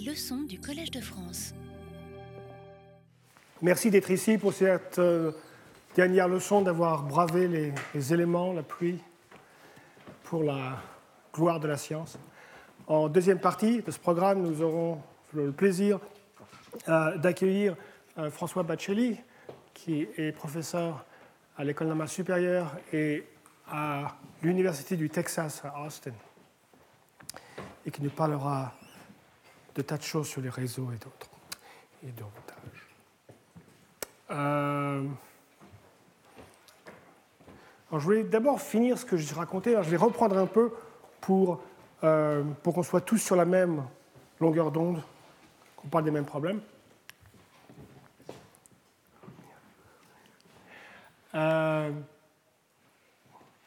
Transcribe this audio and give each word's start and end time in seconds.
Leçons 0.00 0.42
du 0.42 0.58
Collège 0.58 0.90
de 0.90 1.00
France. 1.00 1.52
Merci 3.60 3.90
d'être 3.90 4.10
ici 4.10 4.38
pour 4.38 4.54
cette 4.54 4.98
euh, 4.98 5.32
dernière 5.94 6.28
leçon, 6.28 6.62
d'avoir 6.62 7.02
bravé 7.02 7.46
les, 7.46 7.72
les 7.94 8.14
éléments, 8.14 8.52
la 8.52 8.62
pluie, 8.62 8.98
pour 10.24 10.42
la 10.42 10.78
gloire 11.34 11.60
de 11.60 11.68
la 11.68 11.76
science. 11.76 12.18
En 12.86 13.08
deuxième 13.08 13.38
partie 13.38 13.82
de 13.82 13.90
ce 13.90 13.98
programme, 13.98 14.42
nous 14.42 14.62
aurons 14.62 15.00
le 15.34 15.52
plaisir 15.52 16.00
euh, 16.88 17.18
d'accueillir 17.18 17.76
euh, 18.18 18.30
François 18.30 18.62
Bacelli, 18.62 19.18
qui 19.74 20.08
est 20.16 20.32
professeur 20.32 21.04
à 21.56 21.64
l'École 21.64 21.88
normale 21.88 22.08
supérieure 22.08 22.72
et 22.92 23.24
à 23.70 24.16
l'Université 24.42 24.96
du 24.96 25.10
Texas 25.10 25.62
à 25.64 25.84
Austin, 25.84 26.12
et 27.86 27.90
qui 27.90 28.02
nous 28.02 28.10
parlera 28.10 28.72
de 29.74 29.82
tas 29.82 29.96
de 29.96 30.02
choses 30.02 30.28
sur 30.28 30.40
les 30.40 30.48
réseaux 30.48 30.90
et 30.92 30.96
d'autres, 30.96 31.30
et 32.06 32.12
davantage. 32.12 32.96
Euh, 34.30 35.06
alors, 37.90 38.00
je 38.00 38.04
voulais 38.04 38.22
d'abord 38.24 38.60
finir 38.60 38.96
ce 38.98 39.04
que 39.04 39.16
je 39.16 39.34
racontais. 39.34 39.72
Alors, 39.72 39.82
je 39.82 39.90
vais 39.90 39.96
reprendre 39.96 40.36
un 40.38 40.46
peu 40.46 40.72
pour, 41.20 41.60
euh, 42.04 42.42
pour 42.62 42.74
qu'on 42.74 42.82
soit 42.82 43.02
tous 43.02 43.18
sur 43.18 43.36
la 43.36 43.44
même 43.44 43.84
longueur 44.40 44.70
d'onde, 44.70 45.02
qu'on 45.76 45.88
parle 45.88 46.04
des 46.04 46.10
mêmes 46.10 46.24
problèmes. 46.24 46.60
Euh, 51.34 51.90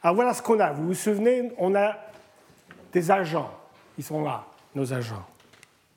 alors 0.02 0.14
voilà 0.14 0.34
ce 0.34 0.42
qu'on 0.42 0.60
a. 0.60 0.72
Vous 0.72 0.88
vous 0.88 0.94
souvenez, 0.94 1.52
on 1.58 1.74
a 1.74 1.96
des 2.92 3.10
agents. 3.10 3.52
Ils 3.98 4.04
sont 4.04 4.22
là, 4.22 4.46
nos 4.74 4.92
agents. 4.92 5.26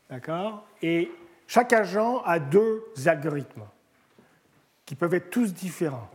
D'accord? 0.09 0.65
Et 0.81 1.11
chaque 1.47 1.73
agent 1.73 2.21
a 2.23 2.39
deux 2.39 2.83
algorithmes 3.05 3.65
qui 4.85 4.95
peuvent 4.95 5.13
être 5.13 5.29
tous 5.29 5.53
différents. 5.53 6.09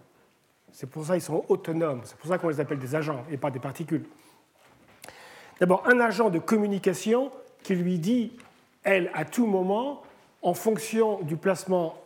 C'est 0.73 0.91
pour 0.91 1.05
ça 1.05 1.15
qu'ils 1.15 1.23
sont 1.23 1.45
autonomes. 1.49 2.01
C'est 2.05 2.17
pour 2.17 2.29
ça 2.29 2.39
qu'on 2.39 2.49
les 2.49 2.59
appelle 2.59 2.81
des 2.81 2.95
agents 2.95 3.25
et 3.31 3.37
pas 3.37 3.51
des 3.51 3.61
particules. 3.61 4.05
D'abord, 5.61 5.87
un 5.87 6.01
agent 6.01 6.31
de 6.31 6.41
communication 6.41 7.31
qui 7.63 7.77
lui 7.77 7.99
dit, 8.01 8.33
elle, 8.83 9.11
à 9.15 9.25
tout 9.25 9.47
moment, 9.47 10.03
en 10.43 10.55
fonction 10.55 11.21
du 11.23 11.37
placement 11.37 11.97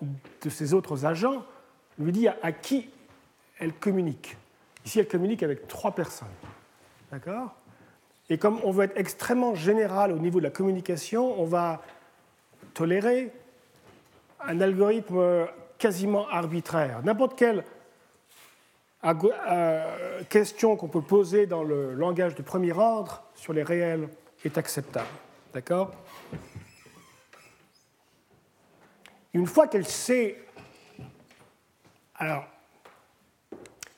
de 0.42 0.50
ses 0.50 0.75
autres 0.75 1.06
agents, 1.06 1.45
lui 1.98 2.12
dit 2.12 2.28
à 2.28 2.52
qui 2.52 2.91
elle 3.58 3.73
communique. 3.73 4.36
Ici, 4.84 5.00
elle 5.00 5.08
communique 5.08 5.42
avec 5.42 5.67
trois 5.67 5.92
personnes. 5.92 6.28
D'accord? 7.11 7.55
Et 8.31 8.39
comme 8.39 8.61
on 8.62 8.71
veut 8.71 8.84
être 8.84 8.98
extrêmement 8.98 9.55
général 9.55 10.12
au 10.12 10.19
niveau 10.19 10.39
de 10.39 10.45
la 10.45 10.51
communication, 10.51 11.41
on 11.41 11.45
va 11.45 11.81
tolérer 12.75 13.33
un 14.41 14.61
algorithme 14.61 15.47
quasiment 15.79 16.29
arbitraire. 16.29 17.01
N'importe 17.05 17.39
quelle 17.39 17.65
euh, 19.05 20.23
question 20.29 20.77
qu'on 20.77 20.89
peut 20.89 21.03
poser 21.03 21.47
dans 21.47 21.62
le 21.62 21.95
langage 21.95 22.35
de 22.35 22.43
premier 22.43 22.73
ordre 22.73 23.23
sur 23.35 23.53
les 23.53 23.62
réels 23.62 24.09
est 24.45 24.59
acceptable. 24.59 25.07
D'accord? 25.55 25.92
Une 29.33 29.47
fois 29.47 29.69
qu'elle 29.69 29.87
sait. 29.87 30.37
Alors, 32.17 32.45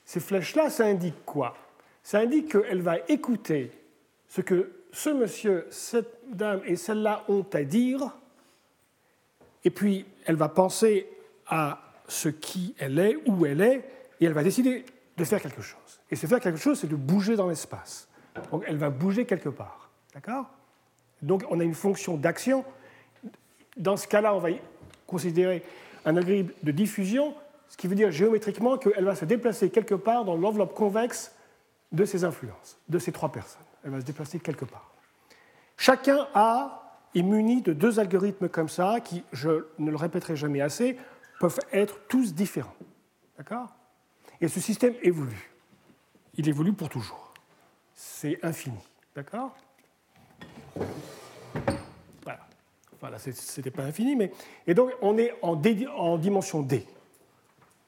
ces 0.05 0.19
flèches-là, 0.19 0.69
ça 0.69 0.85
indique 0.85 1.25
quoi? 1.25 1.55
Ça 2.03 2.19
indique 2.19 2.51
qu'elle 2.51 2.81
va 2.81 2.97
écouter 3.07 3.71
ce 4.31 4.39
que 4.39 4.71
ce 4.93 5.09
monsieur, 5.09 5.67
cette 5.71 6.19
dame 6.31 6.61
et 6.65 6.77
celle-là 6.77 7.25
ont 7.27 7.45
à 7.51 7.63
dire, 7.63 8.15
et 9.65 9.69
puis 9.69 10.05
elle 10.25 10.37
va 10.37 10.47
penser 10.47 11.07
à 11.47 11.81
ce 12.07 12.29
qui 12.29 12.73
elle 12.79 12.97
est, 12.97 13.17
où 13.25 13.45
elle 13.45 13.59
est, 13.59 13.83
et 14.21 14.25
elle 14.25 14.33
va 14.33 14.43
décider 14.43 14.85
de 15.17 15.23
faire 15.25 15.41
quelque 15.41 15.61
chose. 15.61 15.99
Et 16.09 16.15
se 16.15 16.27
faire 16.27 16.39
quelque 16.39 16.59
chose, 16.59 16.79
c'est 16.79 16.87
de 16.87 16.95
bouger 16.95 17.35
dans 17.35 17.49
l'espace. 17.49 18.07
Donc 18.51 18.63
elle 18.67 18.77
va 18.77 18.89
bouger 18.89 19.25
quelque 19.25 19.49
part. 19.49 19.89
D'accord? 20.13 20.49
Donc 21.21 21.43
on 21.49 21.59
a 21.59 21.63
une 21.63 21.75
fonction 21.75 22.15
d'action. 22.15 22.63
Dans 23.75 23.97
ce 23.97 24.07
cas-là, 24.07 24.33
on 24.33 24.39
va 24.39 24.49
considérer 25.07 25.61
un 26.05 26.15
algorithme 26.15 26.51
de 26.63 26.71
diffusion, 26.71 27.35
ce 27.67 27.75
qui 27.75 27.87
veut 27.87 27.95
dire 27.95 28.11
géométriquement 28.11 28.77
qu'elle 28.77 29.03
va 29.03 29.15
se 29.15 29.25
déplacer 29.25 29.69
quelque 29.69 29.95
part 29.95 30.23
dans 30.23 30.37
l'enveloppe 30.37 30.73
convexe 30.73 31.33
de 31.91 32.05
ces 32.05 32.23
influences, 32.23 32.77
de 32.87 32.97
ces 32.97 33.11
trois 33.11 33.29
personnes. 33.29 33.61
Elle 33.83 33.91
va 33.91 33.99
se 33.99 34.05
déplacer 34.05 34.39
quelque 34.39 34.65
part. 34.65 34.91
Chacun 35.77 36.27
a, 36.33 36.99
est 37.15 37.23
muni 37.23 37.61
de 37.61 37.73
deux 37.73 37.99
algorithmes 37.99 38.49
comme 38.49 38.69
ça, 38.69 38.99
qui, 38.99 39.23
je 39.31 39.65
ne 39.79 39.89
le 39.89 39.97
répéterai 39.97 40.35
jamais 40.35 40.61
assez, 40.61 40.97
peuvent 41.39 41.59
être 41.71 41.99
tous 42.07 42.33
différents. 42.33 42.75
D'accord? 43.37 43.69
Et 44.39 44.47
ce 44.47 44.59
système 44.59 44.93
évolue. 45.01 45.51
Il 46.35 46.47
évolue 46.47 46.73
pour 46.73 46.89
toujours. 46.89 47.33
C'est 47.95 48.43
infini. 48.43 48.77
D'accord? 49.15 49.55
Voilà. 52.23 52.39
Voilà, 52.99 53.17
ce 53.17 53.29
n'était 53.29 53.71
pas 53.71 53.83
infini, 53.83 54.15
mais. 54.15 54.31
Et 54.67 54.73
donc, 54.73 54.91
on 55.01 55.17
est 55.17 55.33
en, 55.41 55.59
en 55.97 56.17
dimension 56.17 56.61
D. 56.61 56.85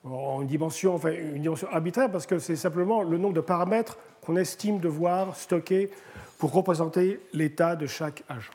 En 0.03 0.43
enfin, 0.87 1.11
une 1.11 1.41
dimension 1.41 1.67
arbitraire, 1.71 2.11
parce 2.11 2.25
que 2.25 2.39
c'est 2.39 2.55
simplement 2.55 3.03
le 3.03 3.17
nombre 3.17 3.35
de 3.35 3.41
paramètres 3.41 3.97
qu'on 4.23 4.35
estime 4.35 4.79
devoir 4.79 5.35
stocker 5.35 5.91
pour 6.37 6.51
représenter 6.53 7.19
l'état 7.33 7.75
de 7.75 7.85
chaque 7.85 8.23
agent. 8.29 8.53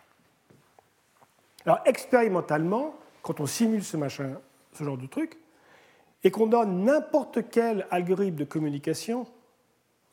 Alors, 1.65 1.81
expérimentalement, 1.84 2.95
quand 3.23 3.41
on 3.41 3.47
simule 3.47 3.84
ce 3.84 3.97
machin 3.97 4.39
ce 4.73 4.84
genre 4.84 4.99
de 4.99 5.06
truc, 5.06 5.39
et 6.25 6.31
qu'on 6.31 6.47
donne 6.47 6.84
n'importe 6.84 7.49
quel 7.51 7.87
algorithme 7.91 8.37
de 8.37 8.45
communication, 8.45 9.27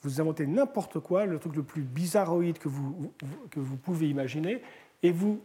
vous 0.02 0.22
inventez 0.22 0.46
n'importe 0.46 1.00
quoi, 1.00 1.26
le 1.26 1.40
truc 1.40 1.56
le 1.56 1.64
plus 1.64 1.82
bizarroïde 1.82 2.60
que 2.60 2.68
vous, 2.68 3.14
que 3.50 3.60
vous 3.60 3.78
pouvez 3.78 4.10
imaginer, 4.10 4.62
et 5.02 5.12
vous 5.12 5.42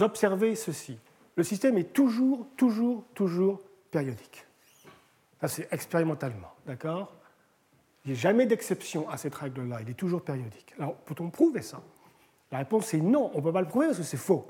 observez 0.00 0.54
ceci. 0.54 0.98
Le 1.36 1.42
système 1.42 1.76
est 1.76 1.92
toujours, 1.92 2.46
toujours, 2.56 3.04
toujours 3.14 3.60
périodique. 3.90 4.46
Ça, 5.40 5.48
c'est 5.48 5.68
expérimentalement, 5.72 6.52
d'accord? 6.66 7.12
Il 8.06 8.12
n'y 8.12 8.18
a 8.18 8.20
jamais 8.20 8.46
d'exception 8.46 9.08
à 9.10 9.16
cette 9.16 9.34
règle-là, 9.34 9.80
il 9.82 9.90
est 9.90 9.94
toujours 9.94 10.22
périodique. 10.22 10.72
Alors, 10.78 10.94
peut-on 10.94 11.28
prouver 11.28 11.60
ça? 11.60 11.82
La 12.52 12.58
réponse 12.58 12.94
est 12.94 13.00
non, 13.00 13.32
on 13.34 13.38
ne 13.38 13.42
peut 13.42 13.52
pas 13.52 13.60
le 13.60 13.66
prouver 13.66 13.86
parce 13.86 13.98
que 13.98 14.04
c'est 14.04 14.16
faux. 14.16 14.46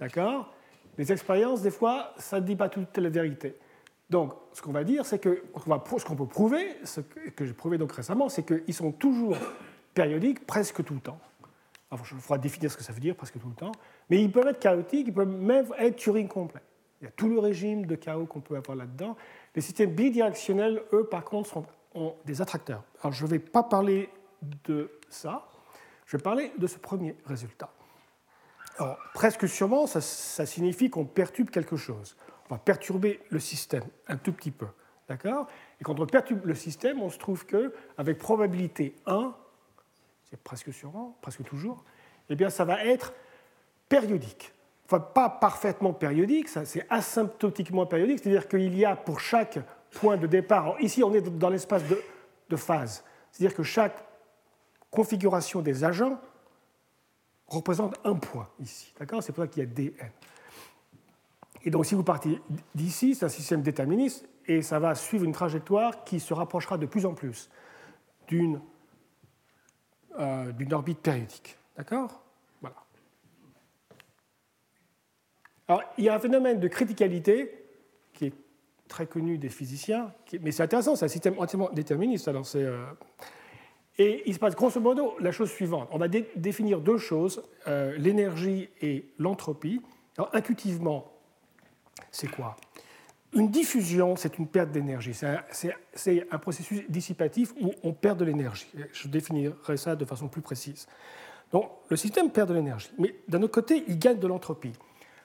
D'accord? 0.00 0.52
Les 0.98 1.12
expériences, 1.12 1.62
des 1.62 1.70
fois, 1.70 2.12
ça 2.18 2.40
ne 2.40 2.46
dit 2.46 2.56
pas 2.56 2.68
toute 2.68 2.98
la 2.98 3.08
vérité. 3.08 3.54
Donc, 4.10 4.32
ce 4.52 4.62
qu'on 4.62 4.72
va 4.72 4.82
dire, 4.82 5.06
c'est 5.06 5.20
que 5.20 5.44
ce 5.54 6.04
qu'on 6.04 6.16
peut 6.16 6.26
prouver, 6.26 6.76
ce 6.82 7.00
que 7.00 7.44
j'ai 7.44 7.52
prouvé 7.52 7.78
donc 7.78 7.92
récemment, 7.92 8.28
c'est 8.28 8.42
qu'ils 8.42 8.74
sont 8.74 8.90
toujours 8.90 9.36
périodiques 9.94 10.44
presque 10.44 10.82
tout 10.84 10.94
le 10.94 11.00
temps. 11.00 11.20
Alors, 11.92 12.04
je 12.04 12.16
faudra 12.16 12.38
définir 12.38 12.72
ce 12.72 12.76
que 12.76 12.82
ça 12.82 12.92
veut 12.92 13.00
dire 13.00 13.14
presque 13.14 13.38
tout 13.38 13.48
le 13.48 13.54
temps. 13.54 13.72
Mais 14.10 14.20
ils 14.20 14.32
peuvent 14.32 14.48
être 14.48 14.58
chaotiques, 14.58 15.06
ils 15.06 15.14
peuvent 15.14 15.28
même 15.28 15.66
être 15.78 15.94
Turing 15.94 16.26
complet. 16.26 16.62
Il 17.00 17.04
y 17.04 17.08
a 17.08 17.10
tout 17.10 17.28
le 17.28 17.38
régime 17.38 17.86
de 17.86 17.94
chaos 17.94 18.26
qu'on 18.26 18.40
peut 18.40 18.56
avoir 18.56 18.76
là-dedans. 18.76 19.16
Les 19.54 19.60
systèmes 19.60 19.94
bidirectionnels, 19.94 20.82
eux, 20.92 21.04
par 21.04 21.24
contre, 21.24 21.48
sont, 21.48 21.64
ont 21.96 22.14
des 22.24 22.40
attracteurs. 22.42 22.82
Alors, 23.00 23.12
je 23.12 23.24
ne 23.24 23.30
vais 23.30 23.38
pas 23.38 23.62
parler 23.62 24.10
de 24.42 24.90
ça. 25.08 25.48
Je 26.06 26.16
vais 26.16 26.22
parler 26.22 26.52
de 26.56 26.66
ce 26.66 26.78
premier 26.78 27.16
résultat. 27.24 27.70
Alors, 28.78 28.98
presque 29.14 29.48
sûrement, 29.48 29.86
ça, 29.86 30.00
signifie 30.00 30.90
qu'on 30.90 31.04
perturbe 31.04 31.50
quelque 31.50 31.76
chose. 31.76 32.16
On 32.48 32.54
va 32.54 32.58
perturber 32.58 33.20
le 33.30 33.40
système 33.40 33.84
un 34.06 34.16
tout 34.16 34.32
petit 34.32 34.50
peu. 34.50 34.66
D'accord? 35.08 35.48
Et 35.80 35.84
quand 35.84 35.98
on 35.98 36.06
perturbe 36.06 36.44
le 36.44 36.54
système, 36.54 37.00
on 37.00 37.10
se 37.10 37.18
trouve 37.18 37.46
que, 37.46 37.72
avec 37.96 38.18
probabilité 38.18 38.94
1, 39.06 39.34
c'est 40.30 40.40
presque 40.42 40.72
sûrement, 40.72 41.16
presque 41.22 41.44
toujours, 41.44 41.84
eh 42.28 42.34
bien, 42.34 42.50
ça 42.50 42.64
va 42.64 42.84
être 42.84 43.14
périodique. 43.88 44.52
Enfin, 44.84 45.00
pas 45.00 45.28
parfaitement 45.28 45.92
périodique, 45.92 46.48
c'est 46.48 46.86
asymptotiquement 46.90 47.86
périodique, 47.86 48.20
c'est-à-dire 48.20 48.48
qu'il 48.48 48.76
y 48.76 48.84
a 48.84 48.94
pour 48.94 49.20
chaque 49.20 49.58
point 49.90 50.16
de 50.16 50.26
départ, 50.26 50.76
ici 50.80 51.02
on 51.02 51.12
est 51.14 51.20
dans 51.20 51.48
l'espace 51.48 51.82
de, 52.48 52.56
phase, 52.56 53.04
c'est-à-dire 53.30 53.56
que 53.56 53.62
chaque 53.62 54.04
configuration 54.90 55.60
des 55.60 55.84
agents 55.84 56.20
représente 57.46 57.94
un 58.04 58.14
point 58.14 58.48
ici. 58.60 58.94
D'accord? 58.98 59.22
C'est 59.22 59.32
pour 59.32 59.44
ça 59.44 59.48
qu'il 59.48 59.62
y 59.62 59.66
a 59.66 59.68
dn. 59.68 59.92
Et 61.64 61.70
donc, 61.70 61.84
si 61.84 61.96
vous 61.96 62.04
partez 62.04 62.40
d'ici, 62.74 63.14
c'est 63.14 63.24
un 63.24 63.28
système 63.28 63.62
déterministe 63.62 64.28
et 64.46 64.62
ça 64.62 64.78
va 64.78 64.94
suivre 64.94 65.24
une 65.24 65.32
trajectoire 65.32 66.04
qui 66.04 66.20
se 66.20 66.32
rapprochera 66.32 66.78
de 66.78 66.86
plus 66.86 67.06
en 67.06 67.14
plus 67.14 67.50
d'une 68.28 68.60
euh, 70.18 70.52
orbite 70.70 71.00
périodique. 71.00 71.58
D'accord? 71.76 72.22
Voilà. 72.60 72.76
Alors, 75.68 75.82
il 75.98 76.04
y 76.04 76.08
a 76.08 76.14
un 76.14 76.20
phénomène 76.20 76.60
de 76.60 76.68
criticalité 76.68 77.65
très 78.88 79.06
connu 79.06 79.38
des 79.38 79.48
physiciens, 79.48 80.12
mais 80.40 80.52
c'est 80.52 80.62
intéressant, 80.62 80.96
c'est 80.96 81.04
un 81.04 81.08
système 81.08 81.38
entièrement 81.38 81.70
déterministe. 81.72 82.28
Euh, 82.28 82.86
Et 83.98 84.22
il 84.26 84.34
se 84.34 84.38
passe 84.38 84.54
grosso 84.54 84.80
modo 84.80 85.14
la 85.20 85.32
chose 85.32 85.50
suivante. 85.50 85.88
On 85.90 85.98
va 85.98 86.08
définir 86.08 86.80
deux 86.80 86.98
choses, 86.98 87.42
euh, 87.66 87.96
l'énergie 87.98 88.68
et 88.80 89.06
l'entropie. 89.18 89.80
Alors 90.16 90.30
intuitivement, 90.34 91.12
c'est 92.10 92.30
quoi? 92.30 92.56
Une 93.32 93.50
diffusion, 93.50 94.16
c'est 94.16 94.38
une 94.38 94.46
perte 94.46 94.70
d'énergie. 94.70 95.12
C'est 95.12 96.26
un, 96.30 96.38
processus 96.38 96.82
dissipatif 96.88 97.52
où 97.60 97.72
on 97.82 97.92
perd 97.92 98.18
de 98.18 98.24
l'énergie. 98.24 98.68
Je 98.92 99.08
définirai 99.08 99.76
ça 99.76 99.96
de 99.96 100.04
façon 100.04 100.28
plus 100.28 100.42
précise. 100.42 100.86
Donc 101.52 101.70
le 101.88 101.96
système 101.96 102.30
perd 102.30 102.48
de 102.48 102.54
l'énergie. 102.54 102.90
Mais 102.98 103.16
d'un 103.28 103.42
autre 103.42 103.52
côté, 103.52 103.84
il 103.88 103.98
gagne 103.98 104.18
de 104.18 104.26
l'entropie. 104.26 104.72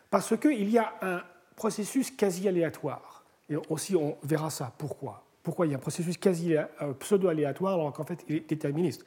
Parce 0.10 0.36
qu'il 0.38 0.70
y 0.70 0.78
a 0.78 0.94
un 1.02 1.22
processus 1.56 2.12
quasi 2.12 2.48
aléatoire. 2.48 3.21
Et 3.52 3.58
aussi, 3.70 3.96
on 3.96 4.18
verra 4.24 4.50
ça. 4.50 4.74
Pourquoi? 4.78 5.24
Pourquoi? 5.44 5.68
Il 5.68 5.72
y 5.72 5.74
a 5.74 5.78
un 5.78 5.82
processus 5.82 6.18
quasi 6.18 6.56
euh, 6.56 6.94
pseudo-aléatoire 7.00 7.74
alors 7.74 7.92
qu'en 7.92 8.06
fait 8.06 8.24
il 8.30 8.38
est 8.38 8.50
déterministe 8.50 9.06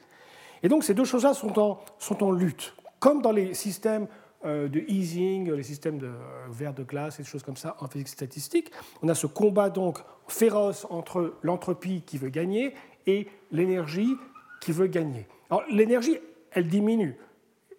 Et 0.61 0.69
donc 0.69 0.83
ces 0.83 0.93
deux 0.93 1.05
choses-là 1.05 1.33
sont 1.33 1.59
en, 1.59 2.31
lutte, 2.31 2.75
comme 2.99 3.21
dans 3.21 3.31
les 3.31 3.53
systèmes 3.53 4.07
euh, 4.45 4.67
de 4.67 4.81
easing, 4.87 5.51
les 5.51 5.63
systèmes 5.63 5.97
de 5.97 6.07
euh, 6.07 6.47
verre 6.51 6.73
de 6.73 6.83
glace 6.83 7.19
et 7.19 7.23
des 7.23 7.29
choses 7.29 7.41
comme 7.41 7.57
ça 7.57 7.75
en 7.79 7.87
physique 7.87 8.09
statistique. 8.09 8.71
On 9.01 9.09
a 9.09 9.15
ce 9.15 9.27
combat 9.27 9.69
donc 9.69 9.99
féroce 10.27 10.85
entre 10.89 11.35
l'entropie 11.41 12.03
qui 12.05 12.17
veut 12.17 12.29
gagner 12.29 12.75
et 13.07 13.27
l'énergie 13.51 14.15
qui 14.61 14.71
veut 14.71 14.87
gagner. 14.87 15.27
Alors 15.49 15.63
l'énergie, 15.69 16.17
elle 16.51 16.67
diminue. 16.67 17.17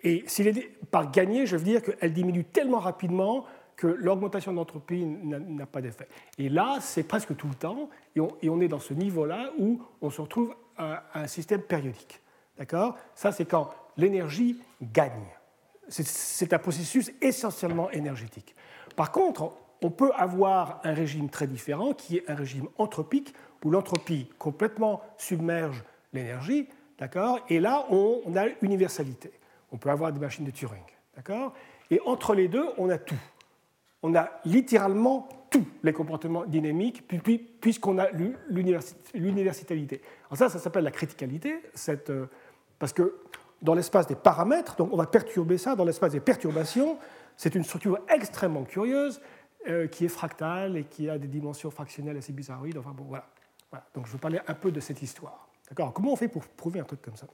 Et 0.03 0.25
est 0.25 0.87
par 0.91 1.11
gagner, 1.11 1.47
je 1.47 1.57
veux 1.57 1.65
dire 1.65 1.83
qu'elle 1.83 2.13
diminue 2.13 2.45
tellement 2.45 2.79
rapidement 2.79 3.45
que 3.77 3.87
l'augmentation 3.87 4.53
de 4.53 4.57
l'entropie 4.57 5.05
n'a 5.05 5.67
pas 5.67 5.83
d'effet. 5.83 6.09
Et 6.39 6.49
là, 6.49 6.79
c'est 6.81 7.03
presque 7.03 7.37
tout 7.37 7.47
le 7.47 7.55
temps, 7.55 7.91
et 8.15 8.49
on, 8.49 8.61
est 8.61 8.69
dans 8.69 8.81
ce 8.81 8.95
niveau-là 8.95 9.51
où 9.59 9.83
on 10.01 10.11
se 10.11 10.21
retrouve 10.21 10.55
à, 10.79 11.05
un 11.15 11.27
système 11.27 11.61
périodique. 11.61 12.21
D'accord? 12.59 12.97
Ça, 13.15 13.33
c'est 13.33 13.45
quand 13.45 13.71
l'énergie 13.99 14.59
gagne. 14.81 15.29
C'est 15.89 16.53
un 16.53 16.59
processus 16.59 17.13
essentiellement 17.21 17.91
énergétique. 17.91 18.57
Par 18.97 19.13
contre, 19.13 19.53
on 19.83 19.91
peut 19.91 20.11
avoir 20.17 20.81
un 20.83 20.95
régime 20.95 21.29
très 21.29 21.47
différent 21.47 21.93
qui 21.93 22.17
est 22.17 22.31
un 22.31 22.35
régime 22.35 22.69
anthropique, 22.79 23.35
où 23.63 23.71
l'entropie 23.71 24.31
complètement 24.39 25.03
submerge 25.19 25.83
l'énergie, 26.13 26.69
d'accord? 26.99 27.41
Et 27.51 27.61
là, 27.61 27.87
on, 27.91 28.23
on 28.25 28.37
a 28.37 28.47
universalité. 28.63 29.33
On 29.71 29.77
peut 29.77 29.91
avoir 29.91 30.13
des 30.13 30.21
machines 30.21 30.45
de 30.45 30.51
Turing, 30.51 30.83
d'accord? 31.15 31.53
Et 31.91 32.01
entre 32.07 32.35
les 32.35 32.49
deux, 32.49 32.65
on 32.79 32.89
a 32.89 32.99
tout 32.99 33.17
on 34.03 34.15
a 34.15 34.31
littéralement 34.45 35.29
tous 35.51 35.67
les 35.83 35.93
comportements 35.93 36.45
dynamiques 36.45 37.07
puisqu'on 37.61 37.99
a 37.99 38.09
l'universalité. 39.15 40.03
Alors 40.29 40.39
ça, 40.39 40.49
ça 40.49 40.59
s'appelle 40.59 40.85
la 40.85 40.91
criticalité, 40.91 41.63
euh, 41.89 42.27
parce 42.79 42.93
que 42.93 43.17
dans 43.63 43.75
l'espace 43.75 44.07
des 44.07 44.17
paramètres, 44.17 44.77
donc 44.77 44.93
on 44.93 44.97
va 44.97 45.07
perturber 45.07 45.59
ça, 45.59 45.77
dans 45.77 45.85
l'espace 45.85 46.13
des 46.13 46.21
perturbations, 46.21 46.99
c'est 47.37 47.55
une 47.55 47.65
structure 47.65 47.99
extrêmement 48.09 48.65
curieuse 48.65 49.21
euh, 49.69 49.87
qui 49.87 50.05
est 50.05 50.09
fractale 50.09 50.77
et 50.77 50.85
qui 50.85 51.09
a 51.09 51.19
des 51.19 51.29
dimensions 51.29 51.71
fractionnelles 51.71 52.17
assez 52.17 52.33
bizarroïdes. 52.33 52.79
Enfin 52.79 52.93
bon, 52.93 53.05
voilà. 53.05 53.29
Donc 53.95 54.07
je 54.07 54.13
veux 54.13 54.19
parler 54.19 54.41
un 54.47 54.55
peu 54.55 54.71
de 54.73 54.81
cette 54.81 55.03
histoire. 55.03 55.49
D'accord? 55.69 55.93
Comment 55.93 56.13
on 56.13 56.17
fait 56.17 56.29
pour 56.29 56.45
prouver 56.47 56.81
un 56.81 56.85
truc 56.85 57.03
comme 57.03 57.17
ça? 57.17 57.27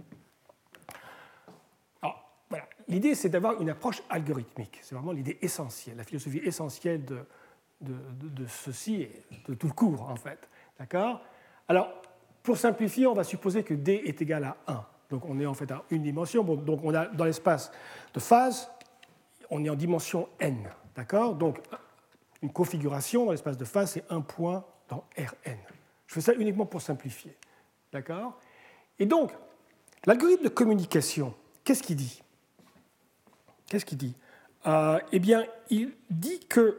L'idée, 2.89 3.15
c'est 3.15 3.29
d'avoir 3.29 3.61
une 3.61 3.71
approche 3.71 4.03
algorithmique. 4.09 4.79
C'est 4.83 4.95
vraiment 4.95 5.13
l'idée 5.13 5.39
essentielle, 5.43 5.97
la 5.97 6.05
philosophie 6.05 6.41
essentielle 6.45 7.05
de, 7.05 7.25
de, 7.81 8.47
ceci 8.47 9.03
et 9.03 9.25
de 9.49 9.55
tout 9.55 9.67
le 9.67 9.73
cours, 9.73 10.03
en 10.09 10.17
fait. 10.17 10.49
D'accord? 10.79 11.21
Alors, 11.69 11.91
pour 12.43 12.57
simplifier, 12.57 13.07
on 13.07 13.15
va 13.15 13.25
supposer 13.25 13.63
que 13.63 13.75
D 13.75 14.03
est 14.05 14.21
égal 14.21 14.45
à 14.45 14.57
1. 14.67 14.87
Donc, 15.11 15.25
on 15.27 15.39
est 15.39 15.47
en 15.47 15.55
fait 15.55 15.71
à 15.71 15.85
une 15.91 16.03
dimension. 16.03 16.43
donc, 16.43 16.81
on 16.83 16.95
a 16.95 17.07
dans 17.07 17.25
l'espace 17.25 17.71
de 18.15 18.21
phase, 18.21 18.69
on 19.51 19.65
est 19.65 19.69
en 19.69 19.75
dimension 19.75 20.29
n. 20.41 20.69
D'accord? 20.95 21.35
Donc, 21.35 21.59
une 22.43 22.53
configuration 22.53 23.27
dans 23.27 23.33
l'espace 23.33 23.57
de 23.57 23.65
phase, 23.65 23.93
c'est 23.93 24.05
un 24.11 24.21
point 24.21 24.65
dans 24.89 25.05
Rn. 25.17 25.59
Je 26.07 26.15
fais 26.15 26.21
ça 26.21 26.35
uniquement 26.35 26.67
pour 26.67 26.83
simplifier. 26.83 27.37
D'accord? 27.93 28.39
Et 28.99 29.07
donc, 29.07 29.33
l'algorithme 30.05 30.45
de 30.45 30.49
communication, 30.49 31.35
qu'est-ce 31.65 31.83
qu'il 31.83 31.97
dit? 31.97 32.23
Qu'est-ce 33.73 33.87
qu'il 33.87 33.97
dit? 33.97 34.15
Euh, 34.67 34.99
Eh 35.13 35.19
bien, 35.19 35.47
il 35.71 35.93
dit 36.11 36.41
que 36.41 36.77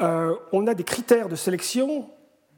euh, 0.00 0.34
on 0.50 0.66
a 0.66 0.72
des 0.72 0.82
critères 0.82 1.28
de 1.28 1.36
sélection 1.36 2.08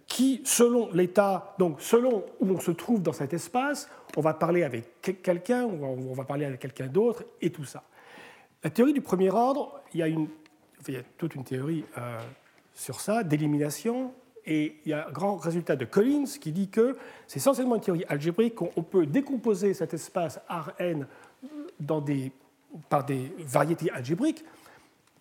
qui, 0.07 0.43
selon 0.45 0.93
l'état, 0.93 1.57
donc 1.59 1.81
selon 1.81 2.25
où 2.39 2.49
on 2.49 2.61
se 2.61 2.71
trouve 2.71 3.03
dans 3.03 3.13
cet 3.13 3.35
espace, 3.35 3.91
on 4.17 4.21
va 4.21 4.33
parler 4.33 4.63
avec 4.63 5.03
quelqu'un, 5.25 5.65
on 5.65 6.13
va 6.13 6.23
parler 6.23 6.45
avec 6.45 6.61
quelqu'un 6.61 6.87
d'autre, 6.87 7.25
et 7.41 7.51
tout 7.51 7.65
ça. 7.65 7.83
La 8.63 8.71
théorie 8.71 8.93
du 8.93 9.01
premier 9.01 9.31
ordre, 9.31 9.81
il 9.93 9.99
y 9.99 10.03
a, 10.05 10.07
une, 10.07 10.29
il 10.87 10.95
y 10.95 10.97
a 10.97 11.03
toute 11.19 11.35
une 11.35 11.43
théorie 11.43 11.85
euh, 11.99 12.21
sur 12.75 13.01
ça, 13.01 13.25
d'élimination, 13.25 14.15
et 14.47 14.77
il 14.85 14.91
y 14.91 14.93
a 14.93 15.09
un 15.09 15.11
grand 15.11 15.35
résultat 15.35 15.75
de 15.75 15.85
Collins 15.85 16.27
qui 16.41 16.53
dit 16.53 16.69
que 16.69 16.97
c'est 17.27 17.39
essentiellement 17.39 17.75
une 17.75 17.81
théorie 17.81 18.05
algébrique, 18.09 18.55
qu'on 18.55 18.85
peut 18.85 19.05
décomposer 19.05 19.75
cet 19.75 19.95
espace 19.95 20.39
Rn 20.49 21.09
dans 21.81 22.01
des 22.01 22.31
par 22.89 23.05
des 23.05 23.33
variétés 23.39 23.91
algébriques, 23.91 24.45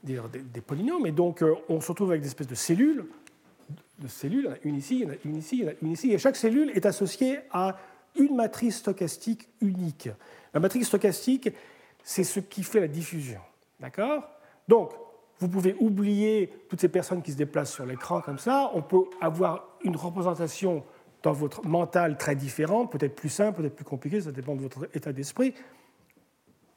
des, 0.04 0.20
polynômes, 0.66 1.06
et 1.06 1.12
donc 1.12 1.42
euh, 1.42 1.56
on 1.70 1.80
se 1.80 1.88
retrouve 1.88 2.12
avec 2.12 2.22
des 2.22 2.28
espèces 2.28 2.48
de 2.48 2.56
cellules, 2.56 3.06
de 4.00 4.08
cellules, 4.08 4.42
il 4.42 4.46
y 4.46 4.50
en 4.50 4.54
a 4.54 4.58
une 4.64 4.76
ici, 4.76 4.96
il 4.96 5.04
y 5.04 5.06
en 5.06 5.12
a 5.12 5.16
une 5.24 5.38
ici, 5.38 5.58
il 5.58 5.64
y 5.64 5.66
en 5.66 5.70
a 5.70 5.74
une 5.82 5.92
ici, 5.92 6.12
et 6.12 6.18
chaque 6.18 6.36
cellule 6.36 6.72
est 6.72 6.86
associée 6.86 7.40
à 7.52 7.78
une 8.16 8.36
matrice 8.36 8.78
stochastique 8.78 9.48
unique. 9.62 10.10
La 10.54 10.60
matrice 10.60 10.88
stochastique, 10.88 11.50
c'est 12.04 12.24
ce 12.24 12.40
qui 12.40 12.64
fait 12.64 12.82
la 12.82 12.88
diffusion. 12.88 13.40
D'accord? 13.80 14.30
Donc, 14.68 14.92
vous 15.40 15.48
pouvez 15.48 15.76
oublier 15.80 16.52
toutes 16.70 16.82
ces 16.82 16.90
personnes 16.90 17.22
qui 17.22 17.32
se 17.32 17.38
déplacent 17.38 17.74
sur 17.74 17.86
l'écran 17.86 18.22
comme 18.22 18.38
ça. 18.38 18.72
On 18.74 18.82
peut 18.82 19.06
avoir 19.20 19.68
une 19.84 19.96
représentation 19.96 20.84
dans 21.24 21.34
votre 21.34 21.66
mental 21.66 22.18
très 22.18 22.36
différente, 22.36 22.92
peut-être 22.92 23.16
plus 23.16 23.30
simple, 23.30 23.62
peut-être 23.62 23.76
plus 23.76 23.86
compliquée, 23.86 24.22
ça 24.22 24.32
dépend 24.32 24.56
de 24.56 24.62
votre 24.62 24.90
état 24.94 25.14
d'esprit 25.14 25.54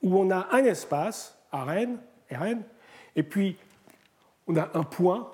où 0.03 0.19
on 0.19 0.31
a 0.31 0.49
un 0.55 0.65
espace, 0.65 1.39
Rn, 1.53 1.99
Rn, 2.31 2.63
et 3.15 3.23
puis 3.23 3.59
on 4.47 4.57
a 4.57 4.77
un 4.77 4.83
point. 4.83 5.31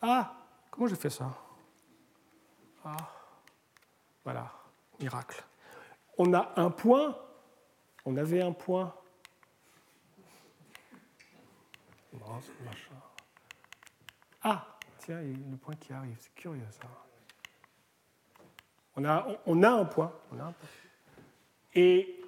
Ah, 0.00 0.34
comment 0.70 0.86
j'ai 0.86 0.96
fait 0.96 1.10
ça? 1.10 1.32
Ah, 2.84 2.96
voilà, 4.24 4.52
miracle. 5.00 5.44
On 6.16 6.32
a 6.34 6.52
un 6.56 6.70
point, 6.70 7.16
on 8.04 8.16
avait 8.16 8.42
un 8.42 8.52
point. 8.52 8.94
Ah, 14.42 14.66
tiens, 14.98 15.20
il 15.20 15.30
y 15.30 15.44
a 15.44 15.50
le 15.50 15.56
point 15.56 15.74
qui 15.76 15.92
arrive, 15.92 16.16
c'est 16.18 16.34
curieux 16.34 16.66
ça. 16.70 16.88
On 18.96 19.04
a, 19.04 19.70
un 19.70 19.84
point. 19.84 20.12
On 20.32 20.40
a 20.40 20.44
un 20.44 20.52
point. 20.52 20.68
Et 21.74 22.20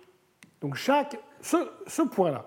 donc 0.61 0.75
chaque 0.75 1.19
ce, 1.41 2.03
point-là, 2.03 2.45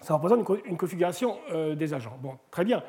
ça 0.00 0.14
représente 0.14 0.48
une, 0.66 0.76
configuration 0.76 1.38
euh, 1.50 1.74
des 1.74 1.94
agents. 1.94 2.16
Bon, 2.22 2.38
très 2.50 2.64
bien. 2.64 2.82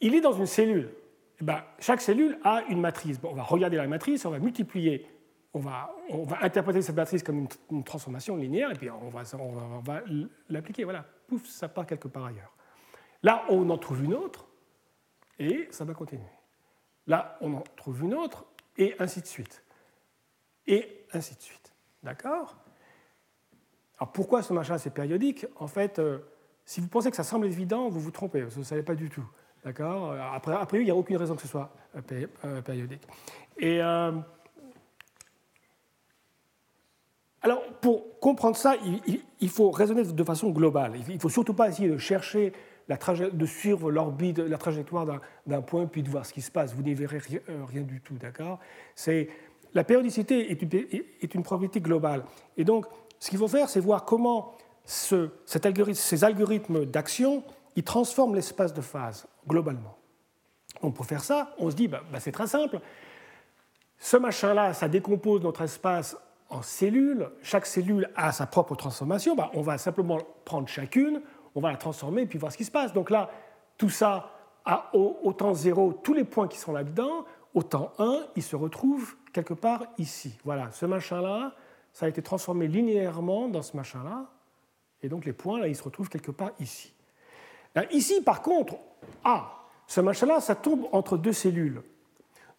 Il 0.00 0.14
est 0.14 0.20
dans 0.20 0.32
une 0.32 0.46
cellule. 0.46 0.92
Eh 1.40 1.44
ben, 1.44 1.62
chaque 1.78 2.00
cellule 2.00 2.38
a 2.44 2.62
une 2.68 2.80
matrice. 2.80 3.18
on 3.22 3.34
va 3.34 3.42
regarder 3.42 3.76
la 3.76 3.86
matrice, 3.86 4.24
on 4.24 4.30
va 4.30 4.38
multiplier, 4.38 5.06
on 5.52 5.58
va, 5.58 5.90
on 6.10 6.22
va 6.22 6.42
interpréter 6.42 6.82
cette 6.82 6.96
matrice 6.96 7.22
comme 7.22 7.46
une, 7.70 7.84
transformation 7.84 8.36
linéaire, 8.36 8.70
et 8.70 8.74
puis 8.74 8.90
on 8.90 9.08
va, 9.08 9.22
on 9.38 9.80
va, 9.80 10.02
l'appliquer. 10.48 10.84
Voilà, 10.84 11.04
pouf, 11.26 11.46
ça 11.46 11.68
part 11.68 11.86
quelque 11.86 12.08
part 12.08 12.26
ailleurs. 12.26 12.54
Là, 13.22 13.44
on 13.48 13.68
en 13.70 13.78
trouve 13.78 14.04
une 14.04 14.14
autre, 14.14 14.46
et 15.38 15.66
ça 15.70 15.84
va 15.84 15.94
continuer. 15.94 16.22
Là, 17.06 17.38
on 17.40 17.54
en 17.54 17.64
trouve 17.76 18.02
une 18.02 18.14
autre, 18.14 18.44
et 18.76 18.94
ainsi 18.98 19.20
de 19.20 19.26
suite. 19.26 19.62
Et 20.66 21.06
ainsi 21.12 21.34
de 21.34 21.40
suite. 21.40 21.72
D'accord? 22.02 22.56
Alors 23.98 24.12
pourquoi 24.12 24.42
ce 24.42 24.52
machin 24.52 24.78
c'est 24.78 24.92
périodique? 24.92 25.46
En 25.56 25.66
fait, 25.66 25.98
euh, 25.98 26.18
si 26.64 26.80
vous 26.80 26.88
pensez 26.88 27.10
que 27.10 27.16
ça 27.16 27.24
semble 27.24 27.46
évident, 27.46 27.88
vous 27.88 28.00
vous 28.00 28.10
trompez, 28.10 28.42
vous 28.42 28.60
ne 28.60 28.64
savez 28.64 28.82
pas 28.82 28.94
du 28.94 29.08
tout. 29.08 29.24
D'accord? 29.64 30.14
Après, 30.34 30.54
après, 30.54 30.80
il 30.80 30.84
n'y 30.84 30.90
a 30.90 30.94
aucune 30.94 31.16
raison 31.16 31.34
que 31.34 31.42
ce 31.42 31.48
soit 31.48 31.72
euh, 31.96 32.26
euh, 32.44 32.62
périodique. 32.62 33.02
Et 33.58 33.80
alors, 33.80 34.22
pour 37.80 38.20
comprendre 38.20 38.56
ça, 38.56 38.74
il, 39.40 39.48
faut 39.48 39.70
raisonner 39.70 40.04
de 40.04 40.24
façon 40.24 40.50
globale. 40.50 40.94
Il 41.08 41.14
ne 41.14 41.20
faut 41.20 41.28
surtout 41.28 41.54
pas 41.54 41.68
essayer 41.68 41.88
de 41.88 41.96
chercher, 41.96 42.52
la 42.88 42.96
de 42.96 43.46
suivre 43.46 43.90
l'orbite, 43.90 44.38
la 44.38 44.58
trajectoire 44.58 45.20
d'un 45.46 45.62
point, 45.62 45.86
puis 45.86 46.02
de 46.02 46.10
voir 46.10 46.26
ce 46.26 46.32
qui 46.32 46.42
se 46.42 46.50
passe. 46.50 46.74
Vous 46.74 46.82
n'y 46.82 46.94
verrez 46.94 47.18
rien, 47.18 47.82
du 47.82 48.00
tout, 48.00 48.14
d'accord? 48.14 48.58
La 49.74 49.84
périodicité 49.84 50.50
est 50.50 50.62
une, 50.62 50.70
est 50.72 51.34
une 51.34 51.42
propriété 51.42 51.80
globale. 51.80 52.24
Et 52.56 52.64
donc, 52.64 52.86
ce 53.26 53.30
qu'il 53.30 53.40
faut 53.40 53.48
faire, 53.48 53.68
c'est 53.68 53.80
voir 53.80 54.04
comment 54.04 54.52
ces 54.84 55.28
algorithmes 56.22 56.84
d'action 56.86 57.42
ils 57.74 57.82
transforment 57.82 58.36
l'espace 58.36 58.72
de 58.72 58.80
phase 58.80 59.26
globalement. 59.48 59.96
On 60.80 60.92
pour 60.92 61.06
faire 61.06 61.24
ça, 61.24 61.52
on 61.58 61.68
se 61.68 61.74
dit, 61.74 61.88
bah, 61.88 62.02
bah, 62.12 62.20
c'est 62.20 62.30
très 62.30 62.46
simple. 62.46 62.78
Ce 63.98 64.16
machin-là, 64.16 64.74
ça 64.74 64.86
décompose 64.86 65.42
notre 65.42 65.62
espace 65.62 66.16
en 66.50 66.62
cellules, 66.62 67.28
chaque 67.42 67.66
cellule 67.66 68.08
a 68.14 68.30
sa 68.30 68.46
propre 68.46 68.76
transformation, 68.76 69.34
bah, 69.34 69.50
on 69.54 69.62
va 69.62 69.76
simplement 69.76 70.18
prendre 70.44 70.68
chacune, 70.68 71.20
on 71.56 71.60
va 71.60 71.72
la 71.72 71.76
transformer 71.76 72.22
et 72.22 72.26
puis 72.26 72.38
voir 72.38 72.52
ce 72.52 72.56
qui 72.56 72.64
se 72.64 72.70
passe. 72.70 72.92
Donc 72.92 73.10
là, 73.10 73.28
tout 73.76 73.90
ça, 73.90 74.30
à, 74.64 74.94
au, 74.94 75.32
temps 75.32 75.52
0, 75.52 75.94
tous 76.04 76.14
les 76.14 76.22
points 76.22 76.46
qui 76.46 76.58
sont 76.58 76.72
là-dedans, 76.72 77.24
au 77.54 77.64
temps 77.64 77.90
1, 77.98 78.20
ils 78.36 78.42
se 78.44 78.54
retrouvent 78.54 79.16
quelque 79.32 79.54
part 79.54 79.82
ici. 79.98 80.38
Voilà, 80.44 80.70
ce 80.70 80.86
machin-là, 80.86 81.56
ça 81.96 82.04
a 82.04 82.10
été 82.10 82.20
transformé 82.20 82.68
linéairement 82.68 83.48
dans 83.48 83.62
ce 83.62 83.74
machin-là, 83.74 84.26
et 85.02 85.08
donc 85.08 85.24
les 85.24 85.32
points, 85.32 85.60
là, 85.60 85.66
ils 85.66 85.74
se 85.74 85.82
retrouvent 85.82 86.10
quelque 86.10 86.30
part 86.30 86.50
ici. 86.60 86.92
ici, 87.90 88.20
par 88.20 88.42
contre, 88.42 88.74
ah, 89.24 89.64
ce 89.86 90.02
machin-là, 90.02 90.40
ça 90.40 90.54
tombe 90.54 90.88
entre 90.92 91.16
deux 91.16 91.32
cellules. 91.32 91.80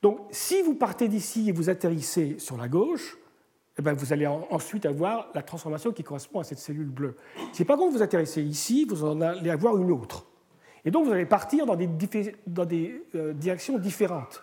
Donc, 0.01 0.21
si 0.31 0.63
vous 0.63 0.73
partez 0.73 1.07
d'ici 1.07 1.49
et 1.49 1.51
vous 1.51 1.69
atterrissez 1.69 2.39
sur 2.39 2.57
la 2.57 2.67
gauche, 2.67 3.15
eh 3.77 3.83
bien, 3.83 3.93
vous 3.93 4.11
allez 4.11 4.25
ensuite 4.25 4.87
avoir 4.87 5.29
la 5.35 5.43
transformation 5.43 5.91
qui 5.91 6.03
correspond 6.03 6.39
à 6.39 6.43
cette 6.43 6.57
cellule 6.57 6.89
bleue. 6.89 7.15
Si 7.53 7.63
par 7.63 7.77
contre 7.77 7.95
vous 7.95 8.01
atterrissez 8.01 8.41
ici, 8.41 8.87
vous 8.89 9.03
en 9.03 9.21
allez 9.21 9.51
avoir 9.51 9.77
une 9.77 9.91
autre. 9.91 10.25
Et 10.83 10.89
donc 10.89 11.05
vous 11.05 11.11
allez 11.11 11.27
partir 11.27 11.67
dans 11.67 11.75
des, 11.75 13.05
euh, 13.13 13.33
directions 13.33 13.77
différentes. 13.77 14.41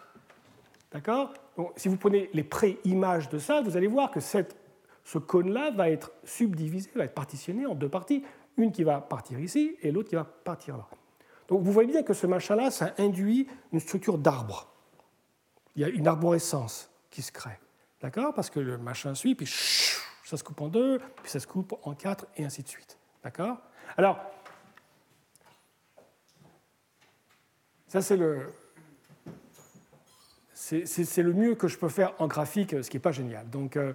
D'accord? 0.92 1.34
Si 1.74 1.88
vous 1.88 1.96
prenez 1.96 2.30
les 2.32 2.44
pré-images 2.44 3.28
de 3.28 3.40
ça, 3.40 3.60
vous 3.60 3.76
allez 3.76 3.88
voir 3.88 4.12
que 4.12 4.20
cette, 4.20 4.63
ce 5.04 5.18
cône-là 5.18 5.70
va 5.70 5.90
être 5.90 6.12
subdivisé, 6.24 6.90
va 6.94 7.04
être 7.04 7.14
partitionné 7.14 7.66
en 7.66 7.74
deux 7.74 7.88
parties. 7.88 8.24
Une 8.56 8.72
qui 8.72 8.84
va 8.84 9.00
partir 9.00 9.38
ici 9.38 9.76
et 9.82 9.90
l'autre 9.90 10.08
qui 10.08 10.14
va 10.14 10.24
partir 10.24 10.76
là. 10.76 10.88
Donc 11.48 11.62
vous 11.62 11.72
voyez 11.72 11.90
bien 11.90 12.02
que 12.02 12.14
ce 12.14 12.26
machin-là, 12.26 12.70
ça 12.70 12.94
induit 12.98 13.46
une 13.72 13.80
structure 13.80 14.16
d'arbre. 14.16 14.72
Il 15.76 15.82
y 15.82 15.84
a 15.84 15.88
une 15.88 16.08
arborescence 16.08 16.90
qui 17.10 17.20
se 17.20 17.32
crée. 17.32 17.58
D'accord? 18.00 18.32
Parce 18.32 18.50
que 18.50 18.60
le 18.60 18.78
machin 18.78 19.14
suit, 19.14 19.34
puis 19.34 19.46
ça 20.24 20.36
se 20.36 20.44
coupe 20.44 20.60
en 20.60 20.68
deux, 20.68 20.98
puis 21.22 21.30
ça 21.30 21.40
se 21.40 21.46
coupe 21.46 21.74
en 21.82 21.94
quatre, 21.94 22.26
et 22.36 22.44
ainsi 22.44 22.62
de 22.62 22.68
suite. 22.68 22.98
D'accord? 23.22 23.58
Alors, 23.96 24.18
ça 27.88 28.00
c'est 28.00 28.16
le, 28.16 28.46
c'est 30.84 31.22
le 31.22 31.32
mieux 31.32 31.54
que 31.54 31.68
je 31.68 31.78
peux 31.78 31.88
faire 31.88 32.14
en 32.18 32.26
graphique, 32.26 32.70
ce 32.82 32.88
qui 32.88 32.96
n'est 32.96 33.02
pas 33.02 33.12
génial. 33.12 33.48
Donc, 33.50 33.76
euh, 33.76 33.92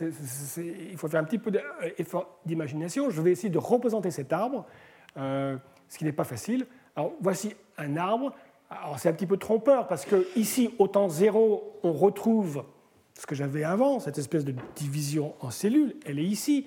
il 0.00 0.96
faut 0.96 1.08
faire 1.08 1.20
un 1.20 1.24
petit 1.24 1.38
peu 1.38 1.50
d'effort 1.50 2.38
d'imagination. 2.46 3.10
Je 3.10 3.20
vais 3.20 3.32
essayer 3.32 3.50
de 3.50 3.58
représenter 3.58 4.10
cet 4.10 4.32
arbre. 4.32 4.66
Euh, 5.18 5.56
ce 5.92 5.98
qui 5.98 6.04
n'est 6.04 6.12
pas 6.12 6.24
facile. 6.24 6.66
Alors 6.96 7.12
voici 7.20 7.54
un 7.76 7.96
arbre. 7.98 8.34
Alors 8.70 8.98
c'est 8.98 9.10
un 9.10 9.12
petit 9.12 9.26
peu 9.26 9.36
trompeur 9.36 9.86
parce 9.86 10.06
que 10.06 10.26
ici, 10.36 10.74
au 10.78 10.88
temps 10.88 11.10
zéro, 11.10 11.78
on 11.82 11.92
retrouve 11.92 12.64
ce 13.12 13.26
que 13.26 13.34
j'avais 13.34 13.62
avant, 13.62 14.00
cette 14.00 14.16
espèce 14.16 14.46
de 14.46 14.54
division 14.74 15.34
en 15.40 15.50
cellules. 15.50 15.96
Elle 16.06 16.18
est 16.18 16.24
ici. 16.24 16.66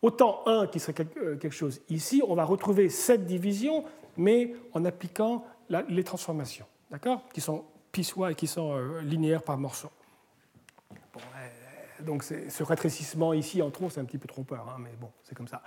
Au 0.00 0.10
temps 0.10 0.42
1, 0.46 0.66
qui 0.68 0.80
serait 0.80 0.94
euh, 1.18 1.36
quelque 1.36 1.54
chose 1.54 1.82
ici, 1.90 2.22
on 2.26 2.34
va 2.34 2.44
retrouver 2.44 2.88
cette 2.88 3.26
division, 3.26 3.84
mais 4.16 4.54
en 4.72 4.84
appliquant 4.84 5.44
les 5.88 6.04
transformations, 6.04 6.66
d'accord 6.90 7.26
Qui 7.32 7.40
sont 7.40 7.64
qui 8.02 8.46
sont 8.46 8.76
euh, 8.76 9.00
linéaires 9.02 9.42
par 9.42 9.58
morceaux. 9.58 9.90
donc 12.00 12.22
ce 12.24 12.62
rétrécissement 12.62 13.32
ici 13.32 13.62
en 13.62 13.70
trop, 13.70 13.88
c'est 13.90 14.00
un 14.00 14.04
petit 14.04 14.18
peu 14.18 14.28
trompeur, 14.28 14.68
hein, 14.68 14.76
mais 14.78 14.90
bon, 15.00 15.10
c'est 15.22 15.34
comme 15.34 15.48
ça. 15.48 15.62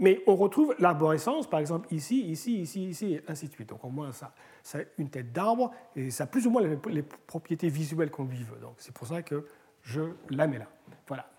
Mais 0.00 0.22
on 0.26 0.34
retrouve 0.34 0.74
l'arborescence, 0.78 1.46
par 1.46 1.60
exemple, 1.60 1.92
ici, 1.92 2.22
ici, 2.22 2.62
ici, 2.62 2.88
ici, 2.88 3.14
et 3.14 3.22
ainsi 3.28 3.48
de 3.48 3.52
suite. 3.52 3.68
Donc 3.68 3.84
au 3.84 3.90
moins, 3.90 4.12
ça, 4.12 4.32
ça 4.62 4.78
a 4.78 4.82
une 4.96 5.10
tête 5.10 5.30
d'arbre, 5.30 5.72
et 5.94 6.10
ça 6.10 6.24
a 6.24 6.26
plus 6.26 6.46
ou 6.46 6.50
moins 6.50 6.62
les, 6.62 7.02
propriétés 7.02 7.68
visuelles 7.68 8.10
qu'on 8.10 8.24
lui 8.24 8.42
veut. 8.42 8.58
Donc 8.60 8.76
c'est 8.78 8.94
pour 8.94 9.06
ça 9.06 9.22
que 9.22 9.46
je 9.82 10.00
la 10.30 10.46
mets 10.46 10.58
là. 10.58 10.68
Voilà. 11.06 11.30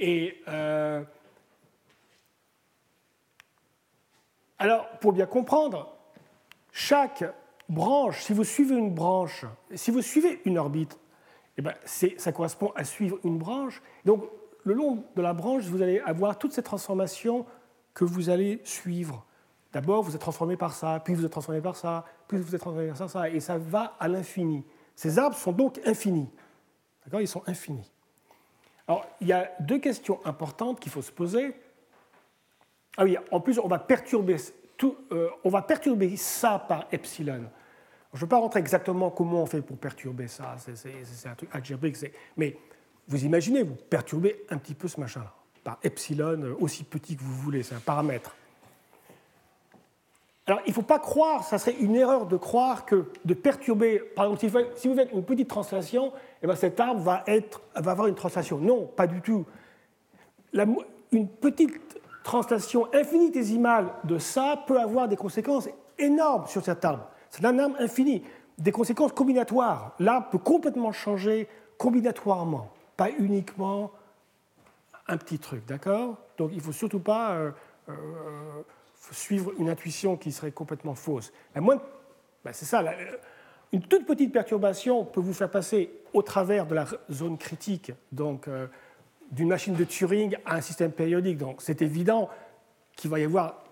Et 0.00 0.42
euh, 0.48 1.04
alors, 4.58 4.88
pour 4.98 5.12
bien 5.12 5.26
comprendre, 5.26 5.96
chaque 6.72 7.24
branche, 7.70 8.22
si 8.22 8.32
vous 8.32 8.44
suivez 8.44 8.74
une 8.74 8.94
branche, 8.94 9.44
si 9.74 9.90
vous 9.90 10.02
suivez 10.02 10.40
une 10.44 10.58
orbite, 10.58 10.98
eh 11.56 11.62
ben, 11.62 11.74
ça 11.84 12.32
correspond 12.32 12.72
à 12.74 12.84
suivre 12.84 13.18
une 13.24 13.38
branche. 13.38 13.82
Donc, 14.04 14.24
le 14.64 14.74
long 14.74 15.04
de 15.14 15.22
la 15.22 15.32
branche, 15.32 15.64
vous 15.64 15.82
allez 15.82 16.00
avoir 16.00 16.38
toutes 16.38 16.52
ces 16.52 16.62
transformations 16.62 17.46
que 17.94 18.04
vous 18.04 18.30
allez 18.30 18.60
suivre. 18.64 19.24
D'abord, 19.72 20.02
vous 20.02 20.14
êtes 20.14 20.20
transformé 20.20 20.56
par 20.56 20.72
ça, 20.72 21.00
puis 21.04 21.14
vous 21.14 21.24
êtes 21.24 21.30
transformé 21.30 21.60
par 21.60 21.76
ça, 21.76 22.04
puis 22.28 22.38
vous 22.38 22.54
êtes 22.54 22.60
transformé 22.60 22.88
par 22.88 23.08
ça, 23.08 23.30
et 23.30 23.40
ça 23.40 23.56
va 23.56 23.96
à 23.98 24.08
l'infini. 24.08 24.64
Ces 24.96 25.18
arbres 25.18 25.36
sont 25.36 25.52
donc 25.52 25.80
infinis. 25.86 26.28
D'accord? 27.04 27.20
Ils 27.20 27.28
sont 27.28 27.42
infinis. 27.46 27.90
Alors, 28.86 29.06
il 29.20 29.28
y 29.28 29.32
a 29.32 29.50
deux 29.60 29.78
questions 29.78 30.18
importantes 30.24 30.80
qu'il 30.80 30.90
faut 30.90 31.02
se 31.02 31.12
poser. 31.12 31.54
Ah 32.96 33.04
oui, 33.04 33.16
en 33.30 33.40
plus, 33.40 33.58
on 33.60 33.68
va 33.68 33.78
perturber, 33.78 34.36
euh, 35.12 35.28
on 35.44 35.48
va 35.48 35.62
perturber 35.62 36.16
ça 36.16 36.58
par 36.58 36.86
epsilon. 36.90 37.44
Je 38.12 38.18
ne 38.18 38.20
veux 38.22 38.28
pas 38.28 38.38
rentrer 38.38 38.60
exactement 38.60 39.10
comment 39.10 39.42
on 39.42 39.46
fait 39.46 39.62
pour 39.62 39.76
perturber 39.76 40.26
ça, 40.26 40.56
c'est 40.74 41.28
un 41.28 41.34
truc 41.34 41.48
algébrique, 41.52 41.96
mais 42.36 42.56
vous 43.06 43.24
imaginez, 43.24 43.62
vous 43.62 43.76
perturbez 43.76 44.44
un 44.50 44.58
petit 44.58 44.74
peu 44.74 44.88
ce 44.88 44.98
machin-là 44.98 45.32
par 45.62 45.78
epsilon, 45.82 46.42
euh, 46.42 46.56
aussi 46.60 46.84
petit 46.84 47.16
que 47.16 47.22
vous 47.22 47.34
voulez, 47.34 47.62
c'est 47.62 47.74
un 47.74 47.80
paramètre. 47.80 48.34
Alors, 50.46 50.60
il 50.66 50.70
ne 50.70 50.74
faut 50.74 50.82
pas 50.82 50.98
croire, 50.98 51.44
ça 51.44 51.58
serait 51.58 51.76
une 51.78 51.94
erreur 51.94 52.26
de 52.26 52.36
croire 52.36 52.84
que 52.84 53.04
de 53.24 53.34
perturber, 53.34 54.00
par 54.16 54.24
exemple, 54.24 54.66
si 54.74 54.88
vous 54.88 54.94
faites 54.94 55.12
une 55.12 55.22
petite 55.22 55.48
translation, 55.48 56.12
eh 56.42 56.46
bien 56.46 56.56
cet 56.56 56.80
arbre 56.80 57.00
va, 57.00 57.22
être, 57.26 57.60
va 57.76 57.92
avoir 57.92 58.08
une 58.08 58.14
translation. 58.14 58.58
Non, 58.58 58.86
pas 58.86 59.06
du 59.06 59.20
tout. 59.20 59.44
une 61.12 61.28
petite 61.28 62.00
translation 62.24 62.88
infinitésimale 62.92 63.92
de 64.04 64.18
ça 64.18 64.64
peut 64.66 64.80
avoir 64.80 65.06
des 65.06 65.16
conséquences 65.16 65.68
énormes 65.98 66.46
sur 66.46 66.64
cet 66.64 66.84
arbre. 66.84 67.06
C'est 67.30 67.44
un 67.44 67.58
arbre 67.58 67.76
infini. 67.78 68.22
Des 68.58 68.72
conséquences 68.72 69.12
combinatoires. 69.12 69.94
L'arbre 69.98 70.28
peut 70.30 70.38
complètement 70.38 70.92
changer 70.92 71.48
combinatoirement, 71.78 72.70
pas 72.96 73.10
uniquement 73.18 73.92
un 75.08 75.16
petit 75.16 75.38
truc, 75.38 75.64
d'accord? 75.66 76.18
Donc 76.36 76.50
il 76.52 76.58
ne 76.58 76.62
faut 76.62 76.72
surtout 76.72 77.00
pas 77.00 77.32
euh, 77.32 77.50
euh, 77.88 77.92
suivre 79.12 79.52
une 79.58 79.70
intuition 79.70 80.16
qui 80.16 80.30
serait 80.30 80.52
complètement 80.52 80.94
fausse. 80.94 81.32
Ben, 81.54 82.52
c'est 82.52 82.66
ça, 82.66 82.84
une 83.72 83.82
toute 83.82 84.06
petite 84.06 84.32
perturbation 84.32 85.04
peut 85.04 85.20
vous 85.20 85.32
faire 85.32 85.50
passer 85.50 85.90
au 86.12 86.22
travers 86.22 86.66
de 86.66 86.74
la 86.74 86.86
zone 87.10 87.38
critique, 87.38 87.92
donc 88.12 88.48
euh, 88.48 88.66
d'une 89.30 89.48
machine 89.48 89.74
de 89.74 89.84
Turing 89.84 90.36
à 90.44 90.56
un 90.56 90.60
système 90.60 90.92
périodique. 90.92 91.38
Donc 91.38 91.62
c'est 91.62 91.82
évident 91.82 92.28
qu'il 92.96 93.10
va 93.10 93.20
y 93.20 93.24
avoir 93.24 93.62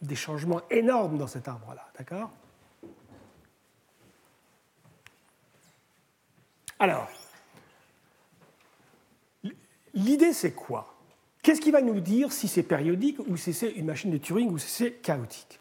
des 0.00 0.14
changements 0.14 0.60
énormes 0.70 1.18
dans 1.18 1.26
cet 1.26 1.48
arbre-là, 1.48 1.86
d'accord? 1.98 2.30
Alors, 6.80 7.08
L'idée, 9.94 10.32
c'est 10.32 10.52
quoi? 10.52 10.94
Qu'est-ce 11.42 11.60
qui 11.60 11.70
va 11.70 11.80
nous 11.80 12.00
dire 12.00 12.32
si 12.32 12.48
c'est 12.48 12.62
périodique 12.62 13.18
ou 13.26 13.36
si 13.36 13.52
c'est 13.52 13.70
une 13.70 13.86
machine 13.86 14.10
de 14.10 14.18
Turing 14.18 14.50
ou 14.50 14.58
si 14.58 14.68
c'est 14.68 14.92
chaotique? 14.92 15.58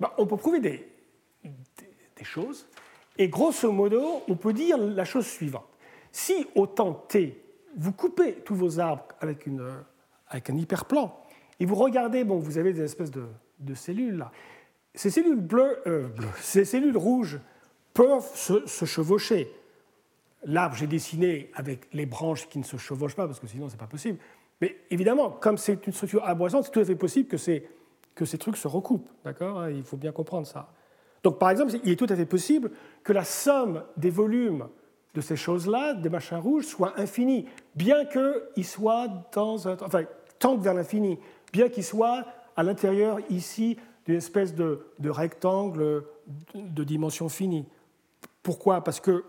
Ben, 0.00 0.10
On 0.18 0.26
peut 0.26 0.36
prouver 0.36 0.60
des, 0.60 0.88
choses. 2.22 2.66
Et 3.16 3.28
grosso 3.28 3.70
modo, 3.70 4.22
on 4.26 4.34
peut 4.34 4.52
dire 4.52 4.76
la 4.76 5.04
chose 5.04 5.26
suivante. 5.26 5.68
Si 6.10 6.46
au 6.56 6.66
temps 6.66 6.94
t, 6.94 7.40
vous 7.76 7.92
coupez 7.92 8.34
tous 8.44 8.56
vos 8.56 8.80
arbres 8.80 9.06
avec, 9.20 9.46
une, 9.46 9.64
avec 10.28 10.50
un 10.50 10.56
hyperplan, 10.56 11.16
et 11.60 11.66
vous 11.66 11.76
regardez, 11.76 12.24
bon, 12.24 12.38
vous 12.38 12.58
avez 12.58 12.72
des 12.72 12.82
espèces 12.82 13.12
de, 13.12 13.74
cellules 13.74 14.16
là. 14.16 14.32
Ces 14.94 15.10
cellules 15.10 15.40
bleues, 15.40 15.78
euh, 15.86 16.08
ces 16.40 16.64
cellules 16.64 16.96
rouges 16.96 17.38
peuvent 17.94 18.28
se 18.34 18.84
chevaucher. 18.84 19.48
L'arbre, 20.44 20.76
j'ai 20.76 20.86
dessiné 20.86 21.50
avec 21.54 21.88
les 21.92 22.06
branches 22.06 22.48
qui 22.48 22.58
ne 22.58 22.64
se 22.64 22.76
chevauchent 22.76 23.16
pas, 23.16 23.26
parce 23.26 23.40
que 23.40 23.46
sinon, 23.46 23.68
ce 23.68 23.74
n'est 23.74 23.78
pas 23.78 23.86
possible. 23.86 24.18
Mais 24.60 24.76
évidemment, 24.90 25.30
comme 25.30 25.58
c'est 25.58 25.86
une 25.86 25.92
structure 25.92 26.24
arborescente, 26.24 26.64
c'est 26.64 26.70
tout 26.70 26.80
à 26.80 26.84
fait 26.84 26.96
possible 26.96 27.28
que, 27.28 27.36
ces 27.36 28.38
trucs 28.38 28.56
se 28.56 28.68
recoupent. 28.68 29.08
D'accord 29.24 29.60
hein, 29.60 29.70
Il 29.70 29.84
faut 29.84 29.96
bien 29.96 30.12
comprendre 30.12 30.46
ça. 30.46 30.72
Donc, 31.22 31.38
par 31.38 31.50
exemple, 31.50 31.72
il 31.84 31.92
est 31.92 31.96
tout 31.96 32.06
à 32.08 32.16
fait 32.16 32.26
possible 32.26 32.70
que 33.02 33.12
la 33.12 33.24
somme 33.24 33.82
des 33.96 34.10
volumes 34.10 34.68
de 35.14 35.20
ces 35.20 35.36
choses-là, 35.36 35.94
des 35.94 36.08
machins 36.08 36.38
rouges, 36.38 36.66
soit 36.66 36.98
infinie, 36.98 37.46
bien 37.74 38.04
qu'ils 38.04 38.64
soient 38.64 39.08
dans 39.32 39.66
un. 39.68 39.76
Enfin, 39.80 40.04
tendent 40.38 40.62
vers 40.62 40.74
l'infini, 40.74 41.18
bien 41.52 41.68
qu'ils 41.68 41.84
soient 41.84 42.24
à 42.56 42.62
l'intérieur, 42.62 43.18
ici, 43.30 43.76
d'une 44.06 44.16
espèce 44.16 44.54
de, 44.54 44.86
de 44.98 45.10
rectangle 45.10 46.04
de 46.54 46.84
dimension 46.84 47.28
finie. 47.28 47.66
Pourquoi? 48.42 48.82
Parce 48.82 49.00
que 49.00 49.24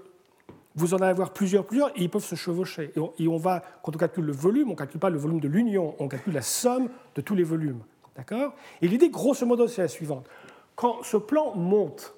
vous 0.79 0.93
en 0.93 0.97
allez 0.97 1.11
avoir 1.11 1.31
plusieurs, 1.31 1.65
plusieurs, 1.65 1.89
et 1.89 2.03
ils 2.03 2.09
peuvent 2.09 2.23
se 2.23 2.35
chevaucher. 2.35 2.93
Et 2.95 3.27
on, 3.27 3.39
quand 3.39 3.95
on 3.95 3.97
calcule 3.97 4.25
le 4.25 4.31
volume, 4.31 4.69
on 4.69 4.71
ne 4.71 4.77
calcule 4.77 4.99
pas 4.99 5.09
le 5.09 5.17
volume 5.17 5.39
de 5.39 5.47
l'union, 5.47 5.95
on 5.99 6.07
calcule 6.07 6.33
la 6.33 6.41
somme 6.41 6.89
de 7.15 7.21
tous 7.21 7.35
les 7.35 7.43
volumes. 7.43 7.83
D'accord? 8.15 8.53
Et 8.81 8.87
l'idée, 8.87 9.09
grosso 9.09 9.45
modo, 9.45 9.67
c'est 9.67 9.81
la 9.81 9.87
suivante. 9.87 10.27
Quand 10.75 11.03
ce 11.03 11.17
plan 11.17 11.55
monte, 11.55 12.13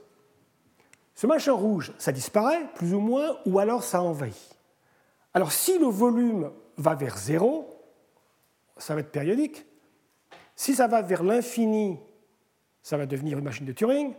ce 1.15 1.27
machin 1.27 1.53
rouge, 1.53 1.94
ça 1.98 2.12
disparaît, 2.12 2.68
plus 2.75 2.94
ou 2.94 3.00
moins, 3.00 3.38
ou 3.46 3.60
alors 3.60 3.84
ça 3.84 4.01
envahit. 4.01 4.58
Alors 5.34 5.51
si 5.51 5.80
le 5.80 5.88
volume 5.88 6.51
va 6.77 6.96
vers 6.96 7.18
zéro, 7.18 7.70
ça 8.77 8.96
va 8.96 9.01
être 9.01 9.12
périodique. 9.12 9.65
Si 10.56 10.75
ça 10.75 10.88
va 10.88 11.01
vers 11.01 11.24
l'infini, 11.24 12.00
ça 12.82 12.98
va 12.98 13.06
devenir 13.06 13.38
une 13.38 13.44
machine 13.44 13.65
de 13.65 13.72
Turing. 13.72 14.13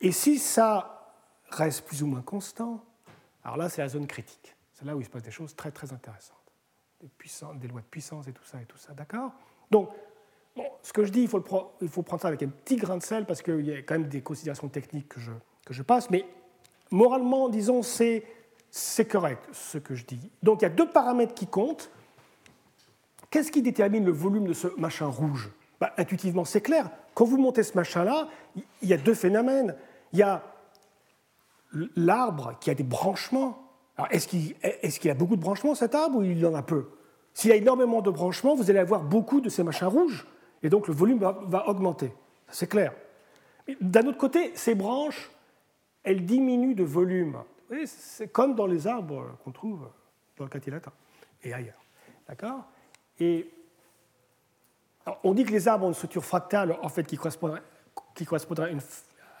Et 0.00 0.12
si 0.12 0.38
ça 0.38 1.14
reste 1.48 1.84
plus 1.86 2.02
ou 2.02 2.06
moins 2.06 2.22
constant, 2.22 2.84
alors 3.44 3.56
là, 3.56 3.68
c'est 3.68 3.82
la 3.82 3.88
zone 3.88 4.06
critique. 4.06 4.54
C'est 4.72 4.84
là 4.84 4.96
où 4.96 5.00
il 5.00 5.04
se 5.04 5.10
passe 5.10 5.22
des 5.22 5.30
choses 5.30 5.54
très 5.54 5.70
très 5.70 5.92
intéressantes. 5.92 6.36
Des, 7.00 7.08
des 7.60 7.68
lois 7.68 7.80
de 7.80 7.86
puissance 7.86 8.28
et 8.28 8.32
tout 8.32 8.44
ça 8.44 8.60
et 8.60 8.64
tout 8.64 8.78
ça, 8.78 8.92
d'accord? 8.94 9.32
Donc, 9.70 9.90
ce 10.82 10.92
que 10.92 11.04
je 11.04 11.10
dis, 11.10 11.22
il 11.22 11.28
faut, 11.28 11.42
il 11.80 11.88
faut, 11.88 12.02
prendre 12.02 12.22
ça 12.22 12.28
avec 12.28 12.42
un 12.42 12.48
petit 12.48 12.76
grain 12.76 12.96
de 12.96 13.02
sel 13.02 13.24
parce 13.24 13.42
qu'il 13.42 13.64
y 13.66 13.72
a 13.72 13.78
quand 13.78 13.94
même 13.94 14.08
des 14.08 14.20
considérations 14.20 14.68
techniques 14.68 15.08
que 15.08 15.20
je, 15.20 15.32
que 15.64 15.74
je 15.74 15.82
passe, 15.82 16.10
mais 16.10 16.26
moralement, 16.90 17.48
disons, 17.48 17.82
c'est 17.82 18.24
correct 19.08 19.48
ce 19.52 19.78
que 19.78 19.94
je 19.94 20.04
dis. 20.04 20.30
Donc 20.42 20.60
il 20.60 20.64
y 20.64 20.66
a 20.66 20.70
deux 20.70 20.88
paramètres 20.88 21.34
qui 21.34 21.46
comptent. 21.46 21.90
Qu'est-ce 23.30 23.50
qui 23.50 23.62
détermine 23.62 24.04
le 24.04 24.12
volume 24.12 24.46
de 24.46 24.52
ce 24.52 24.68
machin 24.78 25.06
rouge? 25.06 25.50
Bah, 25.80 25.94
Intuitivement, 25.96 26.44
c'est 26.44 26.60
clair. 26.60 26.90
Quand 27.14 27.24
vous 27.24 27.38
montez 27.38 27.62
ce 27.62 27.74
machin-là, 27.74 28.28
il 28.82 28.88
y 28.88 28.92
a 28.92 28.98
deux 28.98 29.14
phénomènes. 29.14 29.74
Il 30.12 30.18
y 30.18 30.22
a 30.22 30.44
l'arbre 31.96 32.58
qui 32.60 32.70
a 32.70 32.74
des 32.74 32.82
branchements. 32.82 33.58
Est-ce 34.10 34.28
qu'il 34.28 34.54
est 34.62 35.04
y 35.04 35.10
a 35.10 35.14
beaucoup 35.14 35.36
de 35.36 35.40
branchements, 35.40 35.74
cet 35.74 35.94
arbre, 35.94 36.18
ou 36.18 36.22
il 36.22 36.44
en 36.46 36.54
a 36.54 36.62
peu? 36.62 36.88
S'il 37.34 37.52
a 37.52 37.56
énormément 37.56 38.02
de 38.02 38.10
branchements, 38.10 38.54
vous 38.54 38.70
allez 38.70 38.78
avoir 38.78 39.02
beaucoup 39.02 39.40
de 39.40 39.48
ces 39.48 39.62
machins 39.62 39.86
rouges, 39.86 40.26
et 40.62 40.68
donc 40.68 40.88
le 40.88 40.94
volume 40.94 41.18
va, 41.18 41.68
augmenter. 41.68 42.12
C'est 42.48 42.66
clair. 42.66 42.92
D'un 43.80 44.06
autre 44.06 44.18
côté, 44.18 44.52
ces 44.54 44.74
branches, 44.74 45.30
elles 46.02 46.24
diminuent 46.26 46.74
de 46.74 46.84
volume. 46.84 47.38
C'est 47.86 48.28
comme 48.28 48.54
dans 48.54 48.66
les 48.66 48.86
arbres 48.86 49.38
qu'on 49.44 49.52
trouve 49.52 49.88
dans 50.36 50.44
le 50.44 50.50
quartier 50.50 50.72
latin 50.72 50.92
et 51.42 51.54
ailleurs. 51.54 51.80
D'accord? 52.28 52.64
Et 53.18 53.50
on 55.24 55.32
dit 55.32 55.44
que 55.44 55.52
les 55.52 55.68
arbres 55.68 55.86
ont 55.86 55.88
une 55.88 55.94
structure 55.94 56.24
fractale 56.24 56.76
en 56.82 56.88
fait, 56.88 57.04
qui 57.04 57.16
correspond, 57.16 57.54
qui 58.14 58.24
correspondrait 58.24 58.66
à 58.66 58.70
une, 58.70 58.80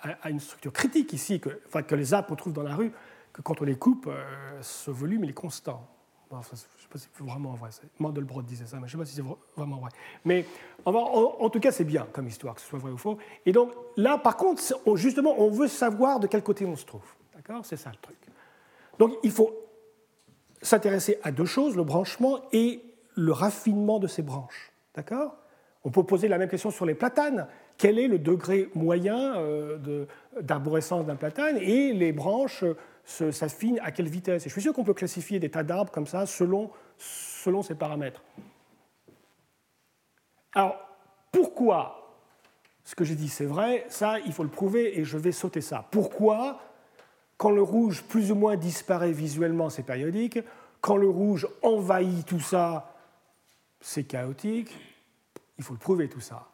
à 0.02 0.30
une, 0.30 0.40
structure 0.40 0.72
critique 0.72 1.12
ici, 1.12 1.40
que, 1.40 1.60
enfin, 1.66 1.82
que 1.82 1.94
les 1.94 2.12
arbres 2.12 2.28
qu'on 2.28 2.36
trouve 2.36 2.52
dans 2.52 2.62
la 2.62 2.74
rue, 2.74 2.92
que 3.32 3.40
quand 3.40 3.60
on 3.60 3.64
les 3.64 3.76
coupe, 3.76 4.06
euh, 4.08 4.58
ce 4.60 4.90
volume 4.90 5.24
il 5.24 5.30
est 5.30 5.34
constant. 5.34 5.86
je 6.30 6.36
ne 6.36 6.42
sais 6.42 6.66
pas 6.90 6.98
si 6.98 7.08
c'est 7.12 7.24
vraiment 7.24 7.54
vrai. 7.54 7.70
Mandelbrot 7.98 8.42
disait 8.42 8.66
ça, 8.66 8.78
mais 8.80 8.88
je 8.88 8.96
ne 8.96 9.04
sais 9.04 9.10
pas 9.16 9.22
si 9.22 9.28
c'est 9.28 9.36
vraiment 9.56 9.78
vrai. 9.78 9.90
Mais 10.24 10.44
en, 10.84 10.92
en, 10.92 11.50
tout 11.50 11.60
cas, 11.60 11.70
c'est 11.70 11.84
bien 11.84 12.06
comme 12.12 12.26
histoire, 12.26 12.54
que 12.54 12.60
ce 12.60 12.66
soit 12.66 12.78
vrai 12.78 12.90
ou 12.90 12.98
faux. 12.98 13.16
Et 13.46 13.52
donc 13.52 13.72
là, 13.96 14.18
par 14.18 14.36
contre, 14.36 14.62
justement, 14.96 15.34
on 15.38 15.50
veut 15.50 15.68
savoir 15.68 16.20
de 16.20 16.26
quel 16.26 16.42
côté 16.42 16.66
on 16.66 16.76
se 16.76 16.84
trouve. 16.84 17.14
D'accord? 17.34 17.64
C'est 17.64 17.76
ça 17.76 17.90
le 17.90 17.98
truc. 17.98 18.18
Donc 18.98 19.14
il 19.22 19.30
faut 19.30 19.54
s'intéresser 20.60 21.18
à 21.22 21.32
deux 21.32 21.44
choses, 21.44 21.76
le 21.76 21.84
branchement 21.84 22.40
et 22.52 22.84
le 23.14 23.32
raffinement 23.32 23.98
de 23.98 24.06
ces 24.06 24.22
branches. 24.22 24.72
D'accord? 24.94 25.36
On 25.84 25.90
peut 25.90 26.04
poser 26.04 26.28
la 26.28 26.38
même 26.38 26.48
question 26.48 26.70
sur 26.70 26.86
les 26.86 26.94
platanes. 26.94 27.48
Quel 27.78 27.98
est 27.98 28.08
le 28.08 28.18
degré 28.18 28.68
moyen 28.74 29.36
euh, 29.36 30.06
d'arborescence 30.40 31.06
d'un 31.06 31.16
platane 31.16 31.56
et 31.56 31.92
les 31.92 32.12
branches 32.12 32.64
euh, 32.64 33.32
s'affinent 33.32 33.80
à 33.82 33.90
quelle 33.90 34.08
vitesse 34.08 34.46
Et 34.46 34.48
je 34.48 34.52
suis 34.52 34.62
sûr 34.62 34.72
qu'on 34.72 34.84
peut 34.84 34.94
classifier 34.94 35.38
des 35.40 35.50
tas 35.50 35.62
d'arbres 35.62 35.90
comme 35.90 36.06
ça 36.06 36.26
selon, 36.26 36.70
selon 36.98 37.62
ces 37.62 37.74
paramètres. 37.74 38.22
Alors, 40.54 40.76
pourquoi 41.30 41.98
ce 42.84 42.94
que 42.94 43.04
j'ai 43.04 43.14
dit 43.14 43.28
c'est 43.28 43.46
vrai 43.46 43.84
Ça, 43.88 44.18
il 44.20 44.32
faut 44.32 44.42
le 44.42 44.48
prouver 44.48 44.98
et 44.98 45.04
je 45.04 45.16
vais 45.16 45.32
sauter 45.32 45.60
ça. 45.60 45.86
Pourquoi 45.90 46.60
quand 47.42 47.50
le 47.50 47.62
rouge 47.62 48.04
plus 48.04 48.30
ou 48.30 48.36
moins 48.36 48.54
disparaît 48.54 49.10
visuellement, 49.10 49.68
c'est 49.68 49.82
périodique. 49.82 50.38
Quand 50.80 50.96
le 50.96 51.08
rouge 51.08 51.48
envahit 51.62 52.24
tout 52.24 52.38
ça, 52.38 52.94
c'est 53.80 54.04
chaotique. 54.04 54.72
Il 55.58 55.64
faut 55.64 55.72
le 55.72 55.80
prouver 55.80 56.08
tout 56.08 56.20
ça. 56.20 56.46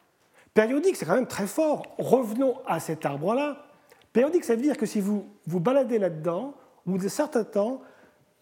Périodique, 0.58 0.96
c'est 0.96 1.06
quand 1.06 1.14
même 1.14 1.28
très 1.28 1.46
fort. 1.46 1.94
Revenons 1.98 2.60
à 2.66 2.80
cet 2.80 3.06
arbre-là. 3.06 3.64
Périodique, 4.12 4.42
ça 4.42 4.56
veut 4.56 4.60
dire 4.60 4.76
que 4.76 4.86
si 4.86 5.00
vous 5.00 5.24
vous 5.46 5.60
baladez 5.60 6.00
là-dedans, 6.00 6.52
au 6.84 6.90
bout 6.90 6.98
de 6.98 7.06
certain 7.06 7.44
temps, 7.44 7.80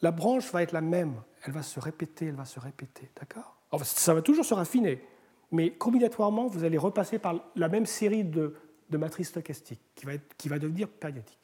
la 0.01 0.13
branche 0.13 0.51
va 0.51 0.63
être 0.63 0.73
la 0.73 0.81
même. 0.81 1.21
Elle 1.45 1.53
va 1.53 1.63
se 1.63 1.79
répéter, 1.79 2.29
elle 2.29 2.35
va 2.35 2.47
se 2.47 2.59
répéter. 2.59 3.11
D'accord? 3.21 3.59
Ça 3.83 4.15
va 4.15 4.23
toujours 4.23 4.47
se 4.47 4.55
raffiner. 4.55 5.05
Mais 5.53 5.73
combinatoirement, 5.73 6.47
vous 6.47 6.65
allez 6.65 6.79
repasser 6.79 7.19
par 7.19 7.35
la 7.55 7.69
même 7.69 7.85
série 7.85 8.25
de, 8.25 8.55
matrices 8.93 9.29
stochastiques 9.29 9.83
qui 9.95 10.07
va, 10.07 10.13
qui 10.39 10.49
va 10.49 10.59
devenir 10.59 10.89
périodique. 10.89 11.39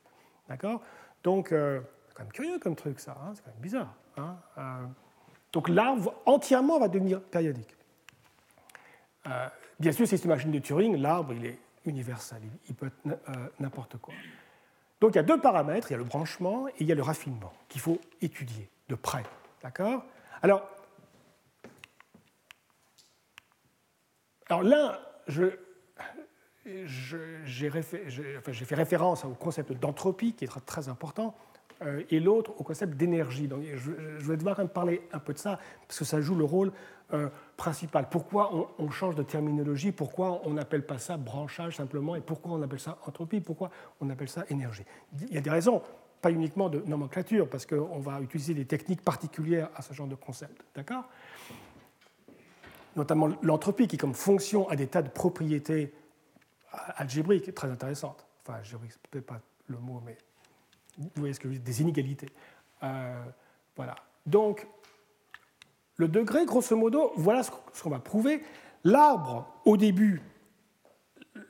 D'accord? 0.49 0.81
Donc, 1.23 1.53
euh, 1.53 1.83
c'est 2.09 2.15
quand 2.15 2.23
même 2.23 2.33
curieux 2.33 2.59
comme 2.59 2.77
truc, 2.77 2.99
ça. 2.99 3.15
Hein, 3.23 3.33
c'est 3.35 3.45
quand 3.45 3.51
même 3.51 3.61
bizarre. 3.61 3.95
Hein 4.17 4.37
euh, 4.57 4.87
donc, 5.53 5.69
l'arbre 5.69 6.15
entièrement 6.25 6.79
va 6.79 6.89
devenir 6.89 7.21
périodique. 7.21 7.77
Euh, 9.27 9.49
bien 9.79 9.93
sûr, 9.93 10.07
c'est 10.07 10.23
une 10.23 10.31
machine 10.31 10.51
de 10.51 10.59
Turing, 10.59 10.97
l'arbre, 10.97 11.33
il 11.33 11.47
est 11.47 11.59
universel. 11.85 12.41
Il, 12.69 12.75
peut 12.75 12.87
être 12.87 13.17
n'importe 13.61 13.99
quoi. 13.99 14.15
Donc, 15.01 15.13
il 15.15 15.17
y 15.17 15.19
a 15.19 15.25
deux 15.25 15.41
paramètres. 15.41 15.91
Il 15.91 15.93
y 15.93 15.97
a 15.97 15.99
le 15.99 16.05
branchement 16.05 16.69
et 16.69 16.75
il 16.81 16.87
y 16.87 16.93
a 16.93 16.95
le 16.95 17.03
raffinement 17.03 17.53
qu'il 17.69 17.81
faut 17.81 18.01
étudier 18.21 18.69
de 18.89 18.95
près. 18.95 19.25
D'accord? 19.63 20.05
Alors, 20.43 20.69
alors 24.49 24.63
je, 25.27 25.51
j'ai 27.45 27.71
fait 27.71 28.75
référence 28.75 29.25
au 29.25 29.35
concept 29.35 29.73
d'entropie 29.73 30.35
qui 30.35 30.45
est 30.45 30.67
très 30.67 30.89
important, 30.89 31.35
euh, 31.35 31.52
et 32.11 32.21
l'autre 32.21 32.53
au 32.59 32.65
concept 32.65 32.97
d'énergie. 32.97 33.49
Donc 33.49 33.65
je, 33.75 33.91
vais 33.91 34.37
devoir 34.37 34.57
parler 34.69 35.03
un 35.13 35.19
peu 35.19 35.33
de 35.33 35.39
ça, 35.39 35.59
parce 35.87 35.99
que 35.99 36.05
ça 36.05 36.21
joue 36.21 36.35
le 36.35 36.45
rôle 36.45 36.73
euh, 37.13 37.29
principal. 37.57 38.09
Pourquoi 38.11 38.51
on, 38.79 38.91
change 38.91 39.15
de 39.15 39.23
terminologie? 39.23 39.93
Pourquoi 39.93 40.41
on 40.45 40.55
n'appelle 40.55 40.87
pas 40.87 40.99
ça 40.99 41.17
branchage 41.17 41.77
simplement? 41.77 42.17
Et 42.17 42.21
pourquoi 42.21 42.53
on 42.53 42.63
appelle 42.63 42.81
ça 42.81 42.99
entropie? 43.07 43.41
Pourquoi 43.41 43.71
on 44.01 44.09
appelle 44.09 44.31
ça 44.31 44.45
énergie? 44.49 44.85
Il 45.21 45.35
y 45.35 45.39
a 45.39 45.43
des 45.43 45.51
raisons, 45.51 45.83
pas 46.23 46.31
uniquement 46.31 46.71
de 46.71 46.83
nomenclature, 46.87 47.49
parce 47.51 47.67
qu'on 47.67 48.01
va 48.01 48.21
utiliser 48.21 48.55
des 48.55 48.65
techniques 48.65 49.03
particulières 49.03 49.69
à 49.75 49.83
ce 49.83 49.93
genre 49.93 50.07
de 50.07 50.15
concept. 50.15 50.65
D'accord? 50.75 51.05
Notamment 52.97 53.29
l'entropie, 53.43 53.89
qui 53.89 53.99
comme 53.99 54.15
fonction 54.15 54.69
a 54.71 54.77
des 54.77 54.87
tas 54.87 55.03
de 55.03 55.11
propriétés 55.11 55.93
algébrique 56.97 57.55
très 57.55 57.71
intéressante. 57.71 58.27
Enfin, 58.43 58.59
algébrique, 58.59 58.93
c'est 58.93 59.07
peut-être 59.09 59.27
pas 59.27 59.41
le 59.67 59.79
mot, 59.79 60.03
mais 60.05 60.17
vous 60.99 61.11
voyez 61.17 61.35
ce 61.35 61.41
que 61.41 61.49
je 61.49 61.55
dire, 61.55 61.63
des 61.63 61.83
inégalités. 61.83 62.29
Euh, 62.83 63.23
voilà. 63.77 63.97
Donc, 64.27 64.67
le 65.97 66.09
degré, 66.09 66.45
grosso 66.45 66.77
modo, 66.77 67.13
voilà 67.17 67.43
ce 67.43 67.83
qu'on 67.83 67.91
va 67.91 67.99
prouver. 67.99 68.43
L'arbre, 68.85 69.47
au 69.65 69.77
début, 69.77 70.23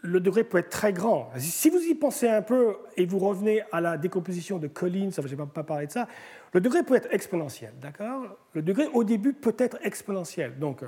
le 0.02 0.20
degré 0.20 0.44
peut 0.44 0.58
être 0.58 0.70
très 0.70 0.92
grand. 0.92 1.30
Si 1.36 1.70
vous 1.70 1.78
y 1.78 1.94
pensez 1.94 2.28
un 2.28 2.42
peu 2.42 2.76
et 2.96 3.06
vous 3.06 3.18
revenez 3.18 3.62
à 3.72 3.80
la 3.80 3.96
décomposition 3.96 4.58
de 4.58 4.68
Collins, 4.68 5.10
je 5.10 5.34
n'ai 5.34 5.46
pas 5.46 5.62
parlé 5.64 5.86
de 5.86 5.92
ça, 5.92 6.08
le 6.52 6.60
degré 6.60 6.82
peut 6.82 6.94
être 6.94 7.08
exponentiel, 7.12 7.72
d'accord? 7.80 8.36
Le 8.52 8.62
degré 8.62 8.86
au 8.92 9.04
début 9.04 9.32
peut 9.32 9.56
être 9.58 9.78
exponentiel. 9.82 10.58
Donc, 10.58 10.84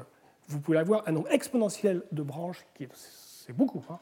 vous 0.48 0.60
pouvez 0.60 0.78
avoir 0.78 1.02
un 1.06 1.12
nombre 1.12 1.30
exponentiel 1.30 2.02
de 2.12 2.22
branches, 2.22 2.64
c'est 2.92 3.56
beaucoup, 3.56 3.82
hein, 3.88 3.98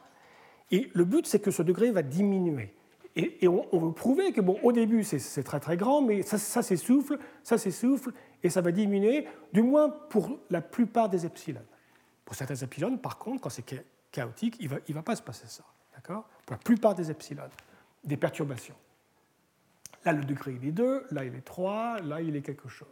et 0.71 0.91
le 0.95 1.05
but, 1.05 1.27
c'est 1.27 1.39
que 1.39 1.51
ce 1.51 1.63
degré 1.63 1.91
va 1.91 2.03
diminuer. 2.03 2.75
Et, 3.15 3.47
on, 3.47 3.79
veut 3.79 3.93
prouver 3.93 4.33
que, 4.33 4.41
bon, 4.41 4.59
au 4.63 4.73
début, 4.73 5.05
c'est 5.05 5.43
très 5.43 5.61
très 5.61 5.77
grand, 5.77 6.01
mais 6.01 6.23
ça, 6.23 6.39
s'essouffle, 6.39 7.19
ça 7.43 7.59
s'essouffle, 7.59 8.13
et 8.43 8.49
ça 8.49 8.63
va 8.63 8.73
diminuer, 8.73 9.27
du 9.53 9.63
moins 9.63 9.91
pour 9.91 10.39
la 10.49 10.63
plupart 10.63 11.11
des 11.11 11.27
epsilon. 11.27 11.61
Pour 12.25 12.35
certains 12.35 12.55
epsilon, 12.55 12.97
par 12.97 13.19
contre, 13.19 13.43
quand 13.43 13.51
c'est 13.51 13.85
chaotique, 14.11 14.57
il 14.61 14.65
ne 14.65 14.71
va, 14.71 14.77
il 14.89 14.95
va 14.95 15.03
pas 15.03 15.15
se 15.15 15.23
passer 15.23 15.47
ça. 15.47 15.65
D'accord? 15.95 16.27
Pour 16.47 16.55
la 16.55 16.59
plupart 16.59 16.95
des 16.95 17.11
epsilon, 17.11 17.43
des 18.03 18.17
perturbations. 18.17 18.77
Là, 20.07 20.13
le 20.13 20.25
degré, 20.25 20.57
il 20.61 20.69
est 20.69 20.73
2, 20.73 21.07
là, 21.11 21.25
il 21.25 21.35
est 21.35 21.45
3, 21.45 22.01
là, 22.01 22.23
il 22.23 22.35
est 22.35 22.43
quelque 22.43 22.69
chose. 22.69 22.89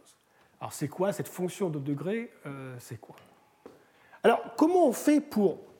Alors, 0.59 0.71
c'est 0.71 0.87
quoi 0.87 1.11
cette 1.11 1.27
fonction 1.27 1.69
de 1.71 1.79
degré? 1.79 2.31
Euh, 2.45 2.75
C'est 2.79 2.99
quoi? 2.99 3.15
Alors, 4.23 4.53
comment 4.55 4.87
on 4.87 4.93
fait 4.93 5.19
pour 5.19 5.70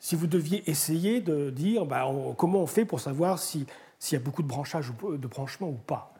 si 0.00 0.16
vous 0.16 0.26
deviez 0.26 0.68
essayer 0.70 1.20
de 1.20 1.50
dire 1.50 1.84
bah, 1.86 2.06
comment 2.36 2.60
on 2.60 2.66
fait 2.66 2.84
pour 2.84 3.00
savoir 3.00 3.38
s'il 3.38 3.66
y 4.12 4.16
a 4.16 4.20
beaucoup 4.20 4.42
de 4.42 4.48
branchage 4.48 4.92
de 5.02 5.26
branchement 5.26 5.68
ou 5.68 5.78
pas, 5.86 6.14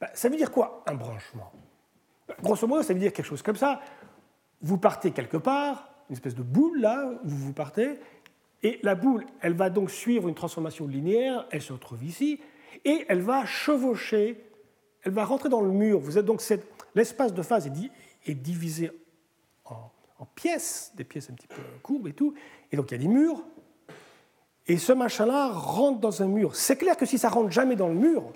bah, 0.00 0.08
ça 0.14 0.28
veut 0.28 0.36
dire 0.36 0.50
quoi 0.50 0.82
un 0.86 0.94
branchement? 0.94 1.52
Bah, 2.26 2.34
Grosso 2.42 2.66
modo, 2.66 2.82
ça 2.82 2.92
veut 2.92 3.00
dire 3.00 3.12
quelque 3.12 3.26
chose 3.26 3.42
comme 3.42 3.56
ça. 3.56 3.80
Vous 4.62 4.78
partez 4.78 5.10
quelque 5.12 5.36
part, 5.36 5.88
une 6.08 6.14
espèce 6.14 6.34
de 6.34 6.42
boule 6.42 6.80
là, 6.80 7.10
vous 7.24 7.36
vous 7.36 7.52
partez, 7.52 7.98
et 8.62 8.78
la 8.82 8.94
boule, 8.94 9.24
elle 9.40 9.54
va 9.54 9.70
donc 9.70 9.90
suivre 9.90 10.28
une 10.28 10.34
transformation 10.34 10.86
linéaire, 10.86 11.46
elle 11.50 11.62
se 11.62 11.72
retrouve 11.72 12.04
ici, 12.04 12.40
et 12.84 13.06
elle 13.08 13.20
va 13.20 13.46
chevaucher, 13.46 14.44
elle 15.02 15.12
va 15.12 15.24
rentrer 15.24 15.48
dans 15.48 15.62
le 15.62 15.70
mur. 15.70 15.98
Vous 15.98 16.18
êtes 16.18 16.26
donc 16.26 16.42
l'espace 16.94 17.32
de 17.32 17.42
phase 17.42 17.70
est, 18.26 18.34
divisé 18.34 18.90
en 19.64 20.26
pièces, 20.34 20.92
des 20.96 21.04
pièces 21.04 21.30
un 21.30 21.34
petit 21.34 21.46
peu 21.46 21.62
courbes 21.82 22.08
et 22.08 22.12
tout, 22.12 22.34
et 22.72 22.76
donc 22.76 22.90
il 22.90 22.94
y 22.94 23.00
a 23.00 23.02
des 23.02 23.08
murs, 23.08 23.42
et 24.66 24.78
ce 24.78 24.92
machin-là 24.92 25.48
rentre 25.48 26.00
dans 26.00 26.22
un 26.22 26.26
mur. 26.26 26.54
C'est 26.54 26.76
clair 26.76 26.96
que 26.96 27.06
si 27.06 27.18
ça 27.18 27.28
rentre 27.28 27.50
jamais 27.50 27.76
dans 27.76 27.88
le 27.88 27.94
mur, 27.94 28.32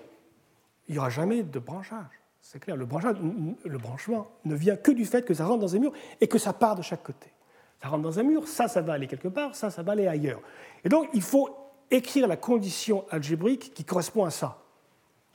il 0.89 0.93
n'y 0.93 0.99
aura 0.99 1.11
jamais 1.11 1.43
de 1.43 1.59
branchage. 1.59 2.21
C'est 2.41 2.59
clair, 2.59 2.77
le 2.77 2.87
branchement, 2.87 4.27
ne 4.45 4.55
vient 4.55 4.77
que 4.77 4.91
du 4.91 5.07
fait 5.07 5.25
que 5.25 5.33
ça 5.33 5.47
rentre 5.47 5.61
dans 5.61 5.75
un 5.75 5.79
mur 5.79 5.93
et 6.21 6.29
que 6.29 6.39
ça 6.39 6.53
part 6.53 6.77
de 6.77 6.83
chaque 6.83 7.03
côté. 7.03 7.33
Ça 7.81 7.89
rentre 7.89 8.03
dans 8.03 8.19
un 8.19 8.23
mur, 8.23 8.49
ça, 8.49 8.69
ça 8.69 8.83
va 8.83 8.95
aller 8.95 9.07
quelque 9.07 9.29
part, 9.29 9.55
ça, 9.55 9.71
ça 9.71 9.83
va 9.83 9.93
aller 9.93 10.07
ailleurs. 10.07 10.41
Et 10.85 10.89
donc, 10.89 11.09
il 11.15 11.23
faut 11.23 11.57
écrire 11.91 12.27
la 12.27 12.37
condition 12.37 13.05
algébrique 13.11 13.73
qui 13.73 13.85
correspond 13.85 14.25
à 14.25 14.31
ça. 14.31 14.59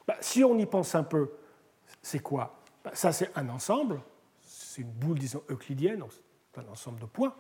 Bah, 0.08 0.18
si 0.20 0.44
on 0.44 0.58
y 0.58 0.66
pense 0.66 0.96
un 0.96 1.04
peu, 1.04 1.32
c'est 2.02 2.20
quoi? 2.20 2.60
Bah, 2.84 2.92
Ça, 2.94 3.12
c'est 3.12 3.32
un 3.36 3.50
ensemble, 3.50 4.02
c'est 4.42 4.82
une 4.82 4.92
boule, 4.92 5.20
disons, 5.20 5.44
euclidienne, 5.50 6.04
c'est 6.54 6.62
un 6.62 6.72
ensemble 6.72 7.00
de 7.00 7.06
points. 7.06 7.34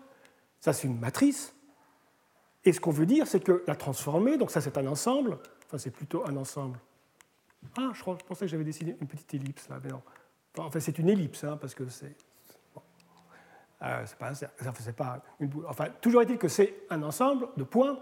Ça, 0.59 0.73
c'est 0.73 0.87
une 0.87 0.99
matrice. 0.99 1.53
Et 2.65 2.73
ce 2.73 2.79
qu'on 2.79 2.91
veut 2.91 3.05
dire, 3.05 3.27
c'est 3.27 3.39
que 3.39 3.63
la 3.67 3.75
transformer, 3.75 4.37
donc 4.37 4.51
ça, 4.51 4.61
c'est 4.61 4.77
un 4.77 4.87
ensemble, 4.87 5.37
enfin, 5.65 5.77
c'est 5.77 5.91
plutôt 5.91 6.25
un 6.27 6.35
ensemble. 6.35 6.79
Ah, 7.77 7.91
je, 7.93 8.03
pensais 8.03 8.45
que 8.45 8.47
j'avais 8.47 8.63
dessiné 8.63 8.95
une 8.99 9.07
petite 9.07 9.33
ellipse 9.33 9.67
là, 9.69 9.79
mais 9.83 9.89
non. 9.89 10.01
Enfin, 10.57 10.79
c'est 10.79 10.97
une 10.97 11.09
ellipse, 11.09 11.43
hein, 11.43 11.57
parce 11.57 11.73
que 11.73 11.87
c'est. 11.89 12.15
Euh, 13.81 14.05
c'est 14.05 14.17
pas, 14.17 14.33
pas 14.97 15.23
une 15.39 15.47
boule. 15.47 15.65
Enfin, 15.69 15.85
toujours 16.01 16.21
est-il 16.21 16.37
que 16.37 16.49
c'est 16.49 16.83
un 16.89 17.01
ensemble 17.01 17.47
de 17.55 17.63
points. 17.63 17.97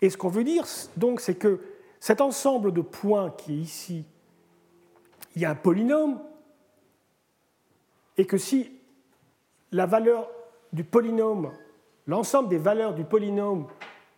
Et 0.00 0.08
ce 0.08 0.16
qu'on 0.16 0.30
veut 0.30 0.44
dire, 0.44 0.64
donc, 0.96 1.20
c'est 1.20 1.34
que 1.34 1.60
cet 2.00 2.22
ensemble 2.22 2.72
de 2.72 2.80
points 2.80 3.30
qui 3.30 3.52
est 3.52 3.58
ici, 3.58 4.04
il 5.36 5.42
y 5.42 5.44
a 5.44 5.50
un 5.50 5.54
polynôme, 5.54 6.20
et 8.16 8.26
que 8.26 8.38
si 8.38 8.72
la 9.70 9.86
valeur 9.86 10.30
du 10.72 10.84
polynôme, 10.84 11.52
l'ensemble 12.06 12.48
des 12.48 12.58
valeurs 12.58 12.94
du 12.94 13.04
polynôme 13.04 13.66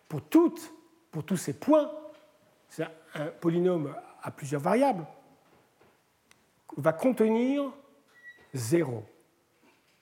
pour, 0.07 0.21
toutes, 0.21 0.73
pour 1.11 1.23
tous 1.23 1.37
ces 1.37 1.53
points, 1.53 1.91
c'est 2.69 2.85
un 3.15 3.27
polynôme 3.27 3.93
à 4.21 4.31
plusieurs 4.31 4.61
variables, 4.61 5.05
va 6.77 6.93
contenir 6.93 7.71
0. 8.53 9.03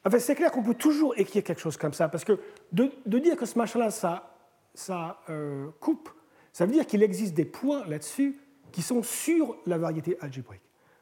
Enfin, 0.06 0.19
c'est 0.19 0.36
clair 0.36 0.52
qu'on 0.52 0.63
peut 0.63 0.74
toujours 0.74 1.13
écrire 1.17 1.43
quelque 1.43 1.62
chose 1.62 1.78
comme 1.78 1.93
ça, 1.93 2.10
parce 2.10 2.26
que 2.26 2.39
de, 2.72 2.91
dire 3.19 3.38
que 3.38 3.46
ce 3.46 3.58
machin-là, 3.58 3.89
ça, 3.89 4.36
ça 4.74 5.22
euh, 5.30 5.69
coupe, 5.80 6.10
ça 6.52 6.65
veut 6.65 6.74
dire 6.74 6.86
qu'il 6.86 7.04
existe 7.04 7.34
des 7.34 7.46
points 7.46 7.86
là-dessus 7.88 8.39
qui 8.72 8.82
sont 8.82 9.04
sur 9.04 9.56
la 9.65 9.78
variété 9.78 10.17
algébrique. 10.19 10.62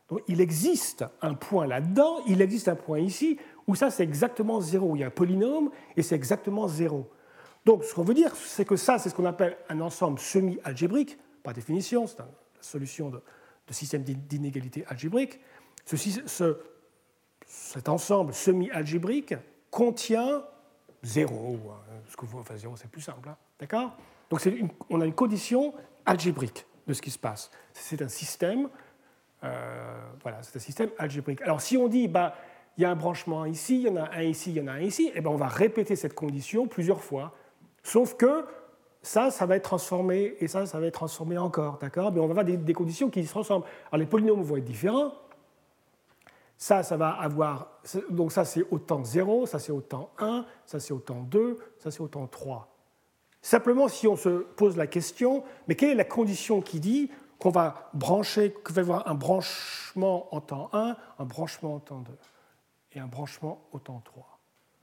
Donc 0.10 0.22
il 0.28 0.42
existe 0.42 1.06
un 1.22 1.34
point 1.34 1.66
là-dedans, 1.66 2.20
il 2.28 2.42
existe 2.42 2.68
un 2.68 2.76
point 2.76 3.00
ici, 3.00 3.40
où 3.72 3.76
ça 3.76 3.90
c'est 3.90 4.04
exactement 4.04 4.60
zéro. 4.60 4.96
Il 4.96 5.00
y 5.00 5.04
a 5.04 5.08
un 5.08 5.12
polynôme 5.12 5.72
et 5.96 6.04
c'est 6.04 6.16
exactement 6.16 6.68
zéro. 6.68 7.10
Donc 7.66 7.84
ce 7.84 7.94
qu'on 7.94 8.04
veut 8.04 8.14
dire, 8.14 8.36
c'est 8.36 8.66
que 8.66 8.76
ça, 8.76 9.00
c'est 9.00 9.10
ce 9.10 9.16
qu'on 9.16 9.26
appelle 9.26 9.58
un 9.70 9.80
ensemble 9.80 10.20
semi-algébrique, 10.20 11.18
par 11.44 11.54
définition, 11.54 12.06
c'est 12.06 12.20
la 12.20 12.28
solution 12.60 13.10
de, 13.10 13.22
système 13.70 14.04
d'inégalité 14.04 14.84
algébrique. 14.88 15.40
ce, 15.86 16.58
cet 17.46 17.88
ensemble 17.88 18.34
semi-algébrique 18.34 19.36
contient 19.70 20.44
zéro. 21.02 21.58
Hein, 21.72 21.94
ce 22.10 22.18
que 22.18 22.26
vous, 22.26 22.40
enfin, 22.40 22.58
zéro, 22.58 22.76
c'est 22.76 22.90
plus 22.90 23.02
simple. 23.02 23.30
Hein, 23.30 23.38
D'accord? 23.60 23.96
Donc 24.30 24.42
on 24.90 25.00
a 25.00 25.06
une 25.06 25.14
condition 25.14 25.74
algébrique 26.06 26.66
de 26.88 26.94
ce 26.94 27.02
qui 27.02 27.12
se 27.12 27.20
passe. 27.20 27.52
C'est 27.74 28.02
un 28.02 28.10
système, 28.10 28.70
euh, 29.44 30.12
voilà, 30.22 30.44
c'est 30.44 30.58
un 30.58 30.62
système 30.62 30.90
algébrique. 30.98 31.42
Alors 31.42 31.62
si 31.62 31.78
on 31.78 31.88
dit, 31.88 32.08
bah, 32.08 32.36
il 32.78 32.84
y 32.84 32.86
a 32.86 32.92
un 32.92 32.96
branchement 32.96 33.46
ici, 33.46 33.82
il 33.82 33.88
y 33.88 33.90
en 33.90 33.98
a 33.98 34.10
un 34.12 34.24
ici, 34.24 34.52
il 34.52 34.58
y 34.58 34.62
en 34.62 34.68
a 34.68 34.74
un 34.74 34.80
ici, 34.80 35.08
et 35.08 35.14
eh 35.16 35.22
ben 35.22 35.30
on 35.30 35.36
va 35.36 35.48
répéter 35.48 35.96
cette 35.96 36.14
condition 36.14 36.68
plusieurs 36.68 37.02
fois. 37.02 37.34
Sauf 37.84 38.16
que 38.16 38.46
ça, 39.02 39.32
ça 39.32 39.46
va 39.46 39.56
être 39.56 39.64
transformé, 39.64 40.36
et 40.40 40.48
ça, 40.48 40.66
ça 40.66 40.80
va 40.80 40.86
être 40.86 40.94
transformé 40.94 41.38
encore, 41.38 41.80
d'accord? 41.80 42.12
Mais 42.12 42.20
on 42.20 42.28
va 42.28 42.42
avoir 42.42 42.46
des, 42.46 42.74
conditions 42.74 43.10
qui 43.10 43.26
se 43.26 43.32
transforment. 43.32 43.64
Alors 43.92 44.00
les 44.00 44.06
polynômes 44.06 44.44
vont 44.44 44.58
être 44.58 44.66
différents. 44.66 45.14
Ça, 46.58 46.84
ça 46.84 46.96
va 46.96 47.10
avoir, 47.10 47.82
donc 48.12 48.32
ça 48.32 48.46
c'est 48.46 48.64
autant 48.70 49.04
0, 49.04 49.48
ça 49.48 49.58
c'est 49.58 49.72
autant 49.72 50.12
1, 50.20 50.46
ça 50.66 50.80
c'est 50.80 50.94
autant 50.94 51.22
2, 51.24 51.58
ça 51.80 51.90
c'est 51.90 52.02
autant 52.02 52.28
3. 52.28 52.68
Simplement, 53.42 53.88
si 53.88 54.08
on 54.08 54.16
se 54.16 54.30
pose 54.30 54.78
la 54.78 54.86
question, 54.86 55.44
mais 55.68 55.74
quelle 55.74 55.90
est 55.90 55.96
la 55.96 56.04
condition 56.04 56.62
qui 56.62 56.80
dit 56.80 57.10
qu'on 57.40 57.50
va 57.50 57.90
brancher, 57.96 58.54
qu'il 58.64 58.76
va 58.76 58.82
y 58.82 58.86
avoir 58.86 59.08
un 59.08 59.16
branchement 59.16 60.34
en 60.34 60.40
temps 60.42 60.70
1, 60.74 60.96
un 61.18 61.26
branchement 61.26 61.76
en 61.76 61.80
temps 61.80 62.02
2 62.02 62.12
et 62.94 63.00
un 63.00 63.08
branchement 63.08 63.62
au 63.72 63.80
temps 63.80 64.02
3 64.04 64.40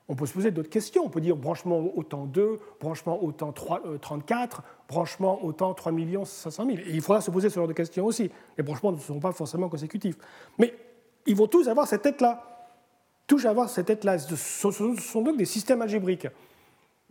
On 0.09 0.15
peut 0.15 0.27
se 0.27 0.33
poser 0.33 0.51
d'autres 0.51 0.71
questions. 0.71 1.05
On 1.05 1.11
peut 1.11 1.21
dire 1.21 1.37
branchement 1.37 1.79
au 1.79 2.03
temps 2.03 2.25
2, 2.25 2.59
branchement 2.81 3.23
au 3.23 3.33
temps 3.33 3.53
3, 3.53 3.83
34, 4.01 4.63
branchement 4.89 5.45
au 5.45 5.53
temps 5.53 5.75
3 5.75 5.93
500 6.25 6.65
000. 6.65 6.79
Et 6.79 6.95
il 6.95 7.03
faudra 7.03 7.21
se 7.21 7.31
poser 7.31 7.51
ce 7.51 7.57
genre 7.57 7.69
de 7.69 7.75
questions 7.75 8.07
aussi. 8.07 8.31
Les 8.57 8.65
branchements 8.65 8.93
ne 8.93 8.99
sont 8.99 9.21
pas 9.21 9.33
forcément 9.33 9.69
consécutifs. 9.69 10.17
Mais 10.59 10.75
ils 11.27 11.37
vont 11.37 11.47
tous 11.47 11.69
avoir 11.69 11.87
cette 11.87 12.03
tête-là. 12.03 12.43
Tous 13.27 13.45
avoir 13.45 13.69
cette 13.69 13.87
tête-là. 13.87 14.19
Ce 14.19 14.71
sont 14.71 15.23
donc 15.23 15.37
des 15.37 15.45
systèmes 15.45 15.83
algébriques. 15.83 16.27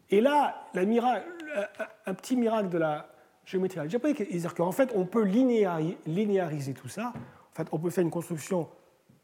Et 0.10 0.20
là, 0.20 0.68
un 0.74 2.14
petit 2.16 2.36
miracle 2.36 2.70
de 2.70 2.80
la 2.80 3.10
géométrie 3.46 3.80
algébrique, 3.80 4.18
c'est-à-dire 4.18 4.56
qu'en 4.56 4.72
fait, 4.72 4.92
on 4.96 5.06
peut 5.06 5.24
linéariser 5.24 6.74
tout 6.74 6.90
ça. 6.90 7.14
En 7.52 7.56
fait, 7.56 7.68
on 7.72 7.78
peut 7.78 7.92
faire 7.92 8.04
une 8.04 8.10
construction 8.10 8.68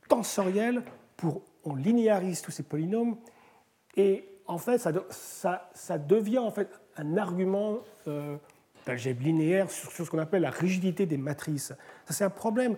tensorielle 0.07 0.83
pour 1.17 1.41
on 1.63 1.75
linéarise 1.75 2.41
tous 2.41 2.51
ces 2.51 2.63
polynômes 2.63 3.17
et 3.95 4.29
en 4.47 4.57
fait, 4.57 4.77
ça, 4.77 5.69
ça, 5.73 5.97
devient 5.97 6.39
en 6.39 6.51
fait 6.51 6.69
un 6.97 7.17
argument 7.17 7.79
euh, 8.07 8.35
d'algèbre 8.85 9.23
linéaire 9.23 9.71
sur, 9.71 9.91
ce 9.91 10.09
qu'on 10.09 10.19
appelle 10.19 10.41
la 10.41 10.49
rigidité 10.49 11.05
des 11.05 11.17
matrices. 11.17 11.73
Ça, 12.05 12.13
c'est 12.13 12.23
un 12.23 12.29
problème 12.29 12.75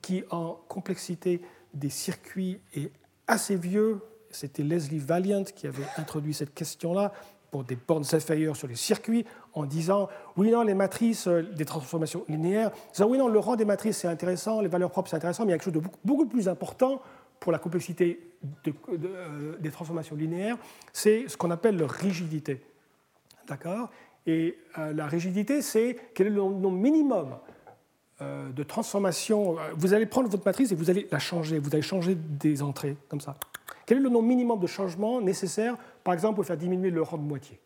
qui, 0.00 0.24
en 0.30 0.58
complexité 0.68 1.42
des 1.74 1.90
circuits, 1.90 2.60
est 2.74 2.90
assez 3.26 3.56
vieux. 3.56 4.00
C'était 4.30 4.62
Leslie 4.62 4.98
Valiant 4.98 5.44
qui 5.44 5.66
avait 5.66 5.84
introduit 5.98 6.32
cette 6.32 6.54
question-là 6.54 7.12
pour 7.50 7.64
des 7.64 7.76
bornes 7.76 8.02
Zephyr 8.02 8.56
sur 8.56 8.66
les 8.66 8.76
circuits 8.76 9.26
en 9.52 9.66
disant 9.66 10.08
oui, 10.38 10.50
non, 10.50 10.62
les 10.62 10.72
matrices 10.72 11.28
euh, 11.28 11.42
des 11.42 11.66
transformations 11.66 12.24
linéaires, 12.26 12.70
disant 12.92 13.06
oui, 13.08 13.18
non, 13.18 13.28
le 13.28 13.38
rang 13.38 13.56
des 13.56 13.66
matrices 13.66 13.98
c'est 13.98 14.08
intéressant, 14.08 14.62
les 14.62 14.68
valeurs 14.68 14.90
propres 14.90 15.10
c'est 15.10 15.16
intéressant, 15.16 15.44
mais 15.44 15.50
il 15.50 15.52
y 15.52 15.54
a 15.54 15.58
quelque 15.58 15.74
chose 15.74 15.82
de 15.82 15.88
beaucoup, 16.02 16.24
plus 16.24 16.48
important 16.48 17.02
pour 17.42 17.50
la 17.50 17.58
complexité 17.58 18.20
euh, 18.68 19.56
des 19.58 19.70
transformations 19.70 20.14
linéaires, 20.14 20.56
c'est 20.92 21.26
ce 21.26 21.36
qu'on 21.36 21.50
appelle 21.50 21.76
leur 21.76 21.90
rigidité. 21.90 22.62
D'accord? 23.48 23.90
Et 24.28 24.56
euh, 24.78 24.92
la 24.92 25.06
rigidité, 25.06 25.60
c'est 25.60 25.96
quel 26.14 26.28
est 26.28 26.30
le 26.30 26.36
nombre 26.36 26.70
minimum 26.70 27.36
de 28.20 28.62
transformation. 28.62 29.56
Vous 29.76 29.94
allez 29.94 30.06
prendre 30.06 30.28
votre 30.28 30.46
matrice 30.46 30.70
et 30.70 30.76
vous 30.76 30.90
allez 30.90 31.08
la 31.10 31.18
changer, 31.18 31.58
vous 31.58 31.70
allez 31.72 31.82
changer 31.82 32.14
des 32.14 32.62
entrées, 32.62 32.96
comme 33.08 33.20
ça. 33.20 33.36
Quel 33.84 33.98
est 33.98 34.00
le 34.00 34.10
nombre 34.10 34.28
minimum 34.28 34.60
de 34.60 34.68
changements 34.68 35.20
nécessaires? 35.20 35.76
Par 36.04 36.14
exemple, 36.14 36.36
pour 36.36 36.44
faire 36.44 36.56
diminuer 36.56 36.90
le 36.90 37.02
rang 37.02 37.18
de 37.18 37.24
moitié. 37.24 37.58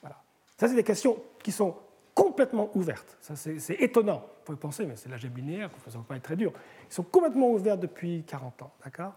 Voilà. 0.00 0.16
Ça, 0.56 0.68
c'est 0.68 0.74
des 0.74 0.84
questions 0.84 1.18
qui 1.42 1.52
sont 1.52 1.76
complètement 2.14 2.70
ouvertes. 2.74 3.16
Ça, 3.20 3.36
c'est 3.36 3.74
étonnant. 3.80 4.18
Vous 4.18 4.44
pouvez 4.44 4.58
penser, 4.58 4.86
mais 4.86 4.96
c'est 4.96 5.08
l'algèbre 5.08 5.36
linéaire, 5.36 5.70
ça 5.86 5.90
ne 5.90 6.02
va 6.02 6.06
pas 6.08 6.16
être 6.16 6.22
très 6.22 6.36
dur. 6.36 6.52
Ils 6.88 6.94
sont 6.94 7.02
complètement 7.02 7.50
ouverts 7.50 7.78
depuis 7.78 8.24
40 8.26 8.62
ans. 8.62 8.72
D'accord? 8.84 9.14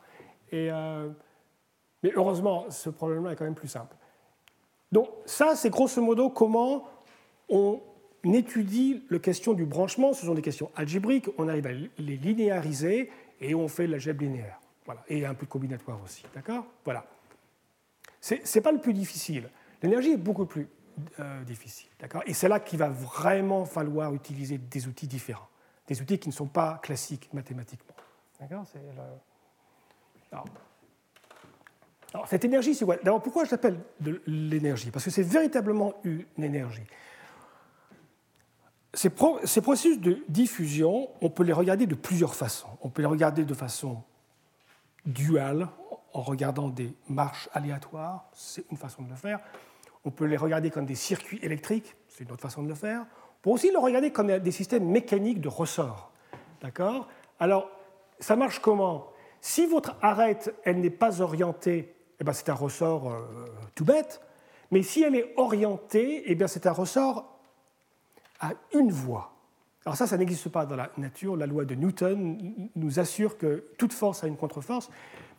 Euh, 0.53 1.09
Mais 2.03 2.11
heureusement, 2.15 2.65
ce 2.69 2.89
problème-là 2.89 3.31
est 3.31 3.35
quand 3.35 3.45
même 3.45 3.55
plus 3.55 3.67
simple. 3.67 3.95
Donc, 4.91 5.09
ça, 5.25 5.55
c'est 5.55 5.69
grosso 5.69 6.01
modo 6.01 6.29
comment 6.29 6.87
on 7.49 7.81
étudie 8.23 9.03
la 9.09 9.19
question 9.19 9.53
du 9.53 9.65
branchement. 9.65 10.13
Ce 10.13 10.25
sont 10.25 10.35
des 10.35 10.41
questions 10.41 10.69
algébriques. 10.75 11.29
On 11.37 11.47
arrive 11.47 11.67
à 11.67 11.71
les 11.71 12.17
linéariser 12.17 13.09
et 13.41 13.55
on 13.55 13.67
fait 13.67 13.87
l'algèbre 13.87 14.21
linéaire. 14.21 14.59
Voilà. 14.85 15.01
Et 15.07 15.25
un 15.25 15.33
peu 15.33 15.45
de 15.45 15.51
combinatoire 15.51 15.99
aussi. 16.03 16.23
D'accord? 16.35 16.65
Voilà. 16.83 17.05
Ce 18.21 18.35
n'est 18.35 18.61
pas 18.61 18.71
le 18.71 18.79
plus 18.79 18.93
difficile. 18.93 19.49
L'énergie 19.81 20.11
est 20.11 20.17
beaucoup 20.17 20.45
plus 20.45 20.67
euh, 21.19 21.43
difficile. 21.43 21.89
Et 22.25 22.33
c'est 22.33 22.47
là 22.47 22.59
qu'il 22.59 22.79
va 22.79 22.89
vraiment 22.89 23.65
falloir 23.65 24.13
utiliser 24.13 24.57
des 24.57 24.87
outils 24.87 25.07
différents, 25.07 25.47
des 25.87 26.01
outils 26.01 26.19
qui 26.19 26.29
ne 26.29 26.33
sont 26.33 26.47
pas 26.47 26.79
classiques 26.81 27.29
mathématiquement. 27.33 27.95
D'accord? 28.39 28.65
Alors, 32.13 32.27
cette 32.27 32.45
énergie, 32.45 32.75
c'est 32.75 32.85
quoi? 32.85 32.97
D'abord, 32.97 33.21
pourquoi 33.21 33.45
je 33.45 33.51
l'appelle 33.51 33.79
l'énergie? 34.27 34.91
Parce 34.91 35.05
que 35.05 35.11
c'est 35.11 35.23
véritablement 35.23 35.93
une 36.03 36.25
énergie. 36.37 36.83
Ces, 38.93 39.11
ces, 39.45 39.61
processus 39.61 39.99
de 39.99 40.23
diffusion, 40.29 41.09
on 41.21 41.29
peut 41.31 41.43
les 41.43 41.53
regarder 41.53 41.87
de 41.87 41.95
plusieurs 41.95 42.35
façons. 42.35 42.69
On 42.81 42.89
peut 42.89 43.01
les 43.01 43.07
regarder 43.07 43.43
de 43.43 43.53
façon 43.55 44.03
duale, 45.05 45.67
en 46.13 46.21
regardant 46.21 46.69
des 46.69 46.95
marches 47.09 47.49
aléatoires, 47.53 48.29
c'est 48.33 48.65
une 48.71 48.77
façon 48.77 49.01
de 49.01 49.09
le 49.09 49.15
faire. 49.15 49.39
On 50.05 50.11
peut 50.11 50.25
les 50.25 50.37
regarder 50.37 50.69
comme 50.69 50.85
des 50.85 50.95
circuits 50.95 51.39
électriques, 51.41 51.95
c'est 52.07 52.23
une 52.23 52.31
autre 52.31 52.41
façon 52.41 52.63
de 52.63 52.67
le 52.67 52.75
faire. 52.75 53.01
On 53.01 53.41
peut 53.41 53.49
aussi 53.51 53.69
les 53.69 53.77
regarder 53.77 54.11
comme 54.11 54.37
des 54.39 54.51
systèmes 54.51 54.85
mécaniques 54.85 55.41
de 55.41 55.49
ressort. 55.49 56.11
D'accord? 56.61 57.07
Alors, 57.39 57.69
ça 58.19 58.35
marche 58.35 58.59
comment? 58.59 59.07
Si 59.41 59.65
votre 59.65 59.95
arête, 60.01 60.53
elle 60.63 60.79
n'est 60.79 60.89
pas 60.89 61.21
orientée, 61.21 61.93
eh 62.19 62.23
ben 62.23 62.31
c'est 62.31 62.49
un 62.49 62.53
ressort 62.53 63.11
euh, 63.11 63.19
tout 63.75 63.83
bête. 63.83 64.21
Mais 64.71 64.81
si 64.81 65.03
elle 65.03 65.15
est 65.15 65.33
orientée, 65.35 66.23
eh 66.25 66.35
bien 66.35 66.47
c'est 66.47 66.65
un 66.65 66.71
ressort 66.71 67.37
à 68.39 68.53
une 68.73 68.91
voie. 68.91 69.33
Alors 69.85 69.97
ça, 69.97 70.07
ça 70.07 70.17
n'existe 70.17 70.49
pas 70.49 70.65
dans 70.65 70.77
la 70.77 70.89
nature. 70.97 71.35
La 71.35 71.45
loi 71.45 71.65
de 71.65 71.75
Newton 71.75 72.69
nous 72.75 72.99
assure 72.99 73.37
que 73.37 73.65
toute 73.77 73.91
force 73.91 74.23
a 74.23 74.27
une 74.27 74.37
contre-force. 74.37 74.89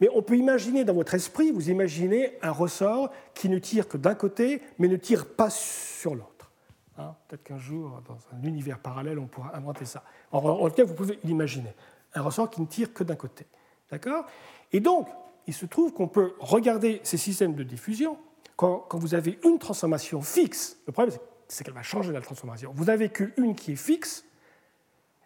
Mais 0.00 0.08
on 0.14 0.22
peut 0.22 0.36
imaginer 0.36 0.84
dans 0.84 0.94
votre 0.94 1.14
esprit, 1.14 1.50
vous 1.52 1.70
imaginez 1.70 2.32
un 2.42 2.50
ressort 2.50 3.10
qui 3.34 3.48
ne 3.48 3.58
tire 3.58 3.88
que 3.88 3.96
d'un 3.96 4.14
côté, 4.14 4.62
mais 4.78 4.88
ne 4.88 4.96
tire 4.96 5.26
pas 5.26 5.50
sur 5.50 6.14
l'autre. 6.14 6.50
Hein, 6.98 7.14
peut-être 7.28 7.42
qu'un 7.42 7.58
jour, 7.58 8.02
dans 8.06 8.18
un 8.36 8.42
univers 8.46 8.78
parallèle, 8.78 9.18
on 9.18 9.26
pourra 9.26 9.56
inventer 9.56 9.84
ça. 9.84 10.04
En, 10.30 10.68
tout 10.68 10.74
cas, 10.74 10.84
vous 10.84 10.94
pouvez 10.94 11.18
l'imaginer. 11.24 11.74
Un 12.14 12.22
ressort 12.22 12.50
qui 12.50 12.60
ne 12.60 12.66
tire 12.66 12.92
que 12.92 13.02
d'un 13.02 13.16
côté. 13.16 13.46
D'accord? 13.90 14.26
Et 14.72 14.80
donc, 14.80 15.08
il 15.46 15.54
se 15.54 15.66
trouve 15.66 15.92
qu'on 15.92 16.08
peut 16.08 16.34
regarder 16.38 17.00
ces 17.02 17.16
systèmes 17.16 17.54
de 17.54 17.64
diffusion 17.64 18.16
quand, 18.56 18.78
quand 18.88 18.98
vous 18.98 19.14
avez 19.14 19.38
une 19.44 19.58
transformation 19.58 20.22
fixe. 20.22 20.78
Le 20.86 20.92
problème, 20.92 21.16
c'est 21.48 21.64
qu'elle 21.64 21.74
va 21.74 21.82
changer 21.82 22.12
la 22.12 22.20
transformation. 22.20 22.72
Vous 22.74 22.86
n'avez 22.86 23.08
qu'une 23.08 23.54
qui 23.54 23.72
est 23.72 23.76
fixe, 23.76 24.24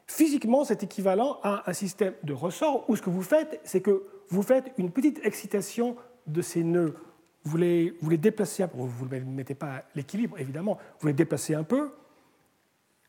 Physiquement, 0.08 0.64
c'est 0.64 0.82
équivalent 0.82 1.38
à 1.42 1.68
un 1.68 1.72
système 1.74 2.14
de 2.22 2.32
ressort 2.32 2.88
où 2.88 2.96
ce 2.96 3.02
que 3.02 3.10
vous 3.10 3.22
faites, 3.22 3.60
c'est 3.62 3.82
que 3.82 4.04
vous 4.30 4.42
faites 4.42 4.72
une 4.78 4.90
petite 4.90 5.20
excitation 5.22 5.96
de 6.26 6.40
ces 6.40 6.64
nœuds. 6.64 6.96
Vous 7.44 7.58
les, 7.58 7.94
vous 8.00 8.08
les 8.08 8.16
déplacez 8.16 8.64
vous 8.74 9.06
ne 9.06 9.20
mettez 9.20 9.54
pas 9.54 9.76
à 9.76 9.82
l'équilibre 9.94 10.38
évidemment, 10.38 10.78
vous 11.00 11.08
les 11.08 11.12
déplacez 11.12 11.54
un 11.54 11.62
peu, 11.62 11.90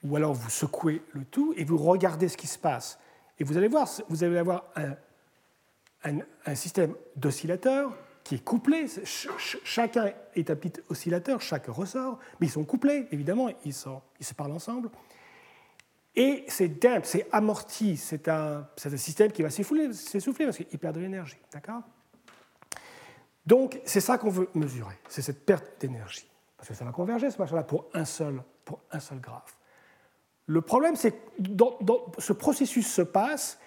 ou 0.03 0.15
alors 0.17 0.33
vous 0.33 0.49
secouez 0.49 1.01
le 1.13 1.23
tout 1.23 1.53
et 1.55 1.63
vous 1.63 1.77
regardez 1.77 2.27
ce 2.27 2.38
qui 2.38 2.47
se 2.47 2.59
passe. 2.59 2.99
Et 3.39 3.45
vous 3.45 3.57
allez 3.57 3.69
voir, 3.69 3.88
vous 4.09 4.23
allez 4.25 4.38
avoir 4.38 4.65
un, 4.75 6.17
un, 6.45 6.55
système 6.55 6.93
d'oscillateurs 7.15 7.97
qui 8.25 8.35
est 8.35 8.43
couplé. 8.43 8.88
chacun 9.63 10.12
est 10.35 10.49
un 10.49 10.55
petit 10.55 10.81
oscillateur, 10.89 11.41
chaque 11.41 11.67
ressort, 11.67 12.19
mais 12.39 12.47
ils 12.47 12.51
sont 12.51 12.65
couplés, 12.65 13.07
évidemment, 13.12 13.49
ils 13.63 13.73
se 13.73 14.33
parlent 14.35 14.51
ensemble. 14.51 14.89
Et 16.15 16.43
c'est 16.47 16.67
damp, 16.67 17.05
c'est 17.05 17.27
amorti, 17.31 17.95
c'est 17.95 18.27
un, 18.27 18.67
un, 18.83 18.97
système 18.97 19.31
qui 19.31 19.43
va 19.43 19.49
s'essouffler 19.49 20.45
parce 20.45 20.57
qu'il 20.57 20.79
perd 20.79 20.95
de 20.95 21.01
l'énergie. 21.01 21.37
D'accord? 21.53 21.83
Donc, 23.45 23.79
c'est 23.85 24.01
ça 24.01 24.17
qu'on 24.17 24.29
veut 24.29 24.49
mesurer, 24.53 24.95
c'est 25.07 25.21
cette 25.21 25.45
perte 25.45 25.79
d'énergie. 25.79 26.29
Parce 26.57 26.69
que 26.69 26.75
ça 26.75 26.83
va 26.83 26.91
converger, 26.91 27.31
ce 27.31 27.39
machin-là, 27.39 27.63
pour 27.63 27.89
un 27.93 28.05
seul, 28.05 28.41
pour 28.65 28.81
un 28.91 28.99
seul 28.99 29.19
graphe. 29.19 29.57
Le 30.45 30.61
problème, 30.61 30.95
c'est 30.95 31.11
que 31.11 31.17
ce 32.17 32.33
processus 32.33 32.91
se 32.91 33.01
passe, 33.01 33.59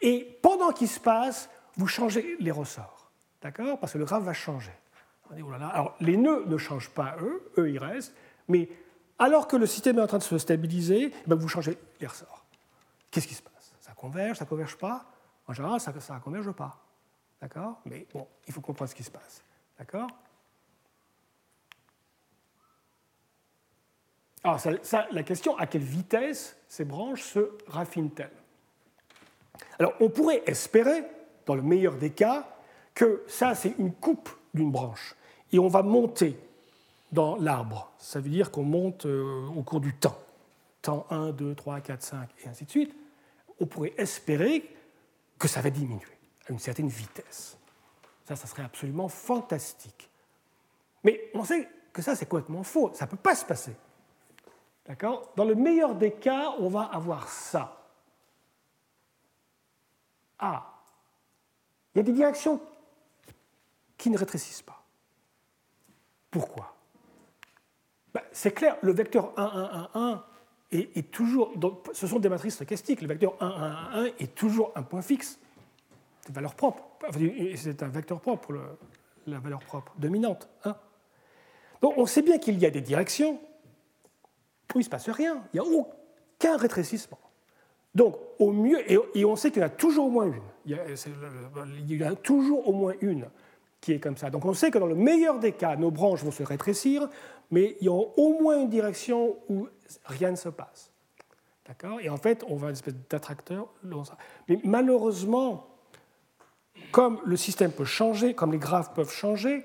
et 0.00 0.38
pendant 0.42 0.72
qu'il 0.72 0.88
se 0.88 0.98
passe, 0.98 1.48
vous 1.76 1.86
changez 1.86 2.36
les 2.40 2.50
ressorts. 2.50 3.10
D'accord? 3.42 3.78
Parce 3.78 3.92
que 3.92 3.98
le 3.98 4.04
graphe 4.04 4.24
va 4.24 4.32
changer. 4.32 4.72
Oh 5.30 5.52
Alors, 5.52 5.96
les 6.00 6.16
nœuds 6.16 6.44
ne 6.46 6.56
changent 6.56 6.90
pas, 6.90 7.16
eux, 7.20 7.52
eux, 7.58 7.70
ils 7.70 7.78
restent, 7.78 8.14
mais 8.48 8.68
alors 9.18 9.46
que 9.46 9.56
le 9.56 9.66
système 9.66 9.98
est 9.98 10.02
en 10.02 10.06
train 10.06 10.18
de 10.18 10.22
se 10.22 10.38
stabiliser, 10.38 11.12
eh 11.14 11.28
ben, 11.28 11.36
vous 11.36 11.48
changez 11.48 11.78
les 12.00 12.06
ressorts. 12.06 12.44
Qu'est-ce 13.10 13.26
qui 13.26 13.34
se 13.34 13.42
passe? 13.42 13.72
Ça 13.80 13.92
converge, 13.92 14.38
ça 14.38 14.44
ne 14.44 14.48
converge 14.48 14.76
pas? 14.76 15.04
En 15.46 15.52
général, 15.52 15.80
ça 15.80 15.92
ne 15.92 16.20
converge 16.20 16.52
pas. 16.52 16.78
D'accord? 17.40 17.80
Mais 17.86 18.06
bon, 18.12 18.26
il 18.46 18.52
faut 18.52 18.60
comprendre 18.60 18.90
ce 18.90 18.94
qui 18.94 19.02
se 19.02 19.10
passe. 19.10 19.42
D'accord? 19.78 20.08
Alors, 24.42 24.58
la 25.10 25.22
question, 25.22 25.56
à 25.58 25.66
quelle 25.66 25.82
vitesse 25.82 26.56
ces 26.68 26.84
branches 26.84 27.22
se 27.22 27.50
raffinent-elles? 27.66 28.30
Alors, 29.78 29.94
on 30.00 30.08
pourrait 30.08 30.42
espérer, 30.46 31.04
dans 31.46 31.54
le 31.54 31.62
meilleur 31.62 31.96
des 31.96 32.10
cas, 32.10 32.48
que 32.94 33.22
ça, 33.26 33.54
c'est 33.54 33.74
une 33.78 33.92
coupe 33.92 34.30
d'une 34.54 34.70
branche. 34.70 35.14
Et 35.52 35.58
on 35.58 35.68
va 35.68 35.82
monter 35.82 36.38
dans 37.12 37.36
l'arbre. 37.36 37.90
Ça 37.98 38.20
veut 38.20 38.30
dire 38.30 38.50
qu'on 38.50 38.62
monte 38.62 39.06
euh, 39.06 39.46
au 39.48 39.62
cours 39.62 39.80
du 39.80 39.94
temps. 39.94 40.18
Temps 40.82 41.06
1, 41.10 41.32
2, 41.32 41.54
3, 41.54 41.80
4, 41.80 42.02
5 42.02 42.30
et 42.44 42.48
ainsi 42.48 42.64
de 42.64 42.70
suite. 42.70 42.94
On 43.58 43.66
pourrait 43.66 43.94
espérer 43.98 44.74
que 45.38 45.48
ça 45.48 45.60
va 45.60 45.70
diminuer 45.70 46.18
à 46.48 46.52
une 46.52 46.58
certaine 46.58 46.88
vitesse. 46.88 47.58
Ça, 48.24 48.36
ça 48.36 48.46
serait 48.46 48.62
absolument 48.62 49.08
fantastique. 49.08 50.08
Mais 51.04 51.30
on 51.34 51.44
sait 51.44 51.68
que 51.92 52.02
ça, 52.02 52.14
c'est 52.14 52.26
complètement 52.26 52.62
faux. 52.62 52.92
Ça 52.94 53.06
ne 53.06 53.10
peut 53.10 53.16
pas 53.16 53.34
se 53.34 53.44
passer. 53.44 53.74
D'accord? 54.86 55.32
Dans 55.36 55.44
le 55.44 55.54
meilleur 55.54 55.94
des 55.94 56.12
cas, 56.12 56.54
on 56.58 56.68
va 56.68 56.82
avoir 56.82 57.28
ça. 57.28 57.76
Ah, 60.38 60.80
il 61.94 61.98
y 61.98 62.00
a 62.00 62.04
des 62.04 62.12
directions 62.12 62.60
qui 63.98 64.10
ne 64.10 64.16
rétrécissent 64.16 64.62
pas. 64.62 64.82
Pourquoi? 66.30 66.74
Bah, 68.14 68.22
c'est 68.32 68.52
clair, 68.52 68.76
le 68.82 68.92
vecteur 68.92 69.38
1, 69.38 69.90
1, 69.94 70.00
1, 70.00 70.14
1 70.14 70.24
toujours. 71.10 71.52
ce 71.92 72.06
sont 72.06 72.18
des 72.18 72.28
matrices 72.28 72.54
stochastiques. 72.54 73.02
Le 73.02 73.08
vecteur 73.08 73.34
1, 73.40 73.46
1, 73.46 73.50
1, 73.50 74.04
1 74.04 74.04
est 74.18 74.34
toujours 74.34 74.72
un 74.74 74.82
point 74.82 75.02
fixe. 75.02 75.38
C'est 76.22 76.34
valeur 76.34 76.54
propre. 76.54 76.84
C'est 77.56 77.82
un 77.82 77.88
vecteur 77.88 78.20
propre 78.20 78.54
la 79.26 79.38
valeur 79.38 79.60
propre 79.60 79.92
dominante. 79.98 80.48
Hein. 80.64 80.76
Donc 81.80 81.94
on 81.96 82.06
sait 82.06 82.22
bien 82.22 82.38
qu'il 82.38 82.58
y 82.58 82.66
a 82.66 82.70
des 82.70 82.80
directions 82.80 83.40
où 84.74 84.76
il 84.76 84.78
ne 84.78 84.84
se 84.84 84.90
passe 84.90 85.08
rien. 85.08 85.42
Il 85.52 85.60
n'y 85.60 85.66
a 85.66 85.70
aucun 85.70 86.56
rétrécissement. 86.56 87.18
Donc, 87.92 88.16
au 88.38 88.52
mieux, 88.52 88.78
et, 88.88 89.24
on 89.24 89.34
sait 89.34 89.50
qu'il 89.50 89.60
y 89.60 89.64
en 89.64 89.66
a 89.66 89.70
toujours 89.70 90.06
au 90.06 90.10
moins 90.10 90.26
une. 90.26 90.42
Il 90.64 90.72
y 90.72 90.78
il 91.88 91.96
y 91.96 92.04
a 92.04 92.14
toujours 92.14 92.68
au 92.68 92.72
moins 92.72 92.94
une 93.00 93.28
qui 93.80 93.92
est 93.92 94.00
comme 94.00 94.16
ça. 94.16 94.30
Donc 94.30 94.44
on 94.44 94.54
sait 94.54 94.70
que 94.70 94.78
dans 94.78 94.86
le 94.86 94.94
meilleur 94.94 95.38
des 95.38 95.52
cas, 95.52 95.76
nos 95.76 95.90
branches 95.90 96.22
vont 96.22 96.30
se 96.30 96.42
rétrécir, 96.42 97.08
mais 97.50 97.76
il 97.80 97.86
y 97.86 97.88
a 97.88 97.92
au 97.92 98.40
moins 98.40 98.60
une 98.60 98.68
direction 98.68 99.36
où 99.48 99.68
rien 100.04 100.30
ne 100.30 100.36
se 100.36 100.48
passe. 100.48 100.90
D'accord? 101.66 102.00
Et 102.00 102.08
en 102.08 102.16
fait, 102.16 102.44
on 102.48 102.56
va 102.56 102.68
une 102.68 102.72
espèce 102.72 102.94
d'attracteur. 103.08 103.68
Mais 104.48 104.58
malheureusement, 104.64 105.68
comme 106.90 107.20
le 107.24 107.36
système 107.36 107.72
peut 107.72 107.84
changer, 107.84 108.34
comme 108.34 108.52
les 108.52 108.58
graphes 108.58 108.92
peuvent 108.92 109.12
changer, 109.12 109.64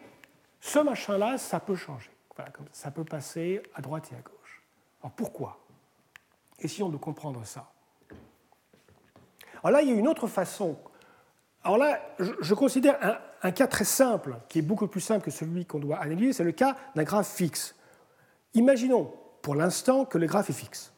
ce 0.59 0.79
machin-là, 0.79 1.37
ça 1.37 1.59
peut 1.59 1.75
changer. 1.75 2.11
Voilà, 2.35 2.51
ça 2.71 2.91
peut 2.91 3.03
passer 3.03 3.61
à 3.73 3.81
droite 3.81 4.09
et 4.11 4.15
à 4.15 4.19
gauche. 4.19 4.63
Alors 5.01 5.11
pourquoi? 5.11 5.59
Essayons 6.59 6.89
de 6.89 6.97
comprendre 6.97 7.43
ça. 7.45 7.71
Alors 9.63 9.71
là, 9.71 9.81
il 9.81 9.89
y 9.89 9.91
a 9.91 9.95
une 9.95 10.07
autre 10.07 10.27
façon. 10.27 10.77
Alors 11.63 11.77
là, 11.77 11.99
je, 12.19 12.53
considère 12.53 12.97
un, 13.01 13.17
un, 13.45 13.51
cas 13.51 13.67
très 13.67 13.85
simple, 13.85 14.37
qui 14.49 14.59
est 14.59 14.61
beaucoup 14.61 14.87
plus 14.87 15.01
simple 15.01 15.23
que 15.23 15.31
celui 15.31 15.65
qu'on 15.65 15.79
doit 15.79 15.97
analyser, 15.97 16.33
c'est 16.33 16.43
le 16.43 16.51
cas 16.51 16.75
d'un 16.95 17.03
graphe 17.03 17.33
fixe. 17.33 17.75
Imaginons 18.53 19.13
pour 19.41 19.55
l'instant 19.55 20.05
que 20.05 20.17
le 20.17 20.27
graphe 20.27 20.49
est 20.49 20.53
fixe. 20.53 20.91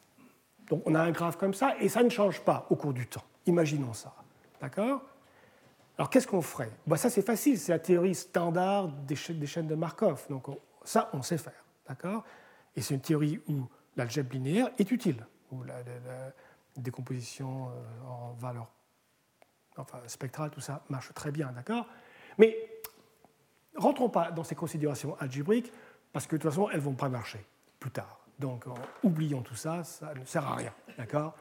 Donc 0.69 0.83
on 0.85 0.95
a 0.95 1.01
un 1.01 1.11
graphe 1.11 1.37
comme 1.37 1.53
ça 1.53 1.75
et 1.79 1.89
ça 1.89 2.03
ne 2.03 2.09
change 2.09 2.41
pas 2.41 2.65
au 2.69 2.75
cours 2.75 2.93
du 2.93 3.07
temps. 3.07 3.23
Imaginons 3.45 3.93
ça. 3.93 4.13
D'accord? 4.61 5.01
Alors 5.97 6.09
qu'est-ce 6.09 6.27
qu'on 6.27 6.41
ferait? 6.41 6.71
Bah, 6.85 6.97
Ça 6.97 7.09
c'est 7.09 7.21
facile, 7.21 7.57
c'est 7.57 7.71
la 7.71 7.79
théorie 7.79 8.15
standard 8.15 8.89
des, 8.89 9.15
chaînes 9.15 9.67
de 9.67 9.75
Markov. 9.75 10.25
Donc 10.29 10.45
ça 10.83 11.09
on 11.13 11.21
sait 11.21 11.37
faire. 11.37 11.63
D'accord? 11.87 12.23
Et 12.75 12.81
c'est 12.81 12.93
une 12.93 13.01
théorie 13.01 13.39
où 13.47 13.65
l'algèbre 13.95 14.31
linéaire 14.33 14.69
est 14.77 14.91
utile, 14.91 15.25
où 15.51 15.63
la, 15.63 15.75
décomposition 16.75 17.69
euh, 17.69 18.07
en 18.07 18.33
valeur 18.33 18.67
enfin, 19.77 19.99
spectrale, 20.05 20.51
tout 20.51 20.61
ça 20.61 20.83
marche 20.89 21.11
très 21.15 21.31
bien. 21.31 21.51
D'accord? 21.53 21.87
Mais 22.37 22.57
rentrons 23.75 24.09
pas 24.09 24.31
dans 24.31 24.43
ces 24.43 24.55
considérations 24.55 25.15
algébriques 25.19 25.71
parce 26.13 26.25
que 26.27 26.35
de 26.35 26.41
toute 26.41 26.51
façon, 26.51 26.69
elles 26.69 26.77
ne 26.77 26.83
vont 26.83 26.93
pas 26.93 27.09
marcher 27.09 27.43
plus 27.79 27.91
tard. 27.91 28.19
Donc, 28.39 28.65
oublions 29.03 29.41
tout 29.41 29.55
ça, 29.55 29.83
ça 29.83 30.13
ne 30.13 30.25
sert 30.25 30.45
à 30.45 30.55
rien. 30.55 30.73
D'accord? 30.97 31.33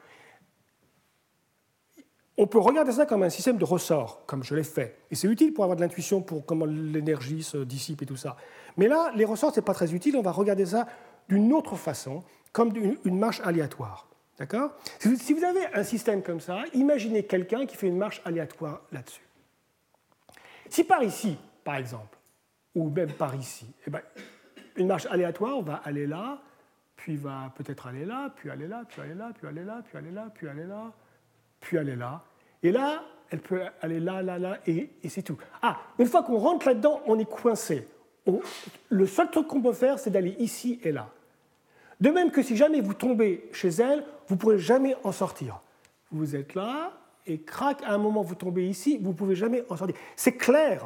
On 2.38 2.46
peut 2.46 2.58
regarder 2.58 2.92
ça 2.92 3.06
comme 3.06 3.22
un 3.22 3.30
système 3.30 3.56
de 3.56 3.64
ressort, 3.64 4.22
comme 4.26 4.44
je 4.44 4.54
l'ai 4.54 4.62
fait. 4.62 4.98
Et 5.10 5.14
c'est 5.14 5.28
utile 5.28 5.54
pour 5.54 5.64
avoir 5.64 5.76
de 5.76 5.80
l'intuition 5.80 6.20
pour 6.20 6.44
comment 6.44 6.66
l'énergie 6.66 7.42
se 7.42 7.58
dissipe 7.58 8.02
et 8.02 8.06
tout 8.06 8.16
ça. 8.16 8.36
Mais 8.76 8.88
là, 8.88 9.10
les 9.14 9.24
ressorts, 9.24 9.54
ce 9.54 9.60
n'est 9.60 9.64
pas 9.64 9.72
très 9.72 9.94
utile. 9.94 10.16
On 10.16 10.22
va 10.22 10.32
regarder 10.32 10.66
ça 10.66 10.86
d'une 11.30 11.52
autre 11.54 11.76
façon, 11.76 12.22
comme 12.52 12.72
une, 12.76 13.18
marche 13.18 13.40
aléatoire. 13.42 14.06
D'accord? 14.38 14.72
Si 14.98 15.32
vous 15.32 15.44
avez 15.44 15.66
un 15.72 15.82
système 15.82 16.22
comme 16.22 16.40
ça, 16.40 16.64
imaginez 16.74 17.24
quelqu'un 17.24 17.64
qui 17.64 17.74
fait 17.74 17.88
une 17.88 17.96
marche 17.96 18.20
aléatoire 18.26 18.82
là-dessus. 18.92 19.25
Si 20.68 20.84
par 20.84 21.02
ici, 21.02 21.36
par 21.64 21.76
exemple, 21.76 22.16
ou 22.74 22.90
même 22.90 23.12
par 23.12 23.34
ici, 23.34 23.66
eh 23.86 23.90
ben, 23.90 24.00
une 24.76 24.86
marche 24.86 25.06
aléatoire 25.06 25.62
va 25.62 25.76
aller 25.84 26.06
là, 26.06 26.38
puis 26.96 27.16
va 27.16 27.52
peut-être 27.56 27.86
aller 27.86 28.04
là, 28.04 28.32
puis 28.34 28.50
aller 28.50 28.66
là, 28.66 28.82
puis 28.88 29.00
aller 29.00 29.14
là, 29.14 29.30
puis 29.34 29.46
aller 29.46 29.64
là, 29.64 29.82
puis 29.84 29.96
aller 29.96 30.12
là, 30.12 30.28
puis 30.32 30.48
aller 30.48 30.66
là, 30.66 30.92
puis 31.60 31.78
aller 31.78 31.96
là. 31.96 32.22
Et 32.62 32.72
là, 32.72 33.02
elle 33.30 33.40
peut 33.40 33.62
aller 33.80 34.00
là, 34.00 34.22
là, 34.22 34.38
là, 34.38 34.58
et, 34.66 34.90
c'est 35.08 35.22
tout. 35.22 35.38
Ah, 35.62 35.78
une 35.98 36.06
fois 36.06 36.22
qu'on 36.22 36.38
rentre 36.38 36.66
là-dedans, 36.66 37.00
on 37.06 37.18
est 37.18 37.30
coincé. 37.30 37.86
le 38.88 39.06
seul 39.06 39.30
truc 39.30 39.46
qu'on 39.46 39.62
peut 39.62 39.72
faire, 39.72 39.98
c'est 39.98 40.10
d'aller 40.10 40.36
ici 40.38 40.80
et 40.82 40.92
là. 40.92 41.08
De 42.00 42.10
même 42.10 42.30
que 42.30 42.42
si 42.42 42.56
jamais 42.56 42.80
vous 42.80 42.94
tombez 42.94 43.48
chez 43.52 43.68
elle, 43.68 44.04
vous 44.28 44.34
ne 44.34 44.40
pourrez 44.40 44.58
jamais 44.58 44.94
en 45.02 45.12
sortir. 45.12 45.60
Vous 46.10 46.36
êtes 46.36 46.54
là, 46.54 46.92
et 47.26 47.40
crac, 47.40 47.82
à 47.82 47.92
un 47.92 47.98
moment, 47.98 48.22
vous 48.22 48.34
tombez 48.34 48.68
ici, 48.68 48.98
vous 48.98 49.10
ne 49.10 49.16
pouvez 49.16 49.34
jamais 49.34 49.64
en 49.68 49.76
sortir. 49.76 49.96
C'est 50.14 50.36
clair 50.36 50.84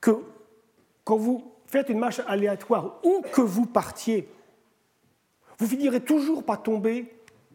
que 0.00 0.22
quand 1.04 1.16
vous 1.16 1.52
faites 1.66 1.88
une 1.88 1.98
marche 1.98 2.20
aléatoire, 2.26 3.00
où 3.04 3.22
que 3.32 3.40
vous 3.40 3.66
partiez, 3.66 4.28
vous 5.58 5.66
finirez 5.66 6.00
toujours 6.00 6.44
par 6.44 6.62
tomber 6.62 7.12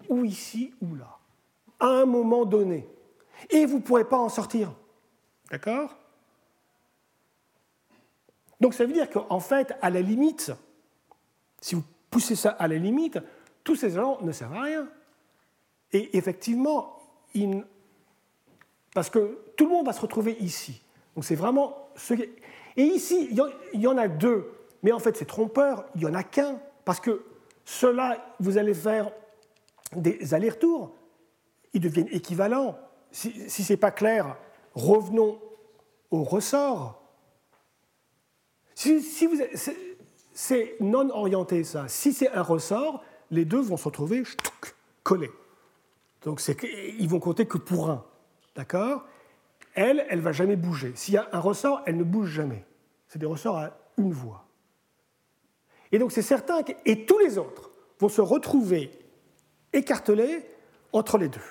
ou 0.09 0.25
ici 0.25 0.73
ou 0.81 0.95
là, 0.95 1.19
à 1.79 1.87
un 1.87 2.05
moment 2.05 2.45
donné. 2.45 2.87
Et 3.49 3.65
vous 3.65 3.77
ne 3.77 3.81
pourrez 3.81 4.05
pas 4.05 4.17
en 4.17 4.29
sortir. 4.29 4.73
D'accord? 5.49 5.95
Donc 8.59 8.73
ça 8.73 8.85
veut 8.85 8.93
dire 8.93 9.09
qu'en 9.09 9.39
fait, 9.39 9.75
à 9.81 9.89
la 9.89 10.01
limite, 10.01 10.51
si 11.61 11.75
vous 11.75 11.83
poussez 12.09 12.35
ça 12.35 12.51
à 12.51 12.67
la 12.67 12.77
limite, 12.77 13.19
tous 13.63 13.75
ces 13.75 13.91
gens 13.91 14.19
ne 14.21 14.31
servent 14.31 14.55
à 14.55 14.61
rien. 14.61 14.87
Et 15.93 16.17
effectivement, 16.17 16.99
parce 18.93 19.09
que 19.09 19.39
tout 19.55 19.65
le 19.65 19.71
monde 19.71 19.85
va 19.85 19.93
se 19.93 20.01
retrouver 20.01 20.35
ici. 20.39 20.81
Donc 21.15 21.23
c'est 21.23 21.35
vraiment 21.35 21.89
ce 21.95 22.15
Et 22.15 22.83
ici, 22.83 23.29
il 23.73 23.81
y 23.81 23.87
en 23.87 23.97
a 23.97 24.07
deux, 24.07 24.51
mais 24.81 24.91
en 24.91 24.99
fait 24.99 25.15
c'est 25.15 25.25
trompeur, 25.25 25.85
il 25.95 26.01
n'y 26.01 26.07
en 26.07 26.15
a 26.15 26.23
qu'un, 26.23 26.59
parce 26.85 26.99
que 26.99 27.23
ceux-là, 27.65 28.35
vous 28.39 28.57
allez 28.57 28.73
faire 28.73 29.11
des 29.95 30.33
allers-retours, 30.33 30.91
ils 31.73 31.79
deviennent 31.79 32.09
équivalents. 32.11 32.77
Si, 33.11 33.49
ce 33.49 33.73
n'est 33.73 33.77
pas 33.77 33.91
clair, 33.91 34.35
revenons 34.73 35.39
au 36.09 36.23
ressort. 36.23 37.01
Si, 38.75 39.01
c'est 40.33 40.75
non 40.79 41.09
orienté 41.11 41.63
ça. 41.63 41.87
Si 41.87 42.11
c'est 42.11 42.31
un 42.31 42.41
ressort, 42.41 43.03
les 43.29 43.45
deux 43.45 43.61
vont 43.61 43.77
se 43.77 43.85
retrouver 43.85 44.23
collés. 45.03 45.31
Donc 46.25 46.41
ils 46.47 47.07
vont 47.07 47.19
compter 47.19 47.45
que 47.45 47.57
pour 47.57 47.89
un. 47.89 48.03
D'accord? 48.55 49.05
Elle, 49.75 50.05
elle 50.09 50.19
ne 50.19 50.23
va 50.23 50.31
jamais 50.31 50.55
bouger. 50.55 50.93
S'il 50.95 51.15
y 51.15 51.17
a 51.17 51.27
un 51.31 51.39
ressort, 51.39 51.81
elle 51.85 51.97
ne 51.97 52.03
bouge 52.03 52.29
jamais. 52.29 52.65
C'est 53.07 53.19
des 53.19 53.25
ressorts 53.25 53.57
à 53.57 53.71
une 53.97 54.11
voie. 54.11 54.45
Et 55.91 55.99
donc 55.99 56.11
c'est 56.11 56.21
certain 56.21 56.63
que. 56.63 56.71
Et 56.85 57.05
tous 57.05 57.19
les 57.19 57.37
autres 57.37 57.71
vont 57.99 58.09
se 58.09 58.21
retrouver 58.21 58.91
écartelés 59.71 60.45
entre 60.91 61.17
les 61.17 61.29
deux. 61.29 61.41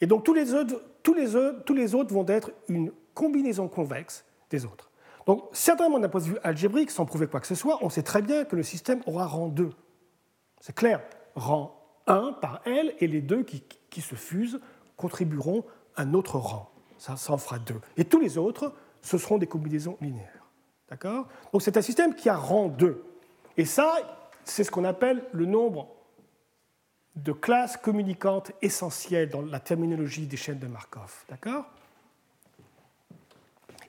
Et 0.00 0.06
donc 0.06 0.24
tous 0.24 0.34
les 0.34 0.54
autres, 0.54 0.82
tous 1.02 1.14
les 1.14 1.36
autres, 1.36 1.64
tous 1.64 1.74
les 1.74 1.94
autres 1.94 2.12
vont 2.12 2.26
être 2.26 2.50
une 2.68 2.92
combinaison 3.14 3.68
convexe 3.68 4.24
des 4.50 4.64
autres. 4.64 4.90
Donc 5.26 5.44
certainement 5.52 5.98
d'un 5.98 6.08
point 6.08 6.20
de 6.20 6.26
vue 6.26 6.38
algébrique, 6.42 6.90
sans 6.90 7.04
prouver 7.04 7.26
quoi 7.26 7.40
que 7.40 7.46
ce 7.46 7.54
soit, 7.54 7.78
on 7.82 7.90
sait 7.90 8.02
très 8.02 8.22
bien 8.22 8.44
que 8.44 8.56
le 8.56 8.62
système 8.62 9.02
aura 9.06 9.26
rang 9.26 9.48
2. 9.48 9.70
C'est 10.60 10.74
clair, 10.74 11.02
rang 11.34 11.85
1 12.06 12.32
par 12.34 12.60
L, 12.64 12.94
et 13.00 13.06
les 13.06 13.20
deux 13.20 13.42
qui, 13.42 14.00
se 14.00 14.14
fusent 14.14 14.60
contribueront 14.96 15.64
à 15.94 16.02
un 16.02 16.12
autre 16.12 16.38
rang. 16.38 16.70
Ça, 16.98 17.16
ça 17.16 17.32
en 17.32 17.38
fera 17.38 17.58
deux. 17.58 17.80
Et 17.96 18.04
tous 18.04 18.20
les 18.20 18.36
autres, 18.36 18.74
ce 19.00 19.16
seront 19.16 19.38
des 19.38 19.46
combinaisons 19.46 19.96
linéaires. 20.00 20.46
D'accord? 20.90 21.28
Donc 21.52 21.62
c'est 21.62 21.76
un 21.76 21.82
système 21.82 22.14
qui 22.14 22.28
a 22.28 22.36
rang 22.36 22.68
2. 22.68 23.02
Et 23.56 23.64
ça, 23.64 23.96
c'est 24.44 24.64
ce 24.64 24.70
qu'on 24.70 24.84
appelle 24.84 25.24
le 25.32 25.46
nombre 25.46 25.88
de 27.16 27.32
classes 27.32 27.76
communicantes 27.78 28.52
essentielles 28.60 29.30
dans 29.30 29.42
la 29.42 29.60
terminologie 29.60 30.26
des 30.26 30.36
chaînes 30.36 30.58
de 30.58 30.66
Markov. 30.66 31.24
D'accord? 31.28 31.64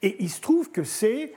Et 0.02 0.24
il 0.24 0.30
se 0.30 0.42
trouve 0.42 0.72
que 0.72 0.84
c'est 0.84 1.34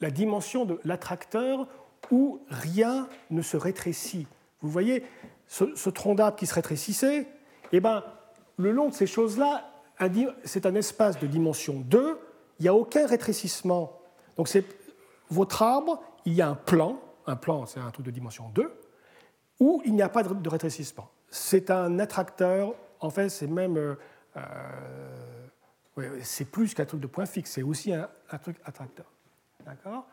la 0.00 0.10
dimension 0.10 0.64
de 0.64 0.80
l'attracteur 0.84 1.66
où 2.10 2.40
rien 2.48 3.08
ne 3.30 3.42
se 3.42 3.56
rétrécit. 3.56 4.26
Vous 4.60 4.68
voyez, 4.70 5.04
ce, 5.46 5.90
tronc 5.90 6.14
d'arbre 6.14 6.36
qui 6.36 6.46
se 6.46 6.54
rétrécissait, 6.54 7.28
eh 7.72 7.80
ben, 7.80 8.02
le 8.56 8.72
long 8.72 8.88
de 8.88 8.94
ces 8.94 9.06
choses-là, 9.06 9.70
c'est 10.44 10.66
un 10.66 10.74
espace 10.74 11.18
de 11.18 11.26
dimension 11.26 11.80
2, 11.80 12.18
il 12.58 12.62
n'y 12.62 12.68
a 12.68 12.74
aucun 12.74 13.06
rétrécissement. 13.06 14.00
Donc 14.36 14.48
votre 15.30 15.62
arbre, 15.62 16.02
il 16.24 16.34
y 16.34 16.42
a 16.42 16.48
un 16.48 16.54
plan, 16.54 17.00
un 17.26 17.36
plan 17.36 17.66
c'est 17.66 17.80
un 17.80 17.90
truc 17.90 18.06
de 18.06 18.10
dimension 18.10 18.48
2, 18.54 18.72
où 19.60 19.82
il 19.84 19.94
n'y 19.94 20.02
a 20.02 20.08
pas 20.08 20.22
de 20.22 20.48
rétrécissement. 20.48 21.08
C'est 21.30 21.70
un 21.70 21.98
attracteur, 21.98 22.74
en 23.00 23.10
fait 23.10 23.28
c'est 23.28 23.46
même... 23.46 23.76
Euh, 23.76 23.94
euh, 25.96 26.18
c'est 26.22 26.46
plus 26.46 26.74
qu'un 26.74 26.86
truc 26.86 27.00
de 27.00 27.06
point 27.06 27.24
fixe, 27.24 27.52
c'est 27.52 27.62
aussi 27.62 27.92
un 27.92 28.38
truc 28.42 28.56
attracteur. 28.64 29.06
D'accord? 29.64 30.06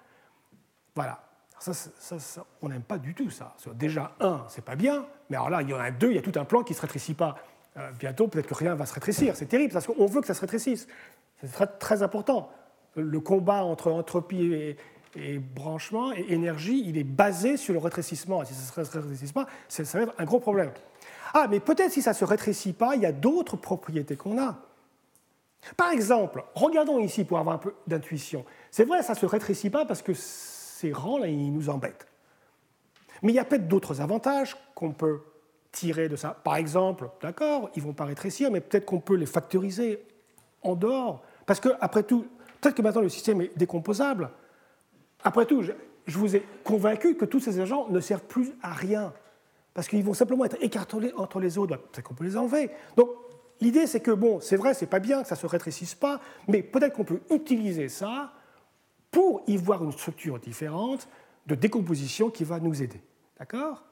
Voilà. 0.94 1.31
Ça, 1.62 2.46
on 2.64 2.70
n'aime 2.70 2.82
pas 2.82 2.98
du 2.98 3.14
tout 3.14 3.30
ça. 3.30 3.56
Déjà, 3.76 4.16
un, 4.20 4.44
c'est 4.50 4.66
pas 4.66 4.76
bien, 4.76 5.06
mais 5.30 5.38
alors 5.38 5.52
là, 5.52 5.62
il 5.62 5.70
y 5.70 5.74
en 5.74 5.80
a 5.80 5.92
deux, 5.92 6.10
il 6.10 6.16
y 6.16 6.18
a 6.18 6.22
tout 6.24 6.40
un 6.40 6.44
plan 6.44 6.64
qui 6.64 6.74
ne 6.74 6.78
se 6.78 6.82
rétrécit 6.82 7.14
pas. 7.14 7.36
Euh, 7.78 7.92
bientôt, 8.00 8.28
peut-être 8.28 8.48
que 8.48 8.56
rien 8.56 8.74
va 8.74 8.88
se 8.88 8.94
rétrécir. 8.96 9.36
C'est 9.36 9.46
terrible, 9.46 9.72
parce 9.72 9.86
qu'on 9.86 10.08
veut 10.08 10.22
que 10.22 10.28
ça 10.28 10.34
se 10.34 10.42
rétrécisse. 10.42 10.88
C'est 11.44 11.80
très, 11.80 12.02
important. 12.02 12.50
Le 12.96 13.20
combat 13.20 13.64
entre 13.64 13.92
entropie 13.92 14.76
et, 15.16 15.38
branchement 15.38 16.12
et 16.14 16.26
énergie, 16.34 16.84
il 16.84 16.98
est 16.98 17.04
basé 17.04 17.58
sur 17.58 17.74
le 17.74 17.80
rétrécissement. 17.80 18.44
si 18.44 18.56
ça 18.56 18.82
ne 18.82 18.86
se 18.86 18.98
rétrécit 18.98 19.32
pas, 19.32 19.46
ça 19.68 19.84
va 20.00 20.04
être 20.06 20.16
un 20.18 20.26
gros 20.26 20.40
problème. 20.40 20.72
Ah, 21.36 21.46
mais 21.48 21.60
peut-être 21.60 21.92
si 21.92 22.02
ça 22.02 22.12
ne 22.12 22.16
se 22.16 22.26
rétrécit 22.26 22.74
pas, 22.74 22.96
il 22.96 23.04
y 23.04 23.06
a 23.06 23.12
d'autres 23.12 23.56
propriétés 23.56 24.16
qu'on 24.16 24.42
a. 24.42 24.58
Par 25.78 25.92
exemple, 25.92 26.44
regardons 26.56 27.00
ici 27.00 27.24
pour 27.24 27.38
avoir 27.38 27.56
un 27.56 27.60
peu 27.60 27.76
d'intuition. 27.86 28.46
C'est 28.72 28.84
vrai, 28.84 29.04
ça 29.04 29.14
ne 29.14 29.20
se 29.20 29.28
rétrécit 29.28 29.70
pas 29.70 29.86
parce 29.86 30.02
que 30.02 30.14
ces 30.82 30.92
rangs-là, 30.92 31.28
ils 31.28 31.54
nous 31.54 31.70
embêtent. 31.70 32.08
Mais 33.22 33.32
il 33.32 33.36
y 33.36 33.40
a 33.40 33.46
peut-être 33.46 33.68
d'autres 33.68 34.02
avantages 34.02 34.58
qu'on 34.74 34.92
peut 34.92 35.22
tirer 35.72 36.10
de 36.10 36.16
ça. 36.16 36.36
Par 36.44 36.56
exemple, 36.56 37.10
d'accord, 37.22 37.70
ils 37.76 37.84
vont 37.84 37.94
pas 37.94 38.06
rétrécir, 38.06 38.50
mais 38.52 38.62
peut-être 38.62 38.86
qu'on 38.86 39.00
peut 39.00 39.16
les 39.16 39.28
factoriser 39.28 40.04
en 40.64 40.76
dehors. 40.76 41.24
Parce 41.46 41.60
que, 41.60 41.70
après 41.80 42.04
tout, 42.04 42.26
peut-être 42.60 42.76
que 42.76 42.82
maintenant 42.82 43.02
le 43.02 43.10
système 43.10 43.42
est 43.42 43.56
décomposable. 43.58 44.32
Après 45.24 45.46
tout, 45.46 45.62
je, 45.62 46.18
vous 46.18 46.36
ai 46.36 46.44
convaincu 46.64 47.16
que 47.16 47.26
tous 47.26 47.40
ces 47.40 47.60
agents 47.60 47.88
ne 47.90 48.00
servent 48.00 48.24
plus 48.24 48.52
à 48.64 48.74
rien. 48.74 49.14
Parce 49.76 49.88
qu'ils 49.88 50.04
vont 50.04 50.16
simplement 50.16 50.46
être 50.46 50.58
écartelés 50.62 51.14
entre 51.16 51.40
les 51.40 51.58
autres. 51.60 51.78
Peut-être 51.78 52.08
qu'on 52.08 52.16
peut 52.16 52.26
les 52.26 52.38
enlever. 52.38 52.72
Donc, 52.98 53.10
l'idée, 53.62 53.86
c'est 53.86 54.02
que, 54.02 54.12
bon, 54.12 54.40
c'est 54.40 54.58
vrai, 54.58 54.74
c'est 54.74 54.88
pas 54.88 55.00
bien 55.00 55.22
que 55.22 55.28
ça 55.28 55.36
se 55.36 55.46
rétrécisse 55.46 55.94
pas, 55.94 56.20
mais 56.48 56.64
peut-être 56.64 56.96
qu'on 56.96 57.06
peut 57.06 57.22
utiliser 57.30 57.88
ça 57.88 58.34
pour 59.12 59.44
y 59.48 59.58
voir 59.58 59.84
une 59.84 59.92
structure 59.92 60.40
différente 60.40 61.08
de 61.46 61.56
décomposition 61.56 62.30
qui 62.30 62.44
va 62.44 62.60
nous 62.60 62.82
aider. 62.82 63.02
D'accord? 63.38 63.84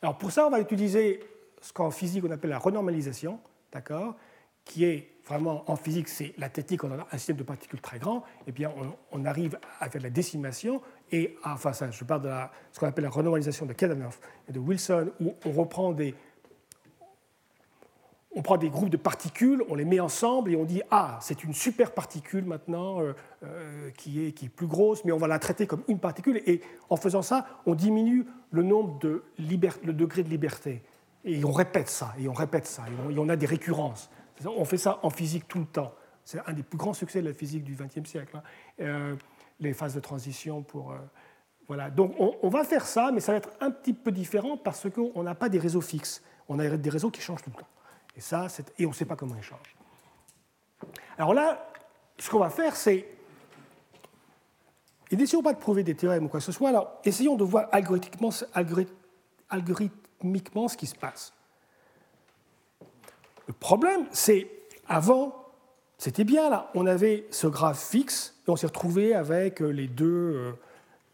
Alors 0.00 0.16
pour 0.16 0.30
ça, 0.30 0.46
on 0.46 0.50
va 0.50 0.60
utiliser 0.60 1.20
ce 1.60 1.72
qu'en 1.72 1.90
physique 1.90 2.24
on 2.26 2.30
appelle 2.30 2.50
la 2.50 2.58
renormalisation, 2.58 3.40
d'accord? 3.72 4.16
Qui 4.64 4.84
est 4.84 5.10
vraiment 5.26 5.64
en 5.70 5.76
physique, 5.76 6.08
c'est 6.08 6.34
la 6.38 6.48
technique, 6.48 6.84
on 6.84 6.92
a 6.92 7.06
un 7.10 7.18
système 7.18 7.36
de 7.36 7.42
particules 7.42 7.80
très 7.80 7.98
grand, 7.98 8.18
et 8.18 8.48
eh 8.48 8.52
bien 8.52 8.72
on, 9.12 9.24
arrive 9.24 9.58
à 9.80 9.90
faire 9.90 10.02
la 10.02 10.10
décimation, 10.10 10.80
et 11.12 11.36
enfin 11.44 11.72
ça, 11.72 11.90
je 11.90 12.04
parle 12.04 12.22
de 12.22 12.30
ce 12.72 12.80
qu'on 12.80 12.86
appelle 12.86 13.04
la 13.04 13.10
renormalisation 13.10 13.66
de 13.66 13.72
Kadanoff 13.72 14.20
et 14.48 14.52
de 14.52 14.58
Wilson, 14.58 15.10
où 15.20 15.34
on 15.44 15.52
reprend 15.52 15.92
des, 15.92 16.14
on 18.38 18.42
prend 18.42 18.56
des 18.56 18.70
groupes 18.70 18.88
de 18.88 18.96
particules, 18.96 19.64
on 19.68 19.74
les 19.74 19.84
met 19.84 19.98
ensemble 19.98 20.52
et 20.52 20.56
on 20.56 20.64
dit 20.64 20.80
ah 20.92 21.18
c'est 21.20 21.42
une 21.42 21.52
super 21.52 21.90
particule 21.90 22.44
maintenant 22.44 23.00
euh, 23.00 23.12
euh, 23.42 23.90
qui, 23.96 24.24
est, 24.24 24.30
qui 24.30 24.46
est 24.46 24.48
plus 24.48 24.68
grosse, 24.68 25.04
mais 25.04 25.10
on 25.10 25.16
va 25.16 25.26
la 25.26 25.40
traiter 25.40 25.66
comme 25.66 25.82
une 25.88 25.98
particule 25.98 26.40
et 26.46 26.60
en 26.88 26.94
faisant 26.94 27.20
ça 27.20 27.46
on 27.66 27.74
diminue 27.74 28.26
le 28.52 28.62
nombre 28.62 28.96
de 29.00 29.24
le 29.38 29.92
degré 29.92 30.22
de 30.22 30.28
liberté 30.28 30.82
et 31.24 31.44
on 31.44 31.50
répète 31.50 31.88
ça 31.88 32.14
et 32.16 32.28
on 32.28 32.32
répète 32.32 32.68
ça 32.68 32.84
et 32.86 33.18
on, 33.18 33.28
a 33.28 33.34
des 33.34 33.46
récurrences. 33.46 34.08
On 34.46 34.64
fait 34.64 34.78
ça 34.78 35.00
en 35.02 35.10
physique 35.10 35.48
tout 35.48 35.58
le 35.58 35.66
temps. 35.66 35.92
C'est 36.24 36.38
un 36.46 36.52
des 36.52 36.62
plus 36.62 36.78
grands 36.78 36.94
succès 36.94 37.20
de 37.20 37.26
la 37.26 37.34
physique 37.34 37.64
du 37.64 37.74
XXe 37.74 38.08
siècle. 38.08 38.36
Hein. 38.36 38.42
Euh, 38.80 39.16
les 39.58 39.72
phases 39.72 39.96
de 39.96 40.00
transition 40.00 40.62
pour 40.62 40.94
voilà. 41.66 41.90
Donc 41.90 42.14
on, 42.20 42.36
on, 42.40 42.48
va 42.50 42.62
faire 42.62 42.86
ça, 42.86 43.10
mais 43.12 43.18
ça 43.18 43.32
va 43.32 43.38
être 43.38 43.50
un 43.60 43.72
petit 43.72 43.92
peu 43.92 44.12
différent 44.12 44.56
parce 44.56 44.88
qu'on 44.88 45.24
n'a 45.24 45.34
pas 45.34 45.48
des 45.48 45.58
réseaux 45.58 45.80
fixes. 45.80 46.22
On 46.48 46.60
a 46.60 46.76
des 46.76 46.90
réseaux 46.90 47.10
qui 47.10 47.20
changent 47.20 47.42
tout 47.42 47.50
le 47.50 47.60
temps. 47.60 47.66
Et, 48.18 48.20
ça, 48.20 48.48
et 48.78 48.84
on 48.84 48.88
ne 48.88 48.94
sait 48.94 49.04
pas 49.04 49.14
comment 49.14 49.36
ils 49.36 49.44
changent. 49.44 49.76
Alors 51.16 51.32
là, 51.32 51.70
ce 52.18 52.28
qu'on 52.28 52.40
va 52.40 52.50
faire, 52.50 52.74
c'est. 52.74 53.06
Et 55.10 55.16
n'essayons 55.16 55.42
pas 55.42 55.52
de 55.52 55.58
prouver 55.58 55.84
des 55.84 55.94
théorèmes 55.94 56.24
ou 56.24 56.28
quoi 56.28 56.40
que 56.40 56.44
ce 56.44 56.50
soit, 56.50 56.68
alors 56.68 56.98
essayons 57.04 57.36
de 57.36 57.44
voir 57.44 57.68
algorithmiquement, 57.70 58.30
algorithmiquement 59.48 60.68
ce 60.68 60.76
qui 60.76 60.86
se 60.86 60.96
passe. 60.96 61.32
Le 63.46 63.54
problème, 63.54 64.06
c'est 64.10 64.50
avant, 64.88 65.46
c'était 65.96 66.24
bien 66.24 66.50
là, 66.50 66.70
on 66.74 66.86
avait 66.86 67.26
ce 67.30 67.46
graphe 67.46 67.82
fixe 67.88 68.34
et 68.46 68.50
on 68.50 68.56
s'est 68.56 68.66
retrouvé 68.66 69.14
avec 69.14 69.60
les 69.60 69.86
deux, 69.86 70.34
euh, 70.34 70.52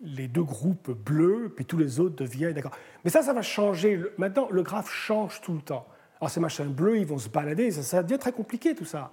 les 0.00 0.26
deux 0.26 0.42
groupes 0.42 0.90
bleus, 0.90 1.52
puis 1.54 1.66
tous 1.66 1.76
les 1.76 2.00
autres 2.00 2.16
deviennent 2.16 2.54
d'accord. 2.54 2.76
Mais 3.04 3.10
ça, 3.10 3.22
ça 3.22 3.34
va 3.34 3.42
changer. 3.42 4.02
Maintenant, 4.16 4.48
le 4.50 4.62
graphe 4.62 4.90
change 4.90 5.42
tout 5.42 5.52
le 5.52 5.60
temps. 5.60 5.86
Alors 6.24 6.30
ces 6.30 6.40
machins 6.40 6.72
bleus, 6.72 6.96
ils 6.96 7.04
vont 7.04 7.18
se 7.18 7.28
balader, 7.28 7.70
ça, 7.70 8.02
devient 8.02 8.18
très 8.18 8.32
compliqué 8.32 8.74
tout 8.74 8.86
ça. 8.86 9.10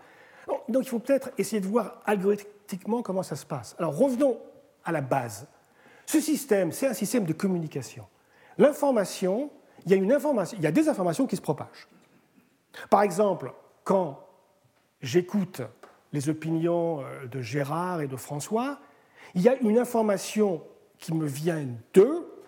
Donc 0.69 0.83
il 0.85 0.87
faut 0.87 0.99
peut-être 0.99 1.31
essayer 1.37 1.59
de 1.59 1.67
voir 1.67 2.01
algorithmiquement 2.05 3.01
comment 3.01 3.21
ça 3.21 3.35
se 3.35 3.45
passe. 3.45 3.75
Alors 3.77 3.97
revenons 3.97 4.39
à 4.85 4.93
la 4.93 5.01
base. 5.01 5.45
Ce 6.05 6.21
système, 6.21 6.71
c'est 6.71 6.87
un 6.87 6.93
système 6.93 7.25
de 7.25 7.33
communication. 7.33 8.07
L'information, 8.57 9.51
il 9.83 9.91
y 9.91 9.93
a 9.93 9.97
une 9.97 10.13
information, 10.13 10.57
il 10.57 10.63
y 10.63 10.67
a 10.67 10.71
des 10.71 10.87
informations 10.87 11.27
qui 11.27 11.35
se 11.35 11.41
propagent. 11.41 11.89
Par 12.89 13.01
exemple, 13.01 13.51
quand 13.83 14.25
j'écoute 15.01 15.61
les 16.13 16.29
opinions 16.29 17.01
euh, 17.01 17.27
de 17.27 17.41
Gérard 17.41 17.99
et 17.99 18.07
de 18.07 18.15
François, 18.15 18.79
il 19.35 19.41
y 19.41 19.49
a 19.49 19.57
une 19.57 19.77
information 19.77 20.63
qui 20.97 21.13
me 21.13 21.25
vient 21.25 21.67
d'eux 21.93 22.41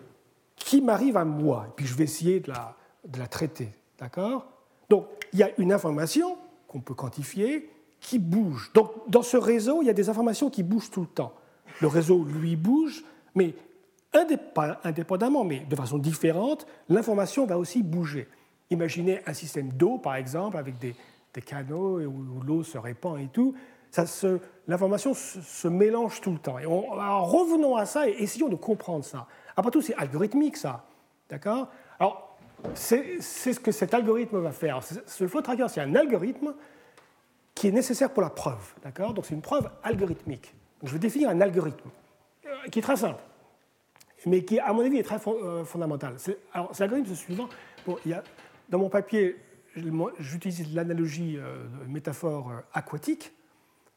qui 0.56 0.80
m'arrive 0.80 1.18
à 1.18 1.26
moi. 1.26 1.66
Et 1.68 1.72
puis 1.76 1.84
je 1.84 1.94
vais 1.94 2.04
essayer 2.04 2.40
de 2.40 2.50
la 3.18 3.26
traiter. 3.26 3.68
D'accord? 3.98 4.46
Donc 4.88 5.06
il 5.32 5.38
y 5.38 5.42
a 5.42 5.50
une 5.58 5.72
information 5.72 6.36
qu'on 6.68 6.80
peut 6.80 6.94
quantifier 6.94 7.70
qui 8.00 8.18
bouge. 8.18 8.70
Donc 8.74 8.90
dans 9.08 9.22
ce 9.22 9.36
réseau, 9.36 9.82
il 9.82 9.86
y 9.86 9.90
a 9.90 9.94
des 9.94 10.08
informations 10.08 10.50
qui 10.50 10.62
bougent 10.62 10.90
tout 10.90 11.00
le 11.00 11.06
temps. 11.06 11.32
Le 11.80 11.88
réseau, 11.88 12.24
lui, 12.24 12.56
bouge, 12.56 13.04
mais 13.34 13.54
indépendamment, 14.84 15.44
mais 15.44 15.60
de 15.60 15.74
façon 15.74 15.98
différente, 15.98 16.66
l'information 16.88 17.46
va 17.46 17.58
aussi 17.58 17.82
bouger. 17.82 18.28
Imaginez 18.70 19.20
un 19.26 19.34
système 19.34 19.72
d'eau, 19.72 19.98
par 19.98 20.14
exemple, 20.16 20.56
avec 20.56 20.78
des, 20.78 20.94
des 21.32 21.42
canaux 21.42 22.00
où, 22.00 22.40
l'eau 22.42 22.62
se 22.62 22.78
répand 22.78 23.18
et 23.18 23.28
tout. 23.28 23.54
L'information 24.66 25.14
se, 25.14 25.68
mélange 25.68 26.20
tout 26.20 26.32
le 26.32 26.38
temps. 26.38 26.58
Et 26.58 26.66
on, 26.66 26.92
alors 26.92 27.30
revenons 27.30 27.76
à 27.76 27.86
ça 27.86 28.08
et 28.08 28.12
essayons 28.18 28.48
de 28.48 28.56
comprendre 28.56 29.04
ça. 29.04 29.26
Après 29.56 29.70
tout, 29.70 29.82
c'est 29.82 29.94
algorithmique, 29.94 30.56
ça. 30.56 30.84
D'accord? 31.28 31.68
Alors, 31.98 32.33
c'est 32.74 33.20
ce 33.20 33.60
que 33.60 33.72
cet 33.72 33.94
algorithme 33.94 34.38
va 34.38 34.52
faire. 34.52 34.80
Ce 34.82 35.26
flow 35.26 35.40
tracker, 35.40 35.66
c'est 35.68 35.80
un 35.80 35.94
algorithme 35.94 36.54
qui 37.54 37.68
est 37.68 37.72
nécessaire 37.72 38.10
pour 38.10 38.22
la 38.22 38.30
preuve. 38.30 38.74
D'accord? 38.82 39.14
Donc, 39.14 39.26
c'est 39.26 39.34
une 39.34 39.42
preuve 39.42 39.70
algorithmique. 39.82 40.54
je 40.82 40.92
vais 40.92 40.98
définir 40.98 41.28
un 41.28 41.40
algorithme 41.40 41.88
euh, 42.46 42.68
qui 42.70 42.80
est 42.80 42.82
très 42.82 42.96
simple, 42.96 43.22
mais 44.26 44.44
qui, 44.44 44.58
à 44.58 44.72
mon 44.72 44.84
avis, 44.84 44.98
est 44.98 45.04
très 45.04 45.20
euh, 45.26 45.64
fondamental. 45.64 46.16
Alors, 46.52 46.70
cet 46.72 46.82
algorithme, 46.82 47.14
suivant. 47.14 47.48
Bon, 47.86 47.96
il 48.04 48.10
y 48.10 48.14
a, 48.14 48.22
dans 48.68 48.78
mon 48.78 48.88
papier, 48.88 49.36
j'utilise 50.18 50.74
l'analogie 50.74 51.36
euh, 51.36 51.64
métaphore 51.86 52.52
aquatique, 52.72 53.32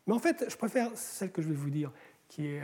mais 0.06 0.14
en 0.14 0.20
fait, 0.20 0.46
je 0.48 0.56
préfère 0.56 0.92
celle 0.96 1.32
que 1.32 1.42
je 1.42 1.48
vais 1.48 1.56
vous 1.56 1.70
dire, 1.70 1.92
qui 2.30 2.48
est 2.48 2.62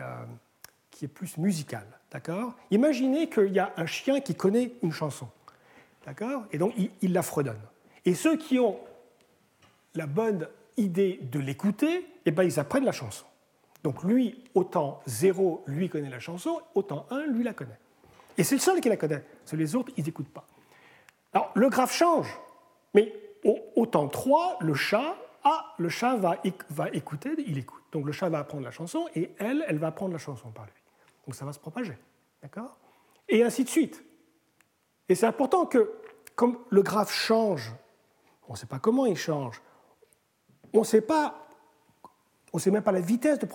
qui 0.93 1.05
est 1.05 1.09
plus 1.09 1.37
musical. 1.37 1.85
D'accord? 2.11 2.53
Imaginez 2.71 3.27
qu'il 3.27 3.51
y 3.51 3.59
a 3.59 3.73
un 3.75 3.85
chien 3.85 4.21
qui 4.21 4.35
connaît 4.35 4.73
une 4.83 4.91
chanson. 4.91 5.27
D'accord? 6.05 6.43
Et 6.51 6.57
donc, 6.57 6.73
il, 7.01 7.13
la 7.13 7.21
fredonne. 7.21 7.61
Et 8.05 8.13
ceux 8.13 8.37
qui 8.37 8.59
ont 8.59 8.79
la 9.95 10.05
bonne 10.05 10.47
idée 10.77 11.19
de 11.21 11.39
l'écouter, 11.39 12.05
eh 12.25 12.31
ben, 12.31 12.43
ils 12.43 12.59
apprennent 12.59 12.85
la 12.85 12.91
chanson. 12.91 13.25
Donc, 13.83 14.03
lui, 14.03 14.43
autant 14.55 15.01
0, 15.05 15.63
lui 15.67 15.89
connaît 15.89 16.09
la 16.09 16.19
chanson, 16.19 16.61
autant 16.75 17.05
1, 17.09 17.27
lui 17.27 17.43
la 17.43 17.53
connaît. 17.53 17.79
Et 18.37 18.43
c'est 18.43 18.55
le 18.55 18.61
seul 18.61 18.81
qui 18.81 18.89
la 18.89 18.97
connaît. 18.97 19.23
Les 19.53 19.75
autres, 19.75 19.91
ils 19.97 20.03
n'écoutent 20.03 20.33
pas. 20.33 20.45
Alors, 21.33 21.51
le 21.55 21.69
graphe 21.69 21.93
change. 21.93 22.37
Mais 22.93 23.13
autant 23.75 24.07
3, 24.07 24.57
le 24.61 24.73
chat, 24.73 25.15
ah, 25.43 25.73
le 25.77 25.89
chat 25.89 26.15
va, 26.15 26.41
va 26.69 26.89
écouter, 26.89 27.31
il 27.45 27.57
écoute. 27.57 27.83
Donc, 27.91 28.05
le 28.05 28.11
chat 28.11 28.29
va 28.29 28.39
apprendre 28.39 28.63
la 28.63 28.71
chanson 28.71 29.07
et 29.15 29.31
elle, 29.39 29.63
elle 29.67 29.77
va 29.77 29.87
apprendre 29.87 30.13
la 30.13 30.19
chanson 30.19 30.49
par 30.51 30.65
lui. 30.65 30.73
Donc 31.25 31.35
ça 31.35 31.45
va 31.45 31.53
se 31.53 31.59
propager. 31.59 31.97
D'accord? 32.41 32.77
Et 33.29 33.43
ainsi 33.43 33.63
de 33.63 33.69
suite. 33.69 34.03
Et 35.09 35.15
c'est 35.15 35.25
important 35.25 35.65
que, 35.65 35.91
comme 36.35 36.57
le 36.69 36.81
graphe 36.81 37.11
change, 37.11 37.73
on 38.47 38.53
ne 38.53 38.57
sait 38.57 38.65
pas 38.65 38.79
comment 38.79 39.05
il 39.05 39.17
change, 39.17 39.61
on 40.73 40.79
ne 40.79 40.85
sait 40.85 41.01
pas, 41.01 41.47
on 42.51 42.57
sait 42.57 42.71
même 42.71 42.83
pas 42.83 42.91
la 42.91 43.01
vitesse 43.01 43.39
de, 43.39 43.47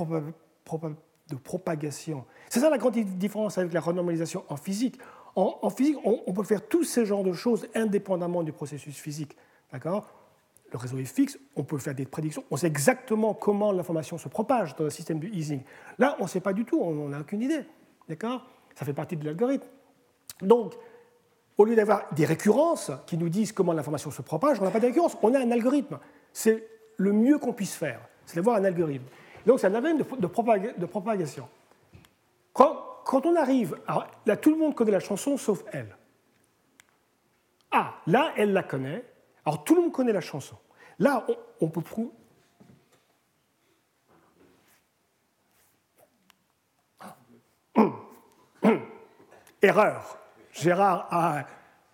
propagation. 1.37 2.25
C'est 2.49 2.61
ça 2.61 2.71
la 2.71 2.79
grande 2.79 2.95
différence 2.95 3.59
avec 3.59 3.73
la 3.73 3.81
renormalisation 3.81 4.45
en 4.49 4.57
physique. 4.57 4.99
En, 5.37 5.71
physique, 5.71 5.99
on, 6.05 6.33
peut 6.33 6.43
faire 6.43 6.67
tous 6.67 6.83
ces 6.83 7.07
genres 7.07 7.23
de 7.23 7.33
choses 7.33 7.69
indépendamment 7.77 8.43
du 8.43 8.53
processus 8.53 8.97
physique. 8.97 9.37
D'accord? 9.73 10.09
Le 10.73 10.79
réseau 10.79 10.99
est 10.99 11.05
fixe, 11.05 11.39
on 11.55 11.63
peut 11.63 11.79
faire 11.79 11.95
des 11.95 12.07
prédictions, 12.07 12.45
on 12.51 12.57
sait 12.57 12.67
exactement 12.67 13.35
comment 13.35 13.71
l'information 13.71 14.19
se 14.19 14.29
propage 14.29 14.75
dans 14.75 14.85
le 14.85 14.91
système 14.91 15.21
de 15.21 15.29
Ising. 15.29 15.63
Là, 15.99 16.17
on 16.19 16.25
ne 16.25 16.29
sait 16.29 16.41
pas 16.41 16.53
du 16.53 16.65
tout, 16.65 16.81
on 16.81 17.09
n'a 17.09 17.21
aucune 17.21 17.41
idée. 17.41 17.65
D'accord? 18.09 18.45
Ça 18.75 18.85
fait 18.85 18.93
partie 18.93 19.17
de 19.17 19.25
l'algorithme. 19.25 19.69
Donc, 20.43 20.75
au 21.59 21.65
lieu 21.65 21.75
d'avoir 21.75 22.07
des 22.15 22.25
récurrences 22.25 22.93
qui 23.07 23.19
nous 23.19 23.29
disent 23.29 23.53
comment 23.53 23.73
l'information 23.73 24.13
se 24.13 24.23
propage, 24.23 24.61
on 24.61 24.65
n'a 24.65 24.71
pas 24.71 24.79
de 24.79 24.87
récurrence, 24.87 25.19
on 25.23 25.35
a 25.35 25.41
un 25.41 25.51
algorithme. 25.51 25.99
C'est 26.33 26.67
le 26.97 27.13
mieux 27.13 27.39
qu'on 27.39 27.53
puisse 27.53 27.75
faire, 27.75 28.01
c'est 28.25 28.37
d'avoir 28.37 28.57
un 28.57 28.65
algorithme. 28.65 29.05
Donc, 29.45 29.59
c'est 29.59 29.67
un 29.67 29.75
algorithme 29.75 30.21
de, 30.21 30.87
propagation. 30.87 31.49
Quand, 32.53 33.27
on 33.27 33.35
arrive, 33.37 33.77
alors, 33.89 34.07
là, 34.25 34.37
tout 34.37 34.51
le 34.51 34.57
monde 34.57 34.77
connaît 34.77 34.93
la 34.93 35.01
chanson 35.01 35.37
sauf 35.37 35.65
elle. 35.73 35.97
Ah, 37.73 37.95
là, 38.07 38.33
elle 38.37 38.53
la 38.53 38.63
connaît, 38.63 39.05
alors 39.45 39.65
tout 39.65 39.75
le 39.75 39.83
monde 39.83 39.93
connaît 39.93 40.13
la 40.13 40.21
chanson. 40.21 40.57
Là, 41.01 41.27
on, 41.61 41.69
peut 41.69 41.81
prouver. 41.81 42.11
Erreur. 49.63 50.19
Gérard 50.61 51.09
a. 51.11 51.47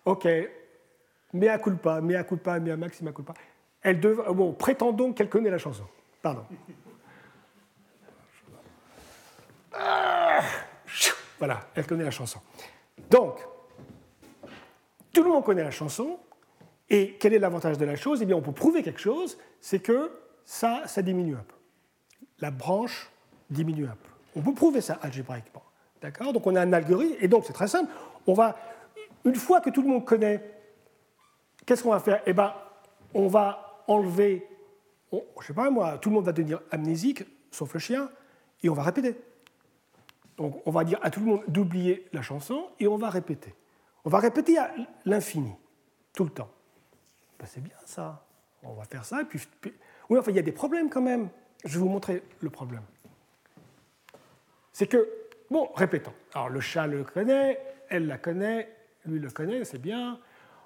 Ok. 0.05 0.27
Mea 1.33 1.57
culpa, 1.57 2.01
mea 2.01 2.23
culpa, 2.23 2.59
mea 2.59 2.77
maxima 2.77 3.11
culpa. 3.11 3.33
Elle 3.81 3.99
dev... 3.99 4.21
Bon, 4.33 4.53
prétendons 4.53 5.13
qu'elle 5.13 5.29
connaît 5.29 5.49
la 5.49 5.57
chanson. 5.57 5.85
Pardon. 6.21 6.45
Voilà, 11.37 11.59
elle 11.75 11.85
connaît 11.85 12.05
la 12.05 12.11
chanson. 12.11 12.39
Donc, 13.09 13.39
tout 15.11 15.21
le 15.23 15.29
monde 15.29 15.43
connaît 15.43 15.63
la 15.63 15.71
chanson, 15.71 16.17
et 16.89 17.17
quel 17.19 17.33
est 17.33 17.39
l'avantage 17.39 17.77
de 17.77 17.85
la 17.85 17.95
chose? 17.95 18.21
Eh 18.21 18.25
bien, 18.25 18.37
on 18.37 18.41
peut 18.41 18.53
prouver 18.53 18.81
quelque 18.83 19.01
chose, 19.01 19.37
c'est 19.59 19.79
que 19.79 20.11
ça, 20.45 20.83
ça 20.85 21.01
diminue 21.01 21.35
un 21.35 21.43
peu. 21.43 21.55
La 22.39 22.51
branche 22.51 23.11
diminue 23.49 23.85
un 23.85 23.95
peu. 23.95 24.09
On 24.37 24.41
peut 24.41 24.53
prouver 24.53 24.81
ça 24.81 24.97
algébriquement. 25.01 25.63
D'accord? 26.01 26.31
Donc 26.31 26.47
on 26.47 26.55
a 26.55 26.61
un 26.61 26.73
algorithme, 26.73 27.17
et 27.19 27.27
donc 27.27 27.43
c'est 27.45 27.53
très 27.53 27.67
simple. 27.67 27.91
On 28.27 28.33
va, 28.33 28.57
une 29.23 29.35
fois 29.35 29.61
que 29.61 29.69
tout 29.69 29.81
le 29.81 29.87
monde 29.87 30.05
connaît, 30.05 30.41
qu'est-ce 31.65 31.83
qu'on 31.83 31.91
va 31.91 31.99
faire? 31.99 32.21
Eh 32.25 32.33
bien, 32.33 32.53
on 33.13 33.27
va 33.27 33.83
enlever, 33.87 34.47
je 35.11 35.17
ne 35.17 35.43
sais 35.43 35.53
pas 35.53 35.69
moi, 35.69 35.97
tout 35.97 36.09
le 36.09 36.15
monde 36.15 36.25
va 36.25 36.31
devenir 36.31 36.61
amnésique, 36.71 37.23
sauf 37.51 37.73
le 37.73 37.79
chien, 37.79 38.09
et 38.63 38.69
on 38.69 38.73
va 38.73 38.83
répéter. 38.83 39.15
Donc 40.37 40.61
on 40.65 40.71
va 40.71 40.83
dire 40.83 40.99
à 41.01 41.09
tout 41.09 41.19
le 41.21 41.25
monde 41.27 41.43
d'oublier 41.47 42.07
la 42.13 42.21
chanson, 42.21 42.67
et 42.79 42.87
on 42.87 42.97
va 42.97 43.09
répéter. 43.09 43.53
On 44.03 44.09
va 44.09 44.19
répéter 44.19 44.57
à 44.57 44.71
l'infini, 45.05 45.53
tout 46.13 46.23
le 46.23 46.29
temps. 46.29 46.49
Ben, 47.39 47.47
c'est 47.47 47.61
bien 47.61 47.75
ça. 47.85 48.25
On 48.63 48.73
va 48.73 48.85
faire 48.85 49.05
ça. 49.05 49.23
Puis, 49.27 49.39
Oui, 50.09 50.19
enfin, 50.19 50.31
il 50.31 50.35
y 50.35 50.39
a 50.39 50.43
des 50.43 50.51
problèmes 50.51 50.89
quand 50.89 51.01
même. 51.01 51.29
Je 51.63 51.73
vais 51.73 51.79
vous 51.79 51.89
montrer 51.89 52.23
le 52.39 52.49
problème. 52.49 52.83
C'est 54.71 54.87
que, 54.87 55.09
bon, 55.49 55.69
répétons. 55.75 56.13
Alors, 56.33 56.49
le 56.49 56.59
chat 56.59 56.85
le 56.85 57.03
connaît, 57.03 57.59
elle 57.89 58.07
la 58.07 58.17
connaît, 58.17 58.69
lui 59.05 59.19
le 59.19 59.29
connaît, 59.29 59.63
c'est 59.65 59.81
bien. 59.81 60.19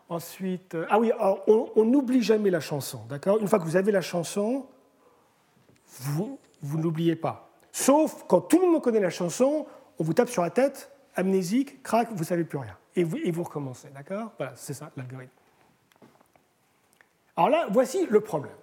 Ensuite, 0.10 0.76
euh, 0.76 0.88
ah 0.90 1.00
oui, 1.00 1.12
on 1.48 1.86
n'oublie 1.86 2.24
jamais 2.24 2.50
la 2.50 2.60
chanson, 2.60 3.02
d'accord? 3.08 3.38
Une 3.38 3.48
fois 3.48 3.60
que 3.60 3.66
vous 3.66 3.76
avez 3.76 3.92
la 3.92 4.02
chanson, 4.02 4.66
vous, 6.00 6.40
vous 6.62 6.80
n'oubliez 6.80 7.16
pas. 7.16 7.52
Sauf 7.72 8.26
quand 8.28 8.42
tout 8.42 8.60
le 8.60 8.68
monde 8.72 8.82
connaît 8.82 9.00
la 9.00 9.10
chanson, 9.10 9.68
on 10.00 10.04
vous 10.04 10.14
tape 10.14 10.30
sur 10.30 10.42
la 10.42 10.50
tête, 10.50 10.92
amnésique, 11.16 11.84
crac, 11.84 12.10
vous 12.12 12.20
ne 12.20 12.24
savez 12.24 12.44
plus 12.44 12.58
rien. 12.58 12.78
Et 12.96 13.04
vous, 13.04 13.18
et 13.18 13.32
vous 13.32 13.44
recommencez, 13.44 13.90
d'accord? 13.90 14.32
Voilà, 14.38 14.54
c'est 14.56 14.74
ça 14.74 14.92
l'algorithme. 14.98 15.32
Alors 17.38 17.50
là, 17.50 17.68
voici 17.70 18.06
le 18.10 18.20
problème. 18.20 18.56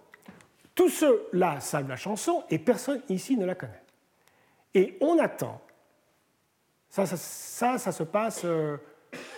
Tous 0.75 0.89
ceux-là 0.91 1.61
savent 1.61 1.89
la 1.89 1.97
chanson 1.97 2.45
et 2.51 2.59
personne 2.59 3.01
ici 3.09 3.37
ne 3.37 3.47
la 3.47 3.55
connaît. 3.55 3.83
Et 4.75 4.99
on 5.01 5.19
attend. 5.19 5.63
Ça, 6.89 7.07
ça, 7.07 7.79
ça, 7.79 7.93
se 7.93 8.03
passe. 8.03 8.43
Euh, 8.45 8.77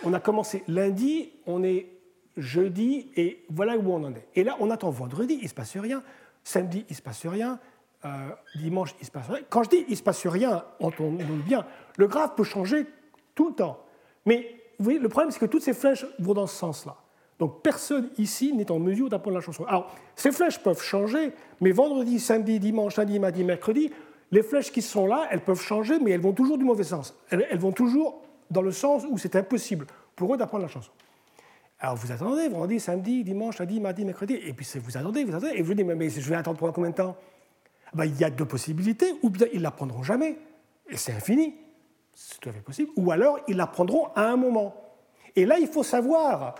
on 0.03 0.13
a 0.13 0.19
commencé 0.19 0.63
lundi, 0.67 1.31
on 1.45 1.63
est 1.63 1.87
jeudi, 2.37 3.11
et 3.15 3.45
voilà 3.49 3.77
où 3.77 3.91
on 3.91 4.03
en 4.03 4.13
est. 4.13 4.27
Et 4.35 4.43
là, 4.43 4.55
on 4.59 4.69
attend 4.69 4.89
vendredi, 4.89 5.35
il 5.35 5.43
ne 5.43 5.49
se 5.49 5.53
passe 5.53 5.75
rien. 5.77 6.03
Samedi, 6.43 6.85
il 6.89 6.93
ne 6.93 6.95
se 6.95 7.01
passe 7.01 7.25
rien. 7.25 7.59
Euh, 8.05 8.29
dimanche, 8.55 8.95
il 8.99 9.01
ne 9.01 9.05
se 9.05 9.11
passe 9.11 9.27
rien. 9.27 9.43
Quand 9.49 9.63
je 9.63 9.69
dis 9.69 9.85
il 9.87 9.91
ne 9.91 9.95
se 9.95 10.03
passe 10.03 10.25
rien, 10.25 10.63
entendons 10.79 11.35
bien, 11.45 11.65
le 11.97 12.07
graphe 12.07 12.35
peut 12.35 12.45
changer 12.45 12.85
tout 13.35 13.49
le 13.49 13.55
temps. 13.55 13.83
Mais 14.25 14.55
vous 14.77 14.85
voyez, 14.85 14.99
le 14.99 15.09
problème, 15.09 15.31
c'est 15.31 15.39
que 15.39 15.45
toutes 15.45 15.63
ces 15.63 15.73
flèches 15.73 16.05
vont 16.17 16.33
dans 16.33 16.47
ce 16.47 16.55
sens-là. 16.55 16.95
Donc 17.39 17.61
personne 17.61 18.09
ici 18.17 18.53
n'est 18.53 18.71
en 18.71 18.79
mesure 18.79 19.09
d'apprendre 19.09 19.37
la 19.37 19.41
chanson. 19.41 19.65
Alors, 19.65 19.93
ces 20.15 20.31
flèches 20.31 20.59
peuvent 20.59 20.81
changer, 20.81 21.33
mais 21.61 21.71
vendredi, 21.71 22.19
samedi, 22.19 22.59
dimanche, 22.59 22.97
lundi, 22.97 23.19
mardi, 23.19 23.43
mercredi, 23.43 23.91
les 24.31 24.43
flèches 24.43 24.71
qui 24.71 24.81
sont 24.81 25.07
là, 25.07 25.27
elles 25.31 25.41
peuvent 25.41 25.61
changer, 25.61 25.99
mais 25.99 26.11
elles 26.11 26.21
vont 26.21 26.33
toujours 26.33 26.57
du 26.57 26.63
mauvais 26.63 26.83
sens. 26.83 27.15
Elles, 27.29 27.57
vont 27.57 27.71
toujours 27.71 28.21
dans 28.49 28.61
le 28.61 28.71
sens 28.71 29.03
où 29.09 29.17
c'est 29.17 29.35
impossible 29.35 29.87
pour 30.15 30.33
eux 30.33 30.37
d'apprendre 30.37 30.63
la 30.63 30.69
chanson. 30.69 30.91
Alors 31.79 31.95
vous 31.95 32.11
attendez, 32.11 32.49
vendredi, 32.49 32.79
samedi, 32.79 33.23
dimanche, 33.23 33.57
lundi, 33.59 33.79
mardi, 33.79 34.05
mercredi, 34.05 34.35
et 34.35 34.53
puis 34.53 34.67
vous 34.75 34.97
attendez, 34.97 35.23
vous 35.23 35.35
attendez, 35.35 35.53
et 35.55 35.61
vous 35.61 35.73
dites, 35.73 35.85
mais, 35.85 36.09
je 36.09 36.29
vais 36.29 36.35
attendre 36.35 36.57
pendant 36.57 36.73
combien 36.73 36.91
de 36.91 36.95
temps? 36.95 37.15
Ben, 37.93 38.05
Il 38.05 38.19
y 38.19 38.23
a 38.23 38.29
deux 38.29 38.45
possibilités, 38.45 39.13
ou 39.23 39.29
bien 39.29 39.47
ils 39.53 39.61
l'apprendront 39.61 40.03
jamais, 40.03 40.37
et 40.89 40.97
c'est 40.97 41.13
infini, 41.13 41.55
c'est 42.13 42.39
tout 42.39 42.49
à 42.49 42.51
fait 42.51 42.61
possible, 42.61 42.91
ou 42.97 43.11
alors 43.11 43.39
ils 43.47 43.55
l'apprendront 43.55 44.09
à 44.15 44.23
un 44.23 44.35
moment. 44.35 44.75
Et 45.35 45.45
là, 45.45 45.57
il 45.57 45.67
faut 45.67 45.83
savoir 45.83 46.55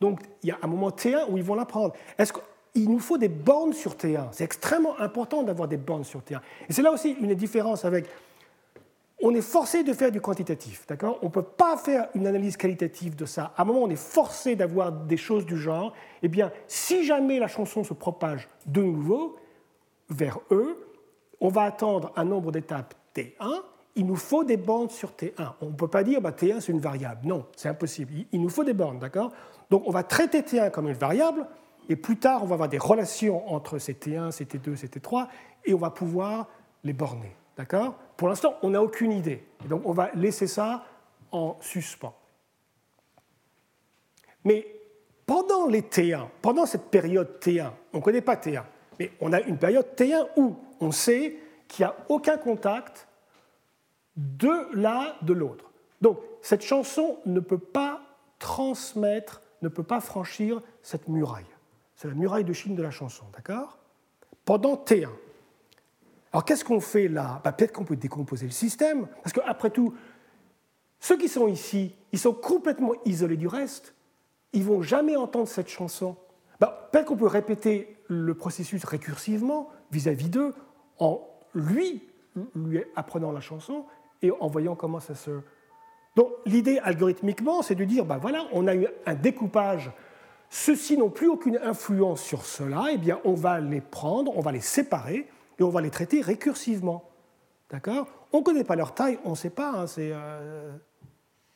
donc 0.00 0.20
il 0.42 0.48
y 0.48 0.52
a 0.52 0.58
un 0.62 0.66
moment 0.66 0.88
T1 0.88 1.26
où 1.28 1.36
ils 1.36 1.44
vont 1.44 1.54
l'apprendre. 1.54 1.94
Est-ce 2.18 2.32
qu'il 2.72 2.90
nous 2.90 2.98
faut 2.98 3.18
des 3.18 3.28
bornes 3.28 3.72
sur 3.72 3.94
T1 3.94 4.28
C'est 4.32 4.44
extrêmement 4.44 4.98
important 4.98 5.42
d'avoir 5.42 5.68
des 5.68 5.76
bornes 5.76 6.04
sur 6.04 6.20
T1. 6.20 6.40
Et 6.68 6.72
c'est 6.72 6.82
là 6.82 6.92
aussi 6.92 7.16
une 7.20 7.34
différence 7.34 7.84
avec... 7.84 8.06
on 9.22 9.34
est 9.34 9.40
forcé 9.40 9.82
de 9.82 9.92
faire 9.92 10.10
du 10.10 10.20
quantitatif, 10.20 10.86
d'accord? 10.86 11.18
On 11.22 11.26
ne 11.26 11.30
peut 11.30 11.42
pas 11.42 11.76
faire 11.76 12.08
une 12.14 12.26
analyse 12.26 12.56
qualitative 12.56 13.16
de 13.16 13.26
ça. 13.26 13.52
À 13.56 13.62
un 13.62 13.64
moment, 13.64 13.82
on 13.82 13.90
est 13.90 13.96
forcé 13.96 14.56
d'avoir 14.56 14.92
des 14.92 15.16
choses 15.16 15.46
du 15.46 15.56
genre, 15.56 15.94
eh 16.22 16.28
bien, 16.28 16.52
si 16.66 17.04
jamais 17.04 17.38
la 17.38 17.48
chanson 17.48 17.84
se 17.84 17.94
propage 17.94 18.48
de 18.66 18.82
nouveau 18.82 19.36
vers 20.08 20.38
E, 20.50 20.76
on 21.40 21.48
va 21.48 21.62
attendre 21.62 22.12
un 22.16 22.24
nombre 22.24 22.52
d'étapes 22.52 22.94
T1, 23.14 23.62
il 23.96 24.06
nous 24.06 24.16
faut 24.16 24.44
des 24.44 24.56
bornes 24.56 24.90
sur 24.90 25.10
T1. 25.10 25.52
On 25.60 25.66
ne 25.66 25.72
peut 25.72 25.88
pas 25.88 26.02
dire 26.04 26.20
bah, 26.20 26.30
T1 26.30 26.60
c'est 26.60 26.72
une 26.72 26.80
variable. 26.80 27.20
Non, 27.24 27.46
c'est 27.56 27.68
impossible. 27.68 28.12
Il 28.32 28.40
nous 28.40 28.48
faut 28.48 28.64
des 28.64 28.72
bornes, 28.72 28.98
d'accord? 28.98 29.32
Donc 29.70 29.82
on 29.86 29.90
va 29.90 30.02
traiter 30.02 30.40
T1 30.42 30.70
comme 30.70 30.88
une 30.88 30.94
variable, 30.94 31.46
et 31.88 31.96
plus 31.96 32.18
tard 32.18 32.42
on 32.42 32.46
va 32.46 32.54
avoir 32.54 32.68
des 32.68 32.78
relations 32.78 33.52
entre 33.52 33.78
ces 33.78 33.94
T1, 33.94 34.30
ces 34.30 34.44
T2, 34.44 34.76
ces 34.76 34.88
T3, 34.88 35.28
et 35.64 35.74
on 35.74 35.78
va 35.78 35.90
pouvoir 35.90 36.48
les 36.84 36.92
borner, 36.92 37.34
d'accord? 37.56 37.94
Pour 38.16 38.28
l'instant, 38.28 38.56
on 38.62 38.70
n'a 38.70 38.82
aucune 38.82 39.12
idée. 39.12 39.44
donc 39.68 39.82
on 39.84 39.92
va 39.92 40.10
laisser 40.14 40.46
ça 40.46 40.84
en 41.32 41.56
suspens. 41.60 42.14
Mais 44.44 44.66
pendant 45.26 45.66
les 45.66 45.82
T1, 45.82 46.26
pendant 46.42 46.66
cette 46.66 46.90
période 46.90 47.38
T1, 47.40 47.70
on 47.92 47.98
ne 47.98 48.02
connaît 48.02 48.20
pas 48.20 48.36
T1, 48.36 48.64
mais 48.98 49.12
on 49.20 49.32
a 49.32 49.40
une 49.40 49.58
période 49.58 49.86
T1 49.96 50.26
où 50.36 50.56
on 50.80 50.92
sait 50.92 51.36
qu'il 51.68 51.84
n'y 51.84 51.90
a 51.90 51.96
aucun 52.08 52.36
contact 52.36 53.06
de 54.16 54.68
l'un 54.72 55.14
de 55.22 55.32
l'autre. 55.32 55.70
Donc 56.00 56.18
cette 56.42 56.62
chanson 56.62 57.18
ne 57.26 57.40
peut 57.40 57.58
pas 57.58 58.02
transmettre, 58.38 59.42
ne 59.62 59.68
peut 59.68 59.82
pas 59.82 60.00
franchir 60.00 60.60
cette 60.82 61.08
muraille. 61.08 61.44
C'est 62.00 62.08
la 62.08 62.14
muraille 62.14 62.44
de 62.44 62.54
Chine 62.54 62.74
de 62.74 62.82
la 62.82 62.90
chanson, 62.90 63.26
d'accord? 63.34 63.76
Pendant 64.46 64.74
T1. 64.74 65.10
Alors 66.32 66.46
qu'est-ce 66.46 66.64
qu'on 66.64 66.80
fait 66.80 67.08
là? 67.08 67.42
Bah, 67.44 67.52
Peut-être 67.52 67.72
qu'on 67.72 67.84
peut 67.84 67.94
décomposer 67.94 68.46
le 68.46 68.52
système, 68.52 69.06
parce 69.22 69.34
qu'après 69.34 69.68
tout, 69.68 69.92
ceux 70.98 71.18
qui 71.18 71.28
sont 71.28 71.46
ici, 71.46 71.94
ils 72.12 72.18
sont 72.18 72.32
complètement 72.32 72.92
isolés 73.04 73.36
du 73.36 73.46
reste, 73.46 73.94
ils 74.54 74.64
vont 74.64 74.80
jamais 74.80 75.14
entendre 75.14 75.46
cette 75.46 75.68
chanson. 75.68 76.16
Bah, 76.58 76.88
peut-être 76.90 77.04
qu'on 77.04 77.18
peut 77.18 77.26
répéter 77.26 77.98
le 78.08 78.32
processus 78.32 78.82
récursivement 78.86 79.68
vis-à-vis 79.92 80.30
d'eux, 80.30 80.54
en 81.00 81.20
lui, 81.54 82.08
lui 82.54 82.82
apprenant 82.96 83.30
la 83.30 83.42
chanson 83.42 83.84
et 84.22 84.30
en 84.30 84.48
voyant 84.48 84.74
comment 84.74 85.00
ça 85.00 85.14
se... 85.14 85.42
Donc 86.16 86.32
l'idée 86.46 86.78
algorithmiquement, 86.78 87.60
c'est 87.60 87.74
de 87.74 87.84
dire, 87.84 88.06
ben 88.06 88.16
voilà, 88.16 88.46
on 88.52 88.66
a 88.68 88.74
eu 88.74 88.86
un 89.04 89.14
découpage, 89.14 89.92
ceux-ci 90.50 90.98
n'ont 90.98 91.10
plus 91.10 91.28
aucune 91.28 91.58
influence 91.62 92.20
sur 92.20 92.44
cela, 92.44 92.86
eh 92.92 92.98
bien 92.98 93.20
on 93.24 93.34
va 93.34 93.60
les 93.60 93.80
prendre, 93.80 94.36
on 94.36 94.40
va 94.40 94.50
les 94.50 94.60
séparer, 94.60 95.28
et 95.58 95.62
on 95.62 95.70
va 95.70 95.80
les 95.80 95.90
traiter 95.90 96.20
récursivement. 96.20 97.08
D'accord? 97.70 98.08
On 98.32 98.38
ne 98.38 98.42
connaît 98.42 98.64
pas 98.64 98.74
leur 98.74 98.92
taille, 98.92 99.18
on 99.24 99.30
ne 99.30 99.34
sait 99.36 99.50
pas. 99.50 99.70
Hein, 99.70 99.86
euh, 99.98 100.72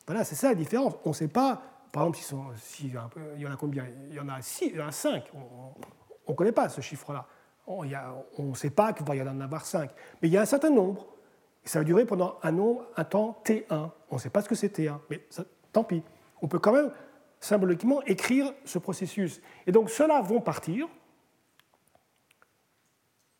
Voilà, 0.07 0.23
c'est 0.23 0.35
ça 0.35 0.49
la 0.49 0.55
différence. 0.55 0.93
On 1.03 1.09
ne 1.09 1.13
sait 1.13 1.27
pas, 1.27 1.61
par 1.91 2.07
exemple, 2.07 2.55
s'il 2.57 2.93
y 2.93 2.97
en 2.97 3.51
a 3.51 3.57
combien? 3.57 3.85
Il 4.09 4.15
y 4.15 4.19
en 4.19 4.29
a, 4.29 4.41
six, 4.41 4.67
il 4.67 4.77
y 4.77 4.81
en 4.81 4.87
a 4.87 4.91
cinq. 4.91 5.25
On 5.33 6.31
ne 6.31 6.35
connaît 6.35 6.53
pas 6.53 6.69
ce 6.69 6.79
chiffre-là. 6.79 7.25
On 7.67 7.83
ne 7.83 8.53
sait 8.53 8.69
pas 8.69 8.93
qu'il 8.93 9.05
va 9.05 9.15
y 9.15 9.21
en 9.21 9.41
avoir 9.41 9.65
cinq. 9.65 9.89
Mais 10.21 10.29
il 10.29 10.31
y 10.31 10.37
a 10.37 10.41
un 10.41 10.45
certain 10.45 10.69
nombre. 10.69 11.07
Ça 11.63 11.79
va 11.79 11.85
durer 11.85 12.05
pendant 12.05 12.37
un, 12.43 12.51
nombre, 12.51 12.85
un 12.95 13.03
temps 13.03 13.41
T1. 13.43 13.89
On 14.11 14.15
ne 14.15 14.19
sait 14.19 14.29
pas 14.29 14.41
ce 14.41 14.47
que 14.47 14.55
c'est 14.55 14.77
T1, 14.77 14.99
mais 15.09 15.21
tant 15.73 15.83
pis. 15.83 16.03
On 16.41 16.47
peut 16.47 16.59
quand 16.59 16.73
même 16.73 16.91
symboliquement 17.45 18.01
écrire 18.03 18.53
ce 18.65 18.79
processus. 18.79 19.41
Et 19.67 19.71
donc 19.71 19.89
ceux-là 19.89 20.21
vont 20.21 20.41
partir. 20.41 20.87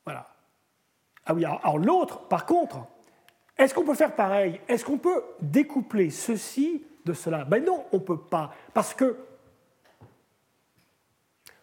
Voilà. 0.06 0.30
Ah 1.26 1.34
oui, 1.34 1.44
alors, 1.44 1.80
l'autre, 1.80 2.28
par 2.28 2.46
contre, 2.46 2.86
est-ce 3.58 3.74
qu'on 3.74 3.84
peut 3.84 3.96
faire 3.96 4.16
pareil? 4.16 4.62
Est-ce 4.68 4.86
qu'on 4.86 5.00
peut 5.00 5.24
découpler 5.42 6.12
ceci 6.12 6.84
de 7.06 7.14
cela? 7.14 7.46
Ben 7.46 7.64
non, 7.64 7.86
on 7.92 7.98
ne 7.98 8.02
peut 8.02 8.20
pas. 8.20 8.54
Parce 8.74 8.94
que 8.94 9.18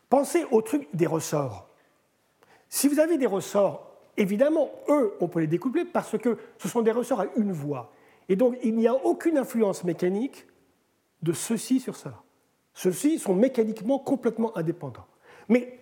pensez 0.09 0.45
au 0.51 0.63
truc 0.63 0.89
des 0.93 1.07
ressorts. 1.07 1.69
Si 2.69 2.89
vous 2.89 2.99
avez 2.99 3.19
des 3.19 3.27
ressorts 3.27 3.89
évidemment, 4.17 4.71
eux, 4.89 5.15
on 5.21 5.29
peut 5.29 5.41
les 5.41 5.47
découpler 5.47 5.85
parce 5.85 6.19
que 6.19 6.39
ce 6.59 6.69
sont 6.69 6.83
des 6.83 6.93
ressorts 6.93 7.21
à 7.21 7.27
une 7.37 7.53
voie. 7.53 7.93
Et 8.29 8.37
donc, 8.37 8.57
il 8.63 8.75
n'y 8.75 8.87
a 8.89 8.95
aucune 8.95 9.39
influence 9.39 9.85
mécanique 9.85 10.47
de 11.23 11.33
ceux-ci 11.33 11.81
sur 11.81 11.97
cela. 11.97 12.22
Ceux-ci 12.75 13.19
sont 13.19 13.35
mécaniquement 13.35 13.99
complètement 13.99 14.57
indépendants. 14.57 15.07
Mais 15.49 15.79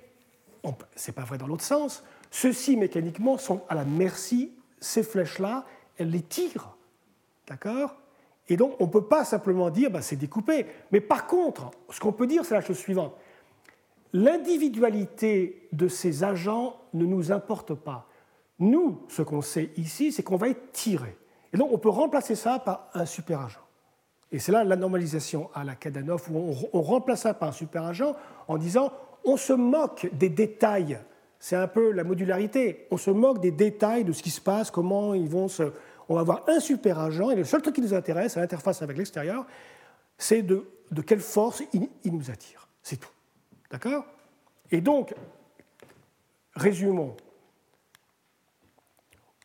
ce 0.96 1.10
n'est 1.10 1.14
pas 1.14 1.24
vrai 1.24 1.38
dans 1.38 1.46
l'autre 1.46 1.64
sens. 1.64 2.04
Ceux-ci, 2.30 2.76
mécaniquement, 2.76 3.38
sont 3.38 3.62
à 3.68 3.74
la 3.74 3.84
merci, 3.84 4.52
ces 4.80 5.02
flèches-là, 5.02 5.64
elles 5.98 6.10
les 6.10 6.22
tirent. 6.22 6.76
D'accord? 7.46 7.96
Et 8.48 8.56
donc, 8.56 8.74
on 8.80 8.86
ne 8.86 8.90
peut 8.90 9.04
pas 9.04 9.24
simplement 9.24 9.70
dire, 9.70 9.90
bah, 9.90 10.02
c'est 10.02 10.16
découpé. 10.16 10.66
Mais 10.90 11.00
par 11.00 11.26
contre, 11.26 11.70
ce 11.88 12.00
qu'on 12.00 12.12
peut 12.12 12.26
dire, 12.26 12.44
c'est 12.44 12.54
la 12.54 12.60
chose 12.60 12.78
suivante. 12.78 13.14
L'individualité 14.12 15.68
de 15.72 15.86
ces 15.86 16.24
agents 16.24 16.76
ne 16.94 17.04
nous 17.04 17.30
importe 17.30 17.74
pas. 17.74 18.08
Nous, 18.58 19.02
ce 19.08 19.22
qu'on 19.22 19.40
sait 19.40 19.70
ici, 19.76 20.10
c'est 20.12 20.22
qu'on 20.22 20.36
va 20.36 20.48
être 20.48 20.72
tiré. 20.72 21.16
Et 21.52 21.56
donc, 21.56 21.72
on 21.72 21.78
peut 21.78 21.88
remplacer 21.88 22.34
ça 22.34 22.58
par 22.58 22.88
un 22.92 23.06
superagent. 23.06 23.60
Et 24.32 24.38
c'est 24.38 24.52
là 24.52 24.64
la 24.64 24.76
normalisation 24.76 25.50
à 25.54 25.64
la 25.64 25.74
Kadanoff, 25.74 26.28
où 26.30 26.54
on, 26.72 26.82
remplace 26.82 27.22
ça 27.22 27.34
par 27.34 27.48
un 27.48 27.52
superagent 27.52 28.14
en 28.48 28.58
disant 28.58 28.92
on 29.24 29.36
se 29.36 29.52
moque 29.52 30.08
des 30.12 30.28
détails. 30.28 30.98
C'est 31.38 31.56
un 31.56 31.66
peu 31.66 31.90
la 31.90 32.04
modularité. 32.04 32.86
On 32.90 32.96
se 32.96 33.10
moque 33.10 33.40
des 33.40 33.50
détails 33.50 34.04
de 34.04 34.12
ce 34.12 34.22
qui 34.22 34.30
se 34.30 34.40
passe, 34.40 34.70
comment 34.70 35.14
ils 35.14 35.28
vont 35.28 35.48
se. 35.48 35.72
On 36.08 36.14
va 36.14 36.20
avoir 36.20 36.48
un 36.48 36.60
superagent, 36.60 37.30
et 37.32 37.36
le 37.36 37.44
seul 37.44 37.62
truc 37.62 37.74
qui 37.74 37.80
nous 37.80 37.94
intéresse 37.94 38.36
à 38.36 38.40
l'interface 38.40 38.82
avec 38.82 38.96
l'extérieur, 38.96 39.46
c'est 40.18 40.42
de, 40.42 40.68
de, 40.90 41.02
quelle 41.02 41.20
force 41.20 41.62
il, 41.72 41.88
il 42.04 42.12
nous 42.12 42.30
attire. 42.30 42.68
C'est 42.82 42.96
tout. 42.96 43.10
D'accord? 43.70 44.04
Et 44.72 44.80
donc, 44.80 45.14
résumons. 46.54 47.16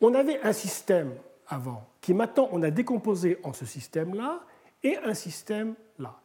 On 0.01 0.13
avait 0.13 0.41
un 0.41 0.53
système 0.53 1.13
avant, 1.47 1.88
qui 2.01 2.13
maintenant 2.13 2.49
on 2.51 2.63
a 2.63 2.71
décomposé 2.71 3.38
en 3.43 3.53
ce 3.53 3.65
système-là, 3.65 4.41
et 4.86 4.97
un 4.97 5.13
système 5.13 5.75
là. 5.99 6.15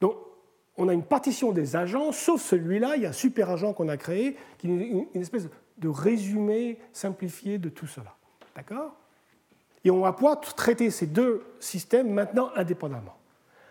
Donc 0.00 0.16
on 0.76 0.88
a 0.88 0.92
une 0.92 1.02
partition 1.02 1.52
des 1.52 1.74
agents, 1.76 2.12
sauf 2.12 2.40
celui-là, 2.40 2.96
il 2.96 3.02
y 3.02 3.06
a 3.06 3.10
un 3.10 3.12
super 3.12 3.50
agent 3.50 3.72
qu'on 3.72 3.88
a 3.88 3.96
créé, 3.96 4.36
qui 4.58 4.68
est 4.68 5.06
une 5.14 5.20
espèce 5.20 5.48
de 5.78 5.88
résumé 5.88 6.78
simplifié 6.92 7.58
de 7.58 7.68
tout 7.68 7.86
cela. 7.86 8.14
D'accord? 8.54 8.94
Et 9.84 9.90
on 9.90 10.00
va 10.00 10.12
pouvoir 10.12 10.40
traiter 10.40 10.90
ces 10.90 11.06
deux 11.06 11.42
systèmes 11.58 12.10
maintenant 12.12 12.50
indépendamment. 12.54 13.16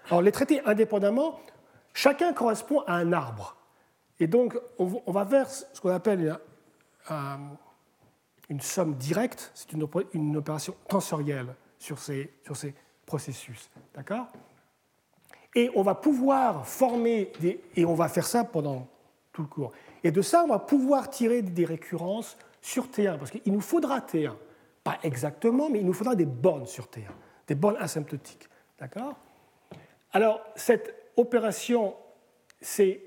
Alors 0.07 0.21
les 0.21 0.31
traiter 0.31 0.61
indépendamment, 0.65 1.39
chacun 1.93 2.33
correspond 2.33 2.81
à 2.81 2.95
un 2.95 3.13
arbre. 3.13 3.55
Et 4.19 4.27
donc 4.27 4.59
on 4.77 5.11
va 5.11 5.23
vers 5.23 5.49
ce 5.49 5.79
qu'on 5.79 5.91
appelle 5.91 6.37
un 7.07 7.39
une 8.49 8.61
somme 8.61 8.95
directe, 8.95 9.51
c'est 9.53 9.71
une, 9.73 10.35
opération 10.35 10.75
tensorielle 10.87 11.55
sur 11.77 11.99
ces, 11.99 12.33
sur 12.43 12.57
ces 12.57 12.73
processus. 13.09 13.71
D'accord? 13.95 14.27
Et 15.55 15.71
on 15.75 15.81
va 15.81 15.95
pouvoir 15.95 16.67
former, 16.67 17.31
des, 17.39 17.59
et 17.75 17.83
on 17.83 17.95
va 17.95 18.07
faire 18.07 18.27
ça 18.27 18.43
pendant 18.43 18.87
tout 19.33 19.41
le 19.41 19.47
cours. 19.47 19.71
Et 20.03 20.11
de 20.11 20.21
ça, 20.21 20.43
on 20.43 20.47
va 20.47 20.59
pouvoir 20.59 21.09
tirer 21.09 21.41
des 21.41 21.65
récurrences 21.65 22.37
sur 22.61 22.85
T1, 22.87 23.17
parce 23.17 23.31
qu'il 23.31 23.51
nous 23.51 23.61
faudra 23.61 23.99
T1. 23.99 24.33
Pas 24.83 24.99
exactement, 25.01 25.69
mais 25.69 25.79
il 25.79 25.85
nous 25.85 25.93
faudra 25.93 26.15
des 26.15 26.27
bornes 26.27 26.67
sur 26.67 26.85
T1, 26.85 27.09
des 27.47 27.55
bornes 27.55 27.77
asymptotiques. 27.79 28.47
D'accord? 28.77 29.15
Alors, 30.13 30.41
cette 30.55 31.11
opération, 31.17 31.95
c'est 32.61 33.01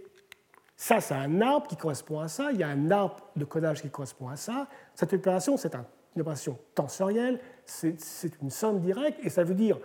ça, 0.77 1.01
c'est 1.01 1.15
un 1.15 1.41
arbre 1.41 1.69
qui 1.69 1.77
correspond 1.77 2.19
à 2.19 2.27
ça. 2.27 2.51
Il 2.51 2.59
y 2.59 2.65
a 2.65 2.69
un 2.69 2.91
arbre 2.91 3.19
de 3.37 3.45
codage 3.45 3.83
qui 3.83 3.89
correspond 3.89 4.29
à 4.29 4.37
ça. 4.37 4.67
Cette 4.97 5.13
opération, 5.13 5.57
c'est 5.57 5.77
une 6.15 6.23
opération 6.23 6.59
tensorielle, 6.75 7.41
c'est 7.65 7.97
une 8.43 8.51
somme 8.51 8.81
directe, 8.81 9.19
et 9.23 9.31
ça 9.31 9.45
veut 9.45 9.55
dire, 9.55 9.79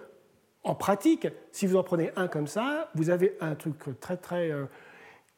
en 0.64 0.76
pratique, 0.76 1.28
si 1.52 1.66
vous 1.68 1.78
en 1.78 1.84
prenez 1.84 2.12
un 2.16 2.28
comme 2.28 2.48
ça, 2.48 2.90
vous 2.96 3.10
avez 3.10 3.38
un 3.40 3.56
truc 3.56 3.76
très 4.00 4.18
très 4.18 4.52
euh, 4.52 4.66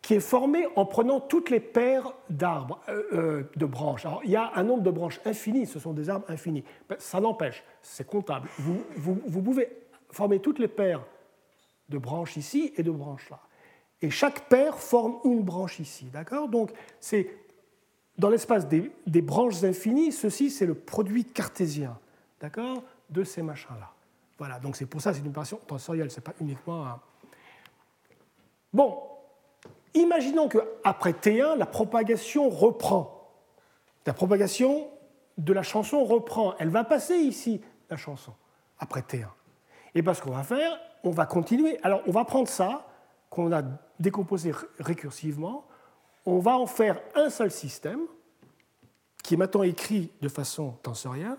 qui 0.02 0.16
est 0.16 0.20
formé 0.20 0.66
en 0.76 0.86
prenant 0.86 1.20
toutes 1.20 1.50
les 1.50 1.60
paires 1.60 2.14
d'arbres, 2.30 2.82
euh, 2.90 3.04
euh, 3.14 3.52
de 3.56 3.66
branches. 3.66 4.06
Alors, 4.06 4.22
il 4.24 4.32
y 4.32 4.36
a 4.36 4.52
un 4.56 4.64
nombre 4.64 4.82
de 4.82 4.90
branches 4.90 5.20
infinies, 5.26 5.68
ce 5.68 5.78
sont 5.80 5.94
des 5.94 6.10
arbres 6.10 6.26
infinis. 6.30 6.64
Ben, 6.88 6.96
ça 7.00 7.20
n'empêche, 7.20 7.64
c'est 7.82 8.08
comptable. 8.08 8.50
Vous, 8.58 8.84
vous 8.96 9.42
pouvez 9.42 9.70
former 10.10 10.40
toutes 10.40 10.60
les 10.60 10.68
paires 10.68 11.06
de 11.90 11.98
branches 11.98 12.38
ici 12.38 12.74
et 12.78 12.84
de 12.84 12.92
branches 12.92 13.30
là. 13.30 13.40
Et 14.02 14.10
chaque 14.10 14.48
paire 14.48 14.78
forme 14.80 15.20
une 15.26 15.44
branche 15.44 15.80
ici. 15.80 16.06
D'accord? 16.06 16.48
Donc, 16.48 16.72
c'est 17.00 17.30
dans 18.20 18.30
l'espace 18.30 18.68
des, 18.68 19.22
branches 19.22 19.64
infinies, 19.64 20.12
ceci, 20.12 20.52
c'est 20.52 20.66
le 20.66 20.76
produit 20.76 21.24
cartésien 21.24 21.98
d'accord, 22.42 22.84
de 23.10 23.24
ces 23.24 23.42
machins-là. 23.42 23.92
Voilà, 24.38 24.60
donc 24.60 24.76
c'est 24.76 24.86
pour 24.86 25.02
ça 25.02 25.12
que 25.12 25.18
c'est 25.18 25.24
une 25.24 25.30
opération 25.30 25.60
tensorielle, 25.66 26.12
ce 26.12 26.18
n'est 26.18 26.24
pas 26.24 26.34
uniquement 26.40 26.86
un... 26.86 27.00
Bon, 28.74 29.00
imaginons 29.94 30.48
qu'après 30.48 31.12
T1, 31.12 31.58
la 31.58 31.66
propagation 31.66 32.50
reprend. 32.50 33.32
La 34.06 34.14
propagation 34.14 34.88
de 35.38 35.54
la 35.54 35.64
chanson 35.64 36.04
reprend. 36.04 36.56
Elle 36.60 36.70
va 36.70 36.84
passer 36.84 37.16
ici, 37.16 37.62
la 37.90 37.98
chanson. 37.98 38.34
après 38.80 39.02
T1. 39.02 39.28
Et 39.96 40.02
bien 40.02 40.14
ce 40.14 40.22
qu'on 40.22 40.32
va 40.32 40.44
faire, 40.44 40.78
on 41.04 41.12
va 41.12 41.26
continuer. 41.26 41.80
Alors 41.84 42.02
on 42.06 42.12
va 42.12 42.26
prendre 42.26 42.48
ça, 42.48 42.86
qu'on 43.30 43.52
a 43.52 43.64
décomposé 44.00 44.54
récursivement, 44.80 45.66
on 46.26 46.40
va 46.40 46.58
en 46.58 46.68
faire 46.68 47.02
un 47.16 47.30
seul 47.30 47.52
système, 47.52 48.02
qui 49.24 49.34
est 49.36 49.38
maintenant 49.38 49.64
écrit 49.64 50.12
de 50.22 50.30
façon 50.30 50.72
tensorielle, 50.84 51.38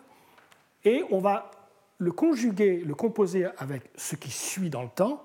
et 0.84 1.04
on 1.10 1.18
va 1.18 1.50
le 1.98 2.12
conjuguer, 2.12 2.78
le 2.78 2.94
composer 2.94 3.46
avec 3.58 3.90
ce 3.94 4.16
qui 4.16 4.30
suit 4.30 4.70
dans 4.70 4.82
le 4.82 4.88
temps. 4.88 5.22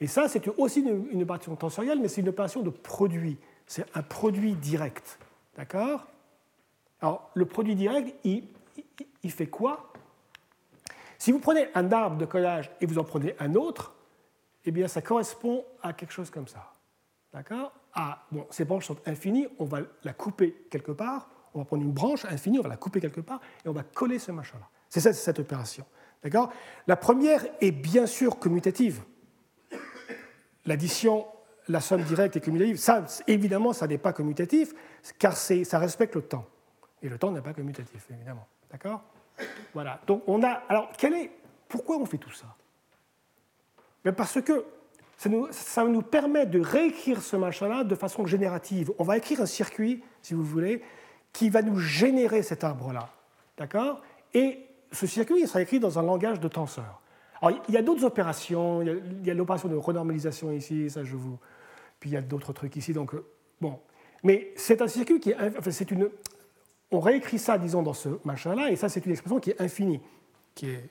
Et 0.00 0.06
ça, 0.06 0.28
c'est 0.28 0.46
aussi 0.56 0.80
une, 0.80 1.22
opération 1.22 1.54
tensorielle, 1.56 1.98
mais 2.00 2.08
c'est 2.08 2.20
une 2.20 2.28
opération 2.28 2.62
de 2.62 2.70
produit. 2.70 3.38
C'est 3.66 3.84
un 3.94 4.02
produit 4.02 4.54
direct. 4.54 5.18
D'accord? 5.56 6.06
Alors, 7.00 7.30
le 7.34 7.44
produit 7.44 7.74
direct, 7.74 8.14
il, 8.24 8.44
il 9.22 9.30
fait 9.32 9.48
quoi? 9.48 9.92
Si 11.18 11.32
vous 11.32 11.40
prenez 11.40 11.68
un 11.74 11.90
arbre 11.92 12.16
de 12.16 12.24
collage 12.24 12.70
et 12.80 12.86
vous 12.86 12.98
en 12.98 13.04
prenez 13.04 13.34
un 13.38 13.54
autre, 13.54 13.94
eh 14.64 14.70
bien, 14.70 14.86
ça 14.86 15.02
correspond 15.02 15.64
à 15.82 15.92
quelque 15.92 16.12
chose 16.12 16.30
comme 16.30 16.48
ça. 16.48 16.72
D'accord? 17.32 17.72
Ah, 17.94 18.24
bon, 18.30 18.46
ces 18.50 18.64
branches 18.64 18.86
sont 18.86 18.96
infinies, 19.06 19.46
on 19.58 19.64
va 19.64 19.80
la 20.04 20.12
couper 20.12 20.66
quelque 20.70 20.92
part, 20.92 21.28
on 21.54 21.58
va 21.58 21.64
prendre 21.64 21.82
une 21.82 21.92
branche 21.92 22.24
infinie, 22.24 22.58
on 22.58 22.62
va 22.62 22.70
la 22.70 22.76
couper 22.76 23.00
quelque 23.00 23.20
part, 23.20 23.40
et 23.64 23.68
on 23.68 23.72
va 23.72 23.82
coller 23.82 24.18
ce 24.18 24.32
machin-là. 24.32 24.66
C'est 24.88 25.00
ça, 25.00 25.12
cette 25.12 25.38
opération. 25.38 25.84
D'accord? 26.22 26.52
La 26.86 26.96
première 26.96 27.44
est 27.60 27.72
bien 27.72 28.06
sûr 28.06 28.38
commutative. 28.38 29.02
L'addition, 30.64 31.26
la 31.68 31.80
somme 31.80 32.02
directe 32.02 32.36
est 32.36 32.40
commutative. 32.40 32.76
Ça, 32.76 33.04
évidemment, 33.26 33.72
ça 33.72 33.86
n'est 33.86 33.98
pas 33.98 34.12
commutatif, 34.12 34.72
car 35.18 35.36
ça 35.36 35.78
respecte 35.78 36.14
le 36.14 36.22
temps. 36.22 36.46
Et 37.02 37.08
le 37.08 37.18
temps 37.18 37.32
n'est 37.32 37.42
pas 37.42 37.52
commutatif, 37.52 38.06
évidemment. 38.10 38.46
D'accord? 38.70 39.02
Voilà. 39.74 40.00
Donc, 40.06 40.22
on 40.26 40.42
a. 40.42 40.62
Alors, 40.68 40.90
quel 40.96 41.14
est, 41.14 41.32
pourquoi 41.68 41.96
on 41.96 42.06
fait 42.06 42.18
tout 42.18 42.30
ça? 42.30 42.46
Parce 44.16 44.40
que 44.40 44.64
ça 45.22 45.84
nous, 45.84 45.92
nous 45.92 46.02
permet 46.02 46.46
de 46.46 46.60
réécrire 46.60 47.22
ce 47.22 47.36
machin-là 47.36 47.84
de 47.84 47.94
façon 47.94 48.26
générative. 48.26 48.92
On 48.98 49.04
va 49.04 49.16
écrire 49.16 49.40
un 49.40 49.46
circuit, 49.46 50.02
si 50.20 50.34
vous 50.34 50.42
voulez, 50.42 50.82
qui 51.32 51.48
va 51.48 51.62
nous 51.62 51.78
générer 51.78 52.42
cet 52.42 52.64
arbre-là. 52.64 53.08
D'accord? 53.56 54.02
Et 54.34 54.66
ce 54.90 55.06
circuit 55.06 55.36
il 55.40 55.46
sera 55.46 55.62
écrit 55.62 55.78
dans 55.78 55.98
un 55.98 56.02
langage 56.02 56.40
de 56.40 56.48
tenseur. 56.48 57.00
Alors, 57.40 57.60
il 57.68 57.74
y 57.74 57.76
a 57.76 57.82
d'autres 57.82 58.04
opérations, 58.04 58.82
il 58.82 59.26
y 59.26 59.30
a, 59.30 59.34
l'opération 59.34 59.68
de 59.68 59.76
renormalisation 59.76 60.50
ici, 60.50 60.90
ça 60.90 61.04
je 61.04 61.16
vous. 61.16 61.38
Puis 62.00 62.10
il 62.10 62.12
y 62.14 62.16
a 62.16 62.22
d'autres 62.22 62.52
trucs 62.52 62.74
ici, 62.76 62.92
donc 62.92 63.14
euh, 63.14 63.24
bon. 63.60 63.78
Mais 64.24 64.52
c'est 64.56 64.82
un 64.82 64.88
circuit 64.88 65.20
qui 65.20 65.30
est. 65.30 65.36
Enfin, 65.58 65.70
c'est 65.70 65.90
une. 65.90 66.08
On 66.90 67.00
réécrit 67.00 67.38
ça, 67.38 67.58
disons, 67.58 67.82
dans 67.82 67.94
ce 67.94 68.08
machin-là, 68.24 68.70
et 68.70 68.76
ça, 68.76 68.88
c'est 68.88 69.04
une 69.06 69.12
expression 69.12 69.40
qui 69.40 69.50
est 69.50 69.60
infinie, 69.60 70.00
qui 70.54 70.68
est, 70.68 70.90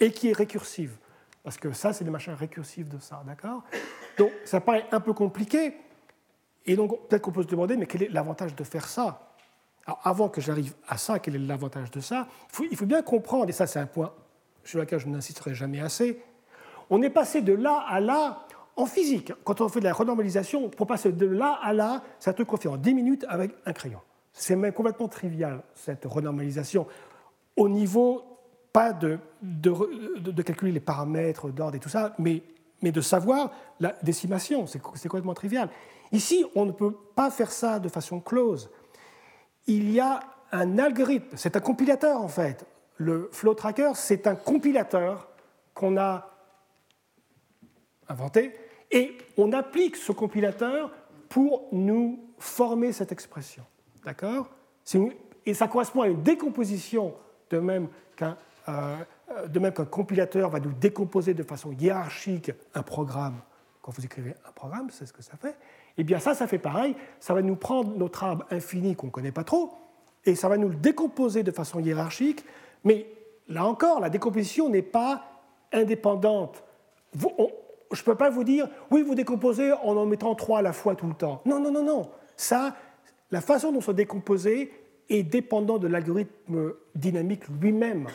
et 0.00 0.12
qui 0.12 0.28
est 0.28 0.32
récursive. 0.32 0.96
Parce 1.42 1.56
que 1.56 1.72
ça, 1.72 1.92
c'est 1.92 2.04
des 2.04 2.10
machins 2.10 2.34
récursifs 2.34 2.88
de 2.88 2.98
ça, 2.98 3.22
d'accord? 3.26 3.64
Donc, 4.16 4.30
ça 4.44 4.60
paraît 4.60 4.86
un 4.92 5.00
peu 5.00 5.12
compliqué, 5.12 5.74
et 6.66 6.76
donc 6.76 7.08
peut-être 7.08 7.22
qu'on 7.22 7.32
peut 7.32 7.42
se 7.42 7.48
demander, 7.48 7.76
mais 7.76 7.86
quel 7.86 8.04
est 8.04 8.08
l'avantage 8.08 8.54
de 8.54 8.64
faire 8.64 8.86
ça? 8.86 9.32
Alors, 9.86 10.00
avant 10.04 10.28
que 10.28 10.40
j'arrive 10.40 10.74
à 10.86 10.96
ça, 10.96 11.18
quel 11.18 11.34
est 11.34 11.40
l'avantage 11.40 11.90
de 11.90 12.00
ça? 12.00 12.28
Il 12.70 12.76
faut, 12.76 12.86
bien 12.86 13.02
comprendre, 13.02 13.48
et 13.48 13.52
ça 13.52 13.66
c'est 13.66 13.80
un 13.80 13.86
point 13.86 14.12
sur 14.62 14.78
lequel 14.78 15.00
je 15.00 15.08
n'insisterai 15.08 15.54
jamais 15.54 15.80
assez, 15.80 16.22
on 16.88 17.02
est 17.02 17.10
passé 17.10 17.42
de 17.42 17.52
là 17.52 17.84
à 17.88 18.00
là 18.00 18.46
en 18.76 18.86
physique. 18.86 19.32
Quand 19.44 19.60
on 19.60 19.68
fait 19.68 19.80
de 19.80 19.84
la 19.84 19.92
renormalisation, 19.92 20.68
pour 20.68 20.86
passer 20.86 21.10
de 21.12 21.26
là 21.26 21.58
à 21.62 21.72
là, 21.72 22.02
truc 22.20 22.46
qu'on 22.46 22.56
fait 22.56 22.68
en 22.68 22.76
10 22.76 22.94
minutes 22.94 23.26
avec 23.28 23.54
un 23.66 23.72
crayon. 23.72 24.00
C'est 24.32 24.56
même 24.56 24.72
complètement 24.72 25.08
trivial, 25.08 25.62
cette 25.74 26.04
renormalisation, 26.04 26.86
au 27.56 27.68
niveau, 27.68 28.31
pas 28.72 28.92
de, 28.92 29.18
de, 29.42 30.42
calculer 30.42 30.72
les 30.72 30.80
paramètres 30.80 31.50
d'ordre 31.50 31.76
et 31.76 31.80
tout 31.80 31.88
ça, 31.88 32.14
mais, 32.18 32.42
mais 32.80 32.92
de 32.92 33.00
savoir 33.00 33.52
la 33.80 33.94
décimation, 34.02 34.66
c'est 34.66 34.80
complètement 34.80 35.34
trivial. 35.34 35.68
Ici, 36.10 36.44
on 36.54 36.66
ne 36.66 36.72
peut 36.72 36.94
pas 37.14 37.30
faire 37.30 37.52
ça 37.52 37.78
de 37.78 37.88
façon 37.88 38.20
close 38.20 38.70
il 39.66 39.90
y 39.90 40.00
a 40.00 40.20
un 40.50 40.78
algorithme, 40.78 41.36
c'est 41.36 41.56
un 41.56 41.60
compilateur 41.60 42.20
en 42.20 42.28
fait. 42.28 42.66
Le 42.96 43.28
flow 43.32 43.54
tracker, 43.54 43.92
c'est 43.94 44.26
un 44.26 44.34
compilateur 44.34 45.28
qu'on 45.74 45.96
a 45.96 46.30
inventé 48.08 48.52
et 48.90 49.16
on 49.36 49.52
applique 49.52 49.96
ce 49.96 50.12
compilateur 50.12 50.90
pour 51.28 51.68
nous 51.72 52.20
former 52.38 52.92
cette 52.92 53.12
expression. 53.12 53.64
D'accord? 54.04 54.50
Et 55.46 55.54
ça 55.54 55.68
correspond 55.68 56.02
à 56.02 56.08
une 56.08 56.22
décomposition 56.22 57.14
de 57.50 57.58
même 57.58 57.88
qu'un 58.16 58.36
de 58.66 59.58
même 59.58 59.72
qu'un 59.72 59.84
compilateur 59.84 60.50
va 60.50 60.60
nous 60.60 60.72
décomposer 60.72 61.34
de 61.34 61.42
façon 61.42 61.72
hiérarchique 61.72 62.52
un 62.74 62.82
programme. 62.82 63.40
Quand 63.80 63.92
vous 63.92 64.04
écrivez 64.04 64.34
un 64.46 64.52
programme, 64.52 64.88
c'est 64.90 65.06
ce 65.06 65.12
que 65.12 65.22
ça 65.22 65.36
fait. 65.36 65.56
Eh 65.98 66.04
bien 66.04 66.18
ça, 66.18 66.34
ça 66.34 66.46
fait 66.46 66.58
pareil, 66.58 66.96
ça 67.20 67.34
va 67.34 67.42
nous 67.42 67.56
prendre 67.56 67.96
notre 67.96 68.24
arbre 68.24 68.46
infini 68.50 68.96
qu'on 68.96 69.08
ne 69.08 69.12
connaît 69.12 69.32
pas 69.32 69.44
trop, 69.44 69.72
et 70.24 70.34
ça 70.34 70.48
va 70.48 70.56
nous 70.56 70.68
le 70.68 70.76
décomposer 70.76 71.42
de 71.42 71.50
façon 71.50 71.80
hiérarchique, 71.80 72.44
mais 72.84 73.06
là 73.48 73.66
encore, 73.66 74.00
la 74.00 74.08
décomposition 74.08 74.68
n'est 74.68 74.82
pas 74.82 75.24
indépendante. 75.72 76.62
je 77.14 77.26
ne 77.26 78.04
peux 78.04 78.14
pas 78.14 78.30
vous 78.30 78.44
dire, 78.44 78.68
oui, 78.90 79.02
vous 79.02 79.14
décomposez 79.14 79.72
en 79.72 79.96
en 79.96 80.06
mettant 80.06 80.34
trois 80.34 80.60
à 80.60 80.62
la 80.62 80.72
fois 80.72 80.94
tout 80.94 81.06
le 81.06 81.14
temps. 81.14 81.42
Non, 81.44 81.60
non, 81.60 81.70
non, 81.70 81.84
non. 81.84 82.10
Ça, 82.36 82.74
la 83.30 83.40
façon 83.40 83.72
dont 83.72 83.80
se 83.80 83.92
décomposer 83.92 84.72
est 85.08 85.22
dépendant 85.22 85.78
de 85.78 85.88
l'algorithme 85.88 86.72
dynamique 86.94 87.48
lui-même 87.60 88.06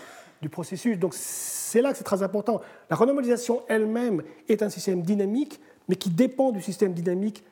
du 0.41 0.49
processus. 0.49 0.97
Donc 0.97 1.13
c'est 1.13 1.81
là 1.81 1.91
que 1.91 1.97
c'est 1.97 2.03
très 2.03 2.23
important. 2.23 2.61
La 2.89 2.95
renormalisation 2.95 3.63
elle-même 3.67 4.23
est 4.47 4.61
un 4.63 4.69
système 4.69 5.01
dynamique, 5.01 5.59
mais 5.87 5.95
qui 5.95 6.09
dépend 6.09 6.51
du 6.51 6.61
système 6.61 6.93
dynamique 6.93 7.43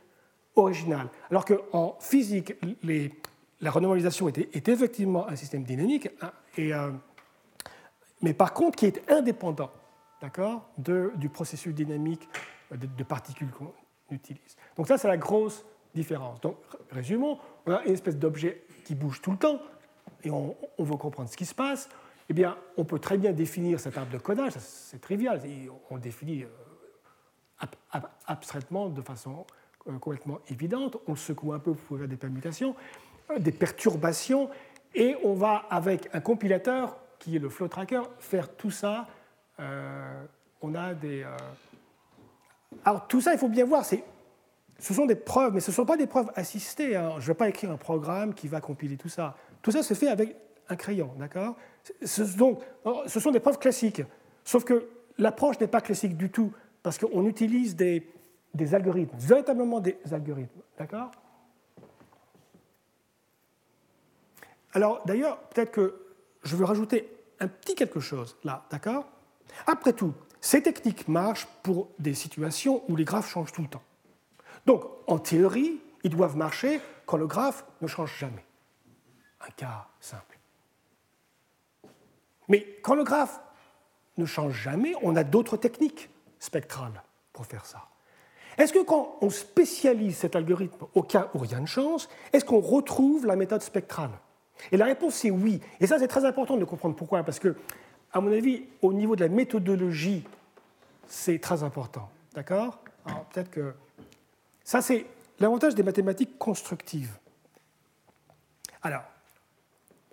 original. 0.56 1.10
Alors 1.30 1.46
qu'en 1.46 1.98
physique, 2.00 2.54
la 3.62 3.72
renormalisation 3.72 4.30
est, 4.30 4.68
effectivement 4.68 5.28
un 5.28 5.36
système 5.36 5.64
dynamique, 5.64 6.10
hein, 6.22 6.32
euh, 6.60 6.92
mais 8.22 8.34
par 8.34 8.54
contre 8.54 8.78
qui 8.78 8.86
est 8.86 9.12
indépendant 9.12 9.72
du 10.78 11.30
processus 11.30 11.74
dynamique 11.74 12.28
de, 12.72 13.04
particules 13.04 13.50
qu'on 13.52 13.74
utilise. 14.12 14.56
Donc 14.76 14.88
ça, 14.88 14.98
c'est 14.98 15.08
la 15.08 15.18
grosse 15.18 15.64
différence. 15.94 16.42
Donc, 16.42 16.58
résumons, 16.92 17.38
on 17.66 17.74
a 17.74 17.84
une 17.84 17.94
espèce 17.94 18.18
d'objet 18.18 18.64
qui 18.84 18.96
bouge 18.96 19.22
tout 19.22 19.32
le 19.32 19.38
temps, 19.38 19.60
et 20.24 20.30
on, 20.30 20.56
veut 20.80 20.98
comprendre 20.98 21.30
ce 21.30 21.38
qui 21.38 21.46
se 21.46 21.54
passe. 21.54 21.90
Eh 22.30 22.34
bien, 22.34 22.58
on 22.78 22.86
peut 22.86 23.00
très 23.00 23.18
bien 23.18 23.34
définir 23.34 23.80
cet 23.80 23.98
arbre 23.98 24.12
de 24.12 24.18
codage, 24.18 24.54
c'est 24.58 25.00
trivial, 25.00 25.42
on 25.90 25.96
le 25.96 26.02
définit 26.02 26.44
euh, 26.44 28.00
abstraitement 28.26 28.90
de 28.90 29.02
façon 29.02 29.46
euh, 29.88 29.98
complètement 30.00 30.40
évidente, 30.50 30.98
on 31.08 31.12
le 31.12 31.18
secoue 31.18 31.54
un 31.54 31.60
peu 31.60 31.74
pour 31.74 32.00
faire 32.00 32.08
des 32.08 32.18
permutations, 32.18 32.76
euh, 33.30 33.38
des 33.38 33.52
perturbations, 33.52 34.50
et 34.96 35.16
on 35.24 35.34
va, 35.34 35.66
avec 35.70 36.10
un 36.14 36.20
compilateur, 36.20 36.98
qui 37.20 37.36
est 37.36 37.40
le 37.40 37.50
flow 37.50 37.68
tracker, 37.68 38.02
faire 38.20 38.56
tout 38.56 38.72
ça. 38.72 39.08
On 40.62 40.76
a 40.76 40.94
des. 40.94 41.26
Alors, 42.84 43.08
tout 43.08 43.20
ça, 43.20 43.34
il 43.34 43.40
faut 43.40 43.50
bien 43.50 43.66
voir, 43.66 43.84
ce 43.86 44.94
sont 44.94 45.06
des 45.06 45.16
preuves, 45.16 45.54
mais 45.54 45.60
ce 45.60 45.72
ne 45.72 45.76
sont 45.76 45.86
pas 45.86 45.98
des 45.98 46.08
preuves 46.08 46.32
assistées. 46.36 46.96
Hein. 46.96 47.14
Je 47.18 47.24
ne 47.24 47.28
vais 47.28 47.34
pas 47.34 47.50
écrire 47.50 47.72
un 47.72 47.78
programme 47.78 48.34
qui 48.34 48.48
va 48.48 48.62
compiler 48.62 48.96
tout 48.98 49.10
ça. 49.10 49.36
Tout 49.62 49.72
ça 49.72 49.84
se 49.84 49.94
fait 49.94 50.08
avec 50.08 50.36
un 50.70 50.76
crayon, 50.76 51.12
d'accord? 51.18 51.56
Donc, 52.38 52.62
ce 53.08 53.20
sont 53.20 53.32
des 53.32 53.40
preuves 53.40 53.60
classiques. 53.60 54.02
Sauf 54.44 54.64
que 54.64 54.90
l'approche 55.18 55.60
n'est 55.60 55.68
pas 55.68 55.82
classique 55.82 56.18
du 56.18 56.30
tout, 56.30 56.52
parce 56.84 56.98
qu'on 56.98 57.26
utilise 57.26 57.76
des, 57.76 58.06
algorithmes, 58.74 59.18
véritablement 59.18 59.80
des 59.80 59.98
algorithmes. 60.12 60.62
D'accord? 60.78 61.12
Alors, 64.74 65.02
d'ailleurs, 65.06 65.40
peut-être 65.50 65.72
que 65.72 65.96
je 66.44 66.56
veux 66.56 66.66
rajouter 66.66 67.10
un 67.40 67.48
petit 67.48 67.76
quelque 67.76 68.00
chose 68.00 68.38
là, 68.44 68.66
d'accord? 68.70 69.08
Après 69.68 69.94
tout, 69.94 70.14
ces 70.42 70.62
techniques 70.62 71.08
marchent 71.08 71.48
pour 71.64 71.90
des 71.98 72.14
situations 72.14 72.84
où 72.90 72.96
les 72.96 73.06
graphes 73.06 73.30
changent 73.30 73.52
tout 73.52 73.62
le 73.62 73.68
temps. 73.68 73.84
Donc, 74.66 74.84
en 75.08 75.18
théorie, 75.18 75.82
ils 76.04 76.10
doivent 76.10 76.38
marcher 76.38 76.82
quand 77.06 77.18
le 77.18 77.26
graphe 77.26 77.66
ne 77.82 77.88
change 77.88 78.18
jamais. 78.20 78.46
Un 79.42 79.52
cas 79.52 79.88
simple. 80.00 80.38
Mais 82.48 82.66
quand 82.82 82.96
le 82.96 83.04
graphe 83.04 83.40
ne 84.18 84.26
change 84.26 84.54
jamais, 84.54 84.94
on 85.02 85.16
a 85.16 85.24
d'autres 85.24 85.58
techniques 85.58 86.10
spectrales 86.40 87.04
pour 87.34 87.46
faire 87.46 87.66
ça. 87.66 87.90
Est-ce 88.58 88.72
que 88.72 88.84
quand 88.84 89.18
on 89.22 89.30
spécialise 89.30 90.18
cet 90.18 90.36
algorithme 90.36 90.86
au 90.94 91.04
cas 91.04 91.30
où 91.34 91.40
rien 91.40 91.60
ne 91.60 91.66
change, 91.66 92.08
est-ce 92.32 92.46
qu'on 92.46 92.62
retrouve 92.62 93.26
la 93.26 93.36
méthode 93.36 93.62
spectrale? 93.62 94.12
Et 94.72 94.78
la 94.78 94.86
réponse 94.86 95.26
est 95.26 95.32
oui. 95.32 95.60
Et 95.82 95.88
ça, 95.88 96.00
c'est 96.00 96.08
très 96.08 96.24
important 96.24 96.56
de 96.56 96.64
comprendre 96.64 96.96
pourquoi. 96.96 97.24
Parce 97.24 97.40
que, 97.40 97.56
à 98.14 98.22
mon 98.22 98.32
avis, 98.32 98.64
au 98.82 98.94
niveau 98.94 99.18
de 99.18 99.26
la 99.26 99.30
méthodologie, 99.30 100.24
c'est 101.08 101.40
très 101.40 101.64
important. 101.64 102.10
D'accord? 102.34 102.80
Alors, 103.06 103.26
peut-être 103.26 103.52
que. 103.52 103.74
Ça, 104.64 104.82
c'est 104.82 105.06
l'avantage 105.40 105.76
des 105.76 105.84
mathématiques 105.84 106.38
constructives. 106.38 107.18
Alors, 108.82 109.04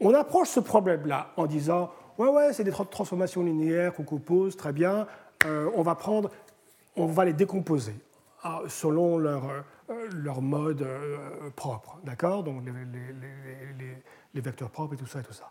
on 0.01 0.13
approche 0.15 0.49
ce 0.49 0.61
problème-là 0.61 1.33
en 1.37 1.47
disant 1.47 1.93
ouais, 2.19 2.29
ouais, 2.29 2.53
c'est 2.53 2.65
des 2.65 2.73
transformations 2.73 3.43
linéaires 3.43 3.95
qu'on 3.95 4.05
compose, 4.05 4.57
très 4.57 4.73
bien. 4.73 5.07
on 5.45 5.83
va 5.83 5.95
prendre, 5.95 6.31
on 6.97 7.07
va 7.07 7.25
les 7.25 7.33
décomposer 7.33 7.95
ah, 8.45 8.63
selon 8.69 9.19
leur, 9.19 9.43
leur 10.15 10.43
mode 10.43 10.87
propre, 11.57 11.99
d'accord? 12.05 12.43
Donc 12.43 12.63
les, 14.35 14.41
vecteurs 14.41 14.71
propres 14.71 14.95
et 14.95 14.97
tout 14.97 15.07
ça 15.07 15.21
et 15.21 15.23
tout 15.23 15.33
ça. 15.33 15.51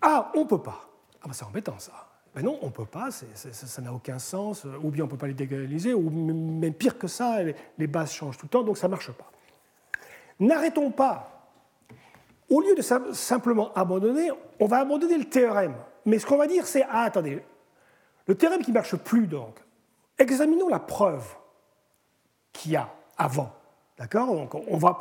Ah, 0.00 0.32
on 0.34 0.46
peut 0.46 0.62
pas. 0.62 0.88
Ah, 1.22 1.26
ben, 1.26 1.32
c'est 1.32 1.44
embêtant 1.44 1.78
ça. 1.78 2.08
Ben 2.34 2.44
non, 2.44 2.58
on 2.62 2.66
ne 2.66 2.70
peut 2.70 2.84
pas, 2.84 3.10
ça 3.10 3.82
n'a 3.82 3.92
aucun 3.92 4.18
sens, 4.18 4.64
ou 4.82 4.90
bien 4.90 5.04
on 5.04 5.06
ne 5.06 5.10
peut 5.10 5.16
pas 5.16 5.26
les 5.26 5.34
dégaliser, 5.34 5.94
ou 5.94 6.10
même 6.10 6.74
pire 6.74 6.98
que 6.98 7.08
ça, 7.08 7.38
les, 7.42 7.86
bases 7.86 8.12
changent 8.12 8.36
tout 8.36 8.46
le 8.46 8.50
temps, 8.50 8.62
donc 8.62 8.78
ça 8.78 8.86
ne 8.86 8.92
marche 8.92 9.10
pas. 9.10 9.30
N'arrêtons 10.38 10.90
pas. 10.90 11.37
Au 12.50 12.60
lieu 12.60 12.74
de 12.74 12.82
simplement 13.12 13.72
abandonner, 13.74 14.30
on 14.58 14.66
va 14.66 14.78
abandonner 14.78 15.18
le 15.18 15.26
théorème. 15.26 15.74
Mais 16.06 16.18
ce 16.18 16.26
qu'on 16.26 16.38
va 16.38 16.46
dire, 16.46 16.66
c'est 16.66 16.84
ah, 16.88 17.02
attendez, 17.02 17.42
le 18.26 18.34
théorème 18.34 18.62
qui 18.62 18.70
ne 18.70 18.74
marche 18.74 18.96
plus, 18.96 19.26
donc, 19.26 19.58
examinons 20.18 20.68
la 20.68 20.78
preuve 20.78 21.24
qu'il 22.52 22.72
y 22.72 22.76
a 22.76 22.88
avant. 23.16 23.52
D'accord? 23.98 24.26
Donc, 24.28 24.54
on 24.54 24.76
va, 24.78 25.00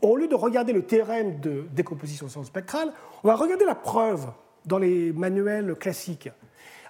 au 0.00 0.16
lieu 0.16 0.28
de 0.28 0.34
regarder 0.34 0.72
le 0.72 0.86
théorème 0.86 1.40
de 1.40 1.66
décomposition 1.72 2.28
spectrale, 2.42 2.92
on 3.22 3.28
va 3.28 3.36
regarder 3.36 3.64
la 3.64 3.74
preuve 3.74 4.26
dans 4.64 4.78
les 4.78 5.12
manuels 5.12 5.74
classiques. 5.74 6.30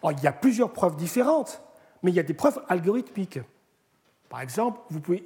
Alors, 0.03 0.16
il 0.18 0.22
y 0.22 0.28
a 0.28 0.32
plusieurs 0.32 0.72
preuves 0.72 0.96
différentes, 0.96 1.62
mais 2.03 2.12
il 2.12 2.14
y 2.14 2.20
a 2.20 2.24
des 2.24 2.34
preuves 2.34 2.62
algorithmiques. 2.68 3.40
Par 4.28 4.40
exemple, 4.40 4.80
vous 4.90 5.01
pouvez 5.01 5.24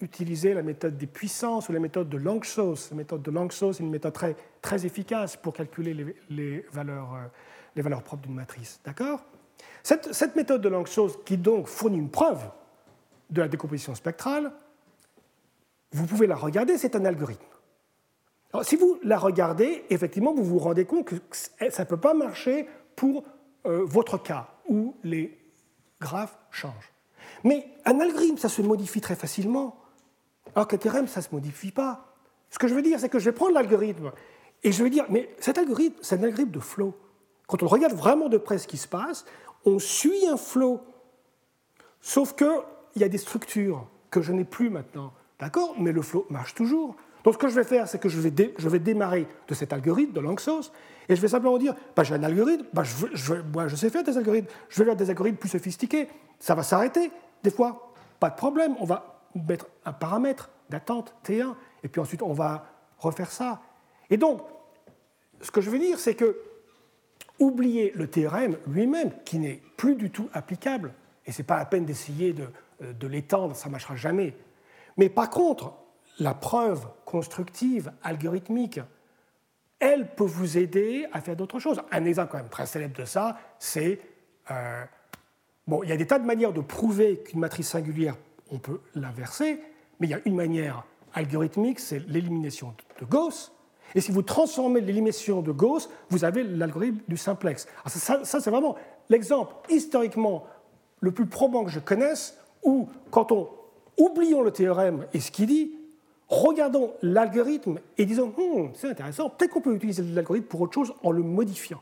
utiliser 0.00 0.54
la 0.54 0.62
méthode 0.62 0.96
des 0.96 1.06
puissances 1.06 1.68
ou 1.68 1.72
la 1.72 1.80
méthode 1.80 2.08
de 2.08 2.16
Longshauss. 2.16 2.90
La 2.90 2.96
méthode 2.96 3.22
de 3.22 3.30
Longshauss 3.30 3.80
est 3.80 3.82
une 3.82 3.90
méthode 3.90 4.12
très, 4.12 4.36
très 4.62 4.86
efficace 4.86 5.36
pour 5.36 5.52
calculer 5.52 6.16
les, 6.30 6.66
valeurs, 6.72 7.14
euh, 7.14 7.26
les 7.74 7.82
valeurs 7.82 8.02
propres 8.02 8.22
d'une 8.22 8.36
matrice. 8.36 8.80
D'accord? 8.84 9.24
Cette, 9.82 10.36
méthode 10.36 10.60
de 10.60 10.68
Longshauss, 10.68 11.18
qui 11.24 11.36
donc 11.36 11.66
fournit 11.66 11.98
une 11.98 12.10
preuve 12.10 12.48
de 13.30 13.40
la 13.40 13.48
décomposition 13.48 13.94
spectrale, 13.94 14.52
vous 15.92 16.06
pouvez 16.06 16.26
la 16.26 16.36
regarder, 16.36 16.78
c'est 16.78 16.94
un 16.94 17.04
algorithme. 17.04 17.44
Alors, 18.52 18.64
si 18.64 18.76
vous 18.76 18.98
la 19.02 19.18
regardez, 19.18 19.84
effectivement, 19.90 20.34
vous 20.34 20.44
vous 20.44 20.58
rendez 20.58 20.84
compte 20.84 21.06
que 21.06 21.16
ça 21.32 21.82
ne 21.82 21.88
peut 21.88 21.96
pas 21.96 22.14
marcher 22.14 22.68
pour 22.94 23.24
euh, 23.66 23.84
votre 23.84 24.22
cas 24.22 24.48
où 24.68 24.94
les 25.02 25.38
graphes 26.00 26.38
changent. 26.50 26.92
Mais 27.44 27.66
un 27.84 27.98
algorithme, 28.00 28.36
ça 28.36 28.48
se 28.48 28.62
modifie 28.62 29.00
très 29.00 29.16
facilement, 29.16 29.76
alors 30.54 30.68
qu'un 30.68 30.76
théorème, 30.76 31.06
ça 31.06 31.20
ne 31.20 31.24
se 31.24 31.28
modifie 31.32 31.72
pas. 31.72 32.14
Ce 32.50 32.58
que 32.58 32.68
je 32.68 32.74
veux 32.74 32.82
dire, 32.82 32.98
c'est 32.98 33.08
que 33.08 33.18
je 33.18 33.26
vais 33.26 33.34
prendre 33.34 33.52
l'algorithme 33.52 34.12
et 34.62 34.72
je 34.72 34.82
vais 34.82 34.90
dire, 34.90 35.04
mais 35.08 35.28
cet 35.38 35.58
algorithme, 35.58 35.96
c'est 36.02 36.18
un 36.18 36.22
algorithme 36.22 36.50
de 36.50 36.60
flow. 36.60 36.94
Quand 37.46 37.62
on 37.62 37.66
regarde 37.66 37.94
vraiment 37.94 38.28
de 38.28 38.38
près 38.38 38.58
ce 38.58 38.66
qui 38.66 38.76
se 38.76 38.88
passe, 38.88 39.24
on 39.64 39.78
suit 39.78 40.26
un 40.26 40.36
flow, 40.36 40.80
sauf 42.00 42.34
qu'il 42.34 42.48
y 42.96 43.04
a 43.04 43.08
des 43.08 43.18
structures 43.18 43.86
que 44.10 44.22
je 44.22 44.32
n'ai 44.32 44.44
plus 44.44 44.70
maintenant. 44.70 45.12
D'accord 45.38 45.74
Mais 45.78 45.92
le 45.92 46.02
flow 46.02 46.26
marche 46.30 46.54
toujours. 46.54 46.96
Donc 47.24 47.34
ce 47.34 47.38
que 47.38 47.48
je 47.48 47.54
vais 47.54 47.64
faire, 47.64 47.88
c'est 47.88 47.98
que 47.98 48.08
je 48.08 48.18
vais, 48.20 48.54
je 48.56 48.68
vais, 48.68 48.78
démarrer 48.78 49.26
de 49.48 49.54
cet 49.54 49.72
algorithme 49.72 50.12
de 50.12 50.20
Langsos, 50.20 50.72
et 51.08 51.16
je 51.16 51.20
vais 51.20 51.28
simplement 51.28 51.58
dire, 51.58 51.74
bah, 51.96 52.02
j'ai 52.02 52.14
un 52.14 52.22
algorithme, 52.22 52.64
bah, 52.72 52.82
je, 52.84 53.34
moi, 53.52 53.68
je 53.68 53.76
sais 53.76 53.90
faire 53.90 54.04
des 54.04 54.16
algorithmes, 54.16 54.48
je 54.68 54.78
vais 54.78 54.84
faire 54.84 54.96
des 54.96 55.10
algorithmes 55.10 55.36
plus 55.36 55.48
sophistiqués. 55.48 56.08
Ça 56.38 56.54
va 56.54 56.62
s'arrêter, 56.62 57.10
des 57.42 57.50
fois, 57.50 57.92
pas 58.20 58.30
de 58.30 58.36
problème, 58.36 58.76
on 58.80 58.84
va 58.84 59.17
mettre 59.34 59.66
un 59.84 59.92
paramètre 59.92 60.50
d'attente 60.70 61.14
T1, 61.24 61.54
et 61.82 61.88
puis 61.88 62.00
ensuite 62.00 62.22
on 62.22 62.32
va 62.32 62.66
refaire 62.98 63.30
ça. 63.30 63.60
Et 64.10 64.16
donc, 64.16 64.42
ce 65.40 65.50
que 65.50 65.60
je 65.60 65.70
veux 65.70 65.78
dire, 65.78 65.98
c'est 65.98 66.14
que 66.14 66.40
oublier 67.38 67.92
le 67.94 68.08
théorème 68.08 68.58
lui-même, 68.66 69.12
qui 69.24 69.38
n'est 69.38 69.62
plus 69.76 69.94
du 69.94 70.10
tout 70.10 70.28
applicable, 70.32 70.92
et 71.26 71.32
ce 71.32 71.42
n'est 71.42 71.46
pas 71.46 71.58
la 71.58 71.66
peine 71.66 71.84
d'essayer 71.84 72.32
de, 72.32 72.48
de 72.80 73.06
l'étendre, 73.06 73.54
ça 73.54 73.68
ne 73.68 73.72
marchera 73.72 73.96
jamais. 73.96 74.34
Mais 74.96 75.08
par 75.08 75.30
contre, 75.30 75.72
la 76.18 76.34
preuve 76.34 76.88
constructive, 77.04 77.92
algorithmique, 78.02 78.80
elle 79.78 80.14
peut 80.14 80.24
vous 80.24 80.58
aider 80.58 81.06
à 81.12 81.20
faire 81.20 81.36
d'autres 81.36 81.60
choses. 81.60 81.80
Un 81.90 82.04
exemple 82.04 82.32
quand 82.32 82.38
même 82.38 82.48
très 82.48 82.66
célèbre 82.66 82.98
de 82.98 83.04
ça, 83.04 83.38
c'est... 83.58 84.00
Euh, 84.50 84.84
bon, 85.66 85.82
il 85.82 85.88
y 85.88 85.92
a 85.92 85.96
des 85.96 86.06
tas 86.06 86.18
de 86.18 86.26
manières 86.26 86.52
de 86.52 86.60
prouver 86.60 87.18
qu'une 87.18 87.40
matrice 87.40 87.68
singulière, 87.68 88.16
on 88.50 88.58
peut 88.58 88.80
l'inverser, 88.94 89.60
mais 90.00 90.06
il 90.06 90.10
y 90.10 90.14
a 90.14 90.20
une 90.24 90.36
manière 90.36 90.84
algorithmique, 91.14 91.80
c'est 91.80 92.00
l'élimination 92.08 92.74
de 93.00 93.04
Gauss. 93.04 93.52
Et 93.94 94.00
si 94.00 94.12
vous 94.12 94.22
transformez 94.22 94.80
l'élimination 94.80 95.40
de 95.40 95.52
Gauss, 95.52 95.88
vous 96.10 96.24
avez 96.24 96.42
l'algorithme 96.42 96.98
du 97.08 97.16
simplex. 97.16 97.66
ça, 97.86 98.24
ça 98.24 98.40
c'est 98.40 98.50
vraiment 98.50 98.76
l'exemple 99.08 99.54
historiquement 99.70 100.46
le 101.00 101.12
plus 101.12 101.26
probant 101.26 101.64
que 101.64 101.70
je 101.70 101.80
connaisse, 101.80 102.36
où 102.62 102.88
quand 103.10 103.32
on 103.32 103.48
oublions 103.96 104.42
le 104.42 104.50
théorème 104.50 105.06
et 105.12 105.20
ce 105.20 105.30
qu'il 105.30 105.46
dit, 105.46 105.72
regardons 106.28 106.92
l'algorithme 107.02 107.80
et 107.96 108.06
disons 108.06 108.28
hmm, 108.36 108.70
c'est 108.74 108.88
intéressant, 108.88 109.30
peut-être 109.30 109.52
qu'on 109.52 109.60
peut 109.60 109.74
utiliser 109.74 110.02
l'algorithme 110.02 110.46
pour 110.46 110.60
autre 110.60 110.74
chose 110.74 110.94
en 111.02 111.10
le 111.10 111.22
modifiant. 111.22 111.80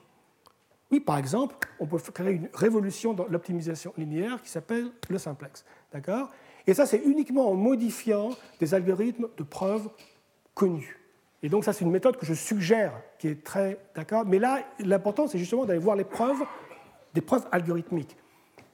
Oui, 0.90 1.00
par 1.00 1.18
exemple, 1.18 1.56
on 1.80 1.86
peut 1.86 1.98
créer 1.98 2.34
une 2.34 2.48
révolution 2.54 3.12
dans 3.12 3.26
l'optimisation 3.26 3.92
linéaire 3.96 4.40
qui 4.40 4.48
s'appelle 4.48 4.90
le 5.08 5.18
simplex. 5.18 5.64
D'accord? 5.92 6.30
Et 6.66 6.74
ça, 6.74 6.86
c'est 6.86 6.98
uniquement 6.98 7.50
en 7.50 7.54
modifiant 7.54 8.30
des 8.58 8.74
algorithmes 8.74 9.28
de 9.36 9.42
preuve 9.42 9.88
connus. 10.54 10.98
Et 11.42 11.48
donc, 11.48 11.64
ça, 11.64 11.72
c'est 11.72 11.84
une 11.84 11.90
méthode 11.90 12.16
que 12.16 12.26
je 12.26 12.34
suggère, 12.34 12.92
qui 13.18 13.28
est 13.28 13.44
très. 13.44 13.78
D'accord 13.94 14.24
Mais 14.26 14.38
là, 14.38 14.60
l'important, 14.80 15.28
c'est 15.28 15.38
justement 15.38 15.64
d'aller 15.64 15.78
voir 15.78 15.96
les 15.96 16.04
preuves, 16.04 16.42
des 17.14 17.20
preuves 17.20 17.46
algorithmiques. 17.52 18.16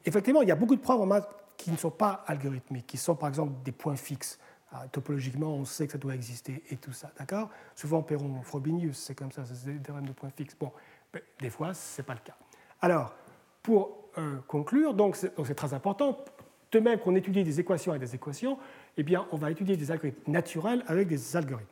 Effectivement, 0.05 0.43
il 0.43 0.49
y 0.49 0.53
a 0.53 0.57
beaucoup 0.57 0.77
de 0.77 0.81
preuves 0.81 1.01
en 1.01 1.07
maths 1.07 1.29
qui 1.57 1.71
ne 1.71 1.77
sont 1.77 1.91
pas 1.91 2.25
algorithmiques, 2.27 2.87
qui 2.87 2.97
sont 2.97 3.15
par 3.15 3.29
exemple 3.29 3.53
des 3.65 3.73
points 3.73 3.97
fixes. 3.97 4.39
Ah, 4.73 4.89
topologiquement, 4.91 5.55
on 5.55 5.67
sait 5.67 5.87
que 5.87 5.93
ça 5.93 5.99
doit 5.99 6.15
exister 6.15 6.63
et 6.71 6.77
tout 6.77 6.93
ça, 6.93 7.11
d'accord? 7.19 7.51
Souvent, 7.75 8.03
Perron, 8.03 8.41
Frobenius, 8.43 8.97
c'est 8.97 9.15
comme 9.15 9.31
ça, 9.31 9.43
c'est 9.45 9.71
des 9.71 9.83
théorèmes 9.83 10.07
de 10.07 10.13
points 10.13 10.31
fixes. 10.31 10.57
Bon, 10.59 10.73
ben, 11.13 11.21
des 11.41 11.51
fois, 11.51 11.75
ce 11.75 12.01
n'est 12.01 12.07
pas 12.07 12.15
le 12.15 12.21
cas. 12.21 12.37
Alors, 12.81 13.15
pour 13.63 14.09
euh, 14.17 14.39
conclure, 14.49 14.95
donc 14.95 15.17
c'est 15.17 15.55
très 15.55 15.75
important, 15.75 16.25
de 16.73 16.81
même 16.81 16.99
qu'on 16.99 17.15
étudie 17.15 17.45
des 17.45 17.61
équations 17.61 17.93
avec 17.93 18.03
des 18.03 18.15
équations, 18.15 18.59
eh 18.97 19.03
bien, 19.03 19.27
on 19.31 19.37
va 19.37 19.51
étudier 19.51 19.77
des 19.77 19.91
algorithmes 19.91 20.31
naturels 20.31 20.83
avec 20.87 21.07
des 21.07 21.37
algorithmes. 21.37 21.69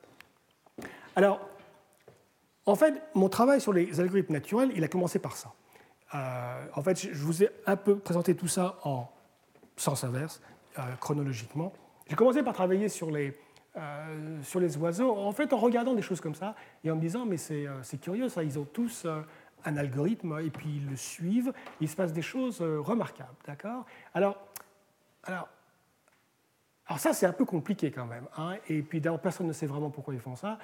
Alors, 1.17 1.41
en 2.67 2.77
fait, 2.77 3.03
mon 3.15 3.29
travail 3.29 3.61
sur 3.61 3.73
les 3.73 4.01
algorithmes 4.01 4.35
naturels, 4.35 4.71
il 4.77 4.85
a 4.85 4.89
commencé 4.89 5.19
par 5.19 5.37
ça. 5.37 5.53
Euh, 6.15 6.67
en 6.75 6.83
fait, 6.83 6.99
je 6.99 7.25
vous 7.25 7.43
ai 7.43 7.49
un 7.67 7.77
peu 7.77 7.99
présenté 7.99 8.35
tout 8.35 8.49
ça 8.49 8.79
en 8.85 9.09
sens 9.77 10.05
inverse, 10.05 10.41
euh, 10.79 10.83
chronologiquement. 11.01 11.73
J'ai 12.09 12.17
commencé 12.17 12.43
par 12.43 12.55
travailler 12.55 12.89
sur 12.89 13.11
les, 13.11 13.39
euh, 13.77 14.43
sur 14.43 14.61
les 14.61 14.77
oiseaux, 14.77 15.17
en 15.17 15.33
fait 15.33 15.53
en 15.53 15.59
regardant 15.59 15.95
des 15.95 16.03
choses 16.03 16.21
comme 16.21 16.35
ça 16.35 16.55
et 16.85 16.91
en 16.91 16.97
me 16.97 17.01
disant 17.01 17.25
mais 17.25 17.37
c'est 17.37 18.01
curieux 18.01 18.29
ça, 18.29 18.43
ils 18.43 18.59
ont 18.59 18.65
tous 18.65 19.07
un 19.65 19.77
algorithme 19.77 20.41
et 20.45 20.51
puis 20.51 20.69
ils 20.77 20.91
le 20.91 20.97
suivent, 20.97 21.53
il 21.81 21.89
se 21.89 21.95
passe 21.95 22.13
des 22.13 22.23
choses 22.23 22.61
remarquables, 22.61 23.37
d'accord? 23.47 23.87
Alors, 24.13 24.50
alors, 25.25 25.49
alors 26.87 26.99
ça 26.99 27.12
c'est 27.12 27.27
un 27.27 27.33
peu 27.33 27.45
compliqué 27.45 27.91
quand 27.91 28.07
même, 28.07 28.27
hein, 28.37 28.57
et 28.68 28.83
puis 28.83 29.01
d'ailleurs 29.01 29.21
personne 29.21 29.47
ne 29.47 29.53
sait 29.53 29.66
vraiment 29.66 29.91
pourquoi 29.91 30.14
ils 30.14 30.21
font 30.21 30.37
ça, 30.37 30.59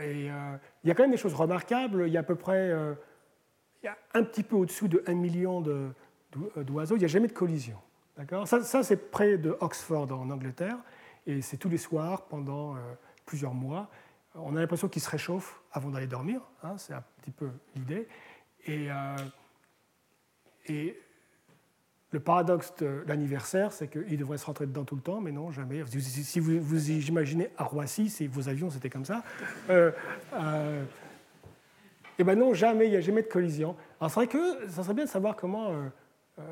et 0.00 0.26
il 0.82 0.88
y 0.88 0.90
a 0.90 0.94
quand 0.94 1.02
même 1.02 1.10
des 1.10 1.16
choses 1.16 1.34
remarquables, 1.34 2.04
il 2.06 2.12
y 2.12 2.16
a 2.16 2.20
à 2.20 2.24
peu 2.24 2.36
près, 2.36 2.70
il 3.82 3.86
y 3.86 3.88
a 3.88 3.96
un 4.14 4.22
petit 4.22 4.42
peu 4.42 4.56
au-dessous 4.56 4.88
de 4.88 5.02
1 5.06 5.14
million 5.14 5.62
d'oiseaux, 6.56 6.96
il 6.96 7.00
n'y 7.00 7.04
a 7.04 7.08
jamais 7.08 7.28
de 7.28 7.32
collision. 7.32 7.76
Ça, 8.44 8.82
c'est 8.82 9.10
près 9.10 9.38
de 9.38 9.56
Oxford 9.60 10.10
en 10.12 10.30
Angleterre, 10.30 10.78
et 11.26 11.40
c'est 11.42 11.56
tous 11.56 11.68
les 11.68 11.78
soirs 11.78 12.26
pendant 12.26 12.76
euh, 12.76 12.78
plusieurs 13.24 13.54
mois. 13.54 13.88
On 14.34 14.56
a 14.56 14.60
l'impression 14.60 14.88
qu'ils 14.88 15.02
se 15.02 15.10
réchauffent 15.10 15.60
avant 15.72 15.90
d'aller 15.90 16.06
dormir, 16.06 16.40
hein, 16.62 16.76
c'est 16.76 16.92
un 16.92 17.02
petit 17.20 17.30
peu 17.30 17.50
l'idée. 17.74 18.08
Euh, 18.68 19.16
et, 20.66 20.98
le 22.12 22.20
paradoxe 22.20 22.74
de 22.78 23.04
l'anniversaire, 23.06 23.72
c'est 23.72 23.88
qu'ils 23.88 24.18
devraient 24.18 24.38
se 24.38 24.46
rentrer 24.46 24.66
dedans 24.66 24.84
tout 24.84 24.96
le 24.96 25.02
temps, 25.02 25.20
mais 25.20 25.32
non, 25.32 25.50
jamais. 25.52 25.84
Si 25.86 26.40
vous 26.40 26.90
imaginez 26.90 27.50
à 27.56 27.64
Roissy, 27.64 28.10
si 28.10 28.26
vos 28.26 28.48
avions 28.48 28.70
c'était 28.70 28.90
comme 28.90 29.04
ça, 29.04 29.22
euh, 29.70 29.92
et 32.18 32.24
ben 32.24 32.38
non, 32.38 32.52
jamais, 32.52 32.86
il 32.86 32.90
n'y 32.90 32.96
a 32.96 33.00
jamais 33.00 33.22
de 33.22 33.28
collision. 33.28 33.76
Alors 34.00 34.10
c'est 34.10 34.20
vrai 34.20 34.26
que 34.26 34.68
ça 34.68 34.82
serait 34.82 34.94
bien 34.94 35.04
de 35.04 35.10
savoir 35.10 35.36
comment, 35.36 35.72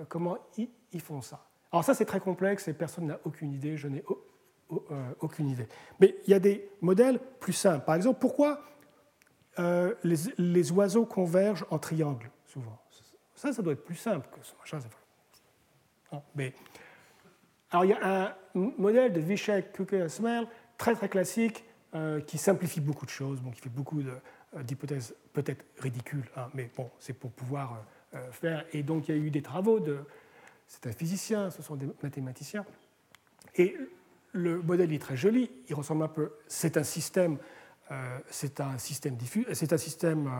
comment 0.08 0.38
ils 0.56 1.00
font 1.00 1.20
ça. 1.20 1.48
Alors 1.72 1.84
ça, 1.84 1.94
c'est 1.94 2.04
très 2.04 2.20
complexe 2.20 2.68
et 2.68 2.72
personne 2.72 3.06
n'a 3.06 3.20
aucune 3.24 3.52
idée, 3.52 3.76
je 3.76 3.88
n'ai 3.88 4.02
euh, 4.70 5.12
aucune 5.20 5.50
idée. 5.50 5.68
Mais 6.00 6.16
il 6.26 6.30
y 6.30 6.34
a 6.34 6.38
des 6.38 6.70
modèles 6.80 7.20
plus 7.40 7.52
simples. 7.52 7.84
Par 7.84 7.94
exemple, 7.94 8.18
pourquoi 8.20 8.62
euh, 9.58 9.94
les, 10.04 10.72
oiseaux 10.72 11.04
convergent 11.04 11.66
en 11.70 11.78
triangle, 11.78 12.30
souvent? 12.44 12.78
Ça, 13.34 13.52
ça 13.52 13.62
doit 13.62 13.74
être 13.74 13.84
plus 13.84 13.96
simple 13.96 14.28
que 14.32 14.44
ce 14.44 14.54
machin. 14.58 14.78
Alors 17.70 17.84
il 17.84 17.90
y 17.90 17.92
a 17.92 18.28
un 18.28 18.34
modèle 18.54 19.12
de 19.12 19.20
Vishek, 19.20 19.72
Kuke, 19.72 20.08
Smell, 20.08 20.46
très 20.78 20.94
très 20.94 21.08
classique, 21.08 21.64
euh, 21.94 22.20
qui 22.20 22.38
simplifie 22.38 22.80
beaucoup 22.80 23.04
de 23.04 23.10
choses, 23.10 23.40
bon, 23.40 23.50
qui 23.50 23.60
fait 23.60 23.68
beaucoup 23.68 24.02
de, 24.02 24.12
d'hypothèses 24.62 25.14
peut-être 25.32 25.64
ridicules, 25.78 26.28
hein, 26.36 26.48
mais 26.54 26.70
bon, 26.76 26.90
c'est 26.98 27.12
pour 27.12 27.30
pouvoir 27.30 27.84
faire. 28.30 28.64
Et 28.72 28.82
donc 28.82 29.08
il 29.08 29.14
y 29.14 29.18
a 29.18 29.20
eu 29.20 29.30
des 29.30 29.42
travaux 29.42 29.80
de. 29.80 29.98
C'est 30.66 30.86
un 30.86 30.92
physicien, 30.92 31.50
ce 31.50 31.62
sont 31.62 31.76
des 31.76 31.88
mathématiciens. 32.02 32.64
Et 33.56 33.76
le 34.32 34.62
modèle 34.62 34.92
est 34.92 34.98
très 34.98 35.16
joli, 35.16 35.50
il 35.68 35.74
ressemble 35.74 36.04
un 36.04 36.08
peu. 36.08 36.32
C'est 36.46 36.76
un 36.76 36.84
système. 36.84 37.38
c'est 38.30 38.60
un 38.60 38.78
système, 38.78 39.16
diffus, 39.16 39.46
système 39.54 40.30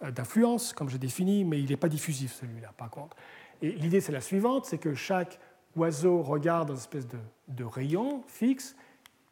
d'influence, 0.00 0.72
comme 0.72 0.88
j'ai 0.88 0.98
défini, 0.98 1.44
mais 1.44 1.60
il 1.60 1.68
n'est 1.68 1.76
pas 1.76 1.88
diffusif 1.88 2.32
celui-là, 2.32 2.72
par 2.76 2.90
contre. 2.90 3.16
Et 3.62 3.70
l'idée, 3.70 4.00
c'est 4.00 4.12
la 4.12 4.20
suivante, 4.20 4.66
c'est 4.66 4.78
que 4.78 4.94
chaque 4.94 5.38
oiseau 5.76 6.20
regarde 6.20 6.70
une 6.70 6.76
espèce 6.76 7.06
de, 7.06 7.18
de 7.48 7.64
rayon 7.64 8.22
fixe, 8.26 8.76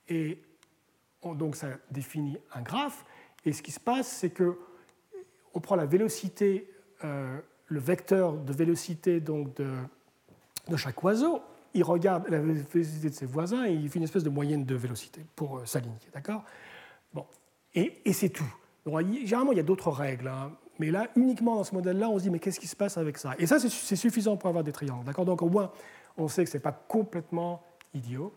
et 0.09 0.39
donc 1.23 1.57
ça 1.57 1.69
définit 1.91 2.39
un 2.55 2.63
graphe. 2.63 3.05
Et 3.45 3.53
ce 3.53 3.63
qui 3.63 3.73
se 3.73 3.81
passe, 3.81 4.09
c'est 4.09 4.31
que 4.31 4.59
on 5.53 5.61
prend 5.61 5.75
la 5.75 5.87
vélocité, 5.87 6.71
euh, 7.05 7.39
le 7.67 7.81
vecteur 7.81 8.35
de 8.35 8.53
vélocité 8.53 9.21
donc 9.21 9.57
de, 9.57 9.69
de, 10.69 10.77
chaque 10.77 11.03
oiseau, 11.03 11.41
il 11.75 11.83
regarde 11.83 12.29
la 12.29 12.39
vélocité 12.39 13.09
de 13.09 13.15
ses 13.15 13.27
voisins 13.27 13.67
et 13.67 13.73
il 13.73 13.89
fait 13.89 13.99
une 13.99 14.05
espèce 14.05 14.23
de 14.23 14.31
moyenne 14.31 14.65
de 14.65 14.75
vélocité 14.77 15.25
pour 15.35 15.59
euh, 15.59 15.67
s'aligner, 15.67 15.99
d'accord? 16.15 16.45
Bon, 17.13 17.27
et, 17.75 18.01
et 18.05 18.13
c'est 18.13 18.29
tout. 18.29 18.53
Donc, 18.85 19.01
généralement, 19.01 19.53
il 19.53 19.57
y 19.57 19.61
a 19.61 19.65
d'autres 19.65 19.91
règles, 19.91 20.29
hein, 20.29 20.53
mais 20.81 20.91
là, 20.91 21.09
uniquement 21.15 21.57
dans 21.57 21.65
ce 21.65 21.75
modèle-là, 21.75 22.09
on 22.09 22.19
se 22.19 22.23
dit 22.23 22.31
mais 22.31 22.39
qu'est-ce 22.39 22.59
qui 22.59 22.67
se 22.67 22.75
passe 22.75 22.97
avec 22.97 23.19
ça? 23.19 23.35
Et 23.39 23.47
ça, 23.47 23.59
c'est 23.61 23.97
suffisant 23.97 24.39
pour 24.39 24.49
avoir 24.49 24.65
des 24.65 24.73
triangles, 24.73 25.05
d'accord? 25.05 25.27
Donc 25.27 25.43
au 25.43 25.51
moins, 25.51 25.71
on 26.17 26.27
sait 26.27 26.43
que 26.43 26.51
ce 26.51 26.57
n'est 26.57 26.63
pas 26.63 26.73
complètement 26.73 27.63
idiot. 27.93 28.35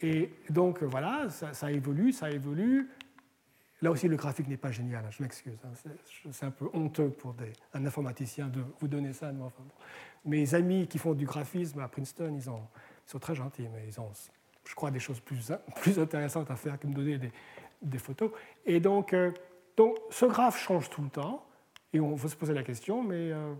Et 0.00 0.32
donc 0.48 0.82
voilà, 0.82 1.28
ça, 1.28 1.70
évolue, 1.70 2.12
ça 2.12 2.30
évolue. 2.30 2.88
Là 3.82 3.90
aussi, 3.90 4.08
le 4.08 4.16
graphique 4.16 4.48
n'est 4.48 4.56
pas 4.56 4.70
génial, 4.70 5.04
hein, 5.04 5.10
je 5.10 5.22
m'excuse. 5.22 5.58
Hein, 5.62 5.90
c'est 6.30 6.46
un 6.46 6.50
peu 6.50 6.70
honteux 6.72 7.10
pour 7.10 7.34
un 7.74 7.84
informaticien 7.84 8.48
de 8.48 8.62
vous 8.80 8.88
donner 8.88 9.12
ça. 9.12 9.30
Mes 10.24 10.54
amis 10.54 10.86
qui 10.86 10.96
font 10.96 11.12
du 11.12 11.26
graphisme 11.26 11.80
à 11.80 11.88
Princeton, 11.88 12.34
ils, 12.34 12.48
ont, 12.48 12.62
sont 13.04 13.18
très 13.18 13.34
gentils, 13.34 13.68
mais 13.70 13.84
ils 13.86 14.00
ont, 14.00 14.10
je 14.64 14.74
crois, 14.74 14.90
des 14.90 14.98
choses 14.98 15.20
plus, 15.20 15.52
plus 15.76 15.98
intéressantes 15.98 16.50
à 16.50 16.56
faire 16.56 16.80
que 16.80 16.86
me 16.86 16.94
donner 16.94 17.18
des, 17.18 17.32
des 17.82 17.98
photos. 17.98 18.30
Et 18.64 18.80
donc, 18.80 19.12
euh, 19.12 19.30
donc, 19.76 19.98
ce 20.10 20.24
graphe 20.24 20.58
change 20.58 20.88
tout 20.88 21.02
le 21.02 21.10
temps, 21.10 21.44
et 21.92 22.00
on 22.00 22.14
va 22.14 22.28
se 22.28 22.36
poser 22.36 22.54
la 22.54 22.62
question, 22.62 23.02
mais 23.02 23.32
euh, 23.32 23.52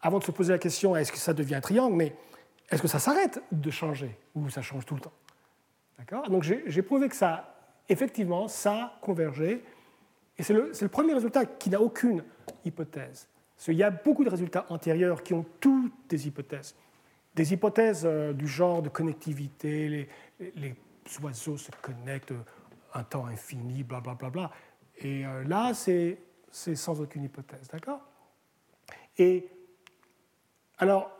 avant 0.00 0.18
de 0.18 0.24
se 0.24 0.30
poser 0.30 0.52
la 0.52 0.58
question, 0.58 0.96
est-ce 0.96 1.12
que 1.12 1.18
ça 1.18 1.34
devient 1.34 1.56
un 1.56 1.60
triangle, 1.60 1.96
mais 1.96 2.14
est-ce 2.70 2.82
que 2.82 2.88
ça 2.88 2.98
s'arrête 2.98 3.42
de 3.50 3.70
changer, 3.70 4.16
ou 4.34 4.48
ça 4.50 4.62
change 4.62 4.86
tout 4.86 4.94
le 4.94 5.00
temps? 5.00 5.12
Donc 6.28 6.42
j'ai 6.42 6.82
prouvé 6.82 7.08
que 7.08 7.16
ça, 7.16 7.54
effectivement, 7.88 8.48
ça 8.48 8.94
convergeait. 9.00 9.62
Et 10.36 10.42
c'est 10.42 10.54
le, 10.54 10.88
premier 10.88 11.14
résultat 11.14 11.44
qui 11.44 11.70
n'a 11.70 11.80
aucune 11.80 12.24
hypothèse. 12.64 13.28
Il 13.68 13.74
y 13.74 13.84
a 13.84 13.90
beaucoup 13.90 14.24
de 14.24 14.30
résultats 14.30 14.66
antérieurs 14.70 15.22
qui 15.22 15.34
ont 15.34 15.46
toutes 15.60 15.92
des 16.08 16.26
hypothèses. 16.26 16.74
Des 17.34 17.52
hypothèses 17.52 18.02
euh, 18.04 18.32
du 18.32 18.48
genre 18.48 18.82
de 18.82 18.88
connectivité, 18.88 20.08
les, 20.40 20.74
oiseaux 21.22 21.56
se 21.56 21.70
connectent 21.80 22.34
un 22.94 23.04
temps 23.04 23.26
infini, 23.26 23.84
blablabla. 23.84 24.14
Bla, 24.14 24.30
bla, 24.30 24.48
bla. 24.48 24.50
Et 24.98 25.24
euh, 25.24 25.44
là, 25.44 25.72
c'est 25.74 26.18
sans 26.52 27.00
aucune 27.00 27.24
hypothèse, 27.24 27.68
d'accord? 27.68 28.00
Et 29.18 29.48
alors, 30.78 31.10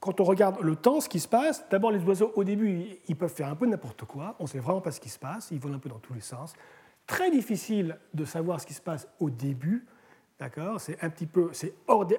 quand 0.00 0.20
on 0.20 0.24
regarde 0.24 0.60
le 0.60 0.76
temps, 0.76 1.00
ce 1.00 1.08
qui 1.08 1.20
se 1.20 1.28
passe, 1.28 1.68
d'abord 1.68 1.90
les 1.90 2.02
oiseaux 2.04 2.32
au 2.36 2.44
début, 2.44 2.86
ils 3.08 3.16
peuvent 3.16 3.32
faire 3.32 3.48
un 3.48 3.56
peu 3.56 3.66
n'importe 3.66 4.04
quoi, 4.04 4.36
on 4.38 4.44
ne 4.44 4.48
sait 4.48 4.58
vraiment 4.58 4.80
pas 4.80 4.92
ce 4.92 5.00
qui 5.00 5.08
se 5.08 5.18
passe, 5.18 5.48
ils 5.50 5.58
volent 5.58 5.76
un 5.76 5.80
peu 5.80 5.88
dans 5.88 5.98
tous 5.98 6.14
les 6.14 6.20
sens. 6.20 6.54
Très 7.06 7.30
difficile 7.30 7.98
de 8.14 8.24
savoir 8.24 8.60
ce 8.60 8.66
qui 8.66 8.74
se 8.74 8.80
passe 8.80 9.08
au 9.20 9.30
début, 9.30 9.86
d'accord? 10.38 10.80
C'est 10.80 11.02
un 11.02 11.10
petit 11.10 11.26
peu, 11.26 11.50
c'est 11.52 11.74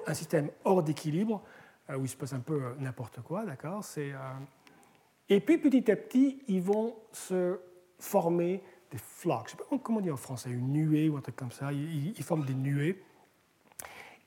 un 0.06 0.14
système 0.14 0.50
hors 0.64 0.82
d'équilibre 0.82 1.42
euh, 1.90 1.96
où 1.96 2.04
il 2.04 2.08
se 2.08 2.16
passe 2.16 2.32
un 2.32 2.40
peu 2.40 2.62
euh, 2.62 2.74
n'importe 2.78 3.20
quoi, 3.20 3.44
d'accord? 3.44 3.84
C'est 3.84 4.12
euh, 4.12 4.16
et 5.28 5.40
puis 5.40 5.58
petit 5.58 5.90
à 5.90 5.96
petit, 5.96 6.42
ils 6.48 6.62
vont 6.62 6.94
se 7.12 7.58
former 7.98 8.62
des 8.90 8.98
flocks. 8.98 9.46
Je 9.46 9.50
sais 9.52 9.56
pas 9.56 9.64
comment 9.82 10.00
dire 10.00 10.14
en 10.14 10.18
français, 10.18 10.50
une 10.50 10.72
nuée 10.72 11.08
ou 11.08 11.16
un 11.16 11.20
truc 11.20 11.36
comme 11.36 11.52
ça. 11.52 11.72
Ils, 11.72 12.22
forment 12.22 12.44
des 12.44 12.54
nuées. 12.54 13.02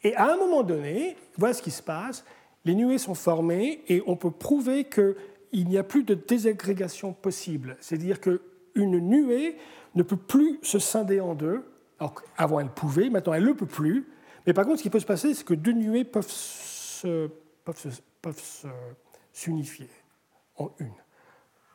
Et 0.03 0.16
à 0.16 0.34
un 0.34 0.38
moment 0.38 0.64
donné, 0.64 1.16
voilà 1.38 1.53
ce 1.53 1.62
qui 1.62 1.72
se 1.72 1.84
passe 1.84 2.24
les 2.66 2.76
nuées 2.76 2.97
sont 2.97 3.16
formées 3.16 3.84
et 3.88 4.03
on 4.05 4.16
peut 4.16 4.32
prouver 4.32 4.86
qu'il 4.86 5.68
n'y 5.68 5.78
a 5.78 5.84
plus 5.84 6.03
de 6.03 6.14
désagrégation 6.14 7.14
possible. 7.14 7.78
C'est-à-dire 7.80 8.20
qu'une 8.22 8.99
nuée 8.99 9.57
ne 9.95 10.03
peut 10.03 10.18
plus 10.18 10.59
se 10.62 10.80
scinder 10.80 11.20
en 11.20 11.34
deux. 11.34 11.66
Alors 11.99 12.22
avant 12.38 12.59
elle 12.59 12.70
pouvait, 12.70 13.09
maintenant 13.09 13.34
elle 13.34 13.43
ne 13.43 13.47
le 13.49 13.55
peut 13.55 13.66
plus. 13.66 14.07
Mais 14.45 14.53
par 14.53 14.66
contre, 14.66 14.78
ce 14.78 14.84
qui 14.84 14.89
peut 14.89 14.99
se 14.99 15.05
passer, 15.05 15.34
c'est 15.34 15.43
que 15.43 15.53
deux 15.53 15.74
nuées 15.74 16.03
peuvent 16.03 16.28
s'unifier 19.34 19.89
en 20.57 20.72
une. 20.80 20.93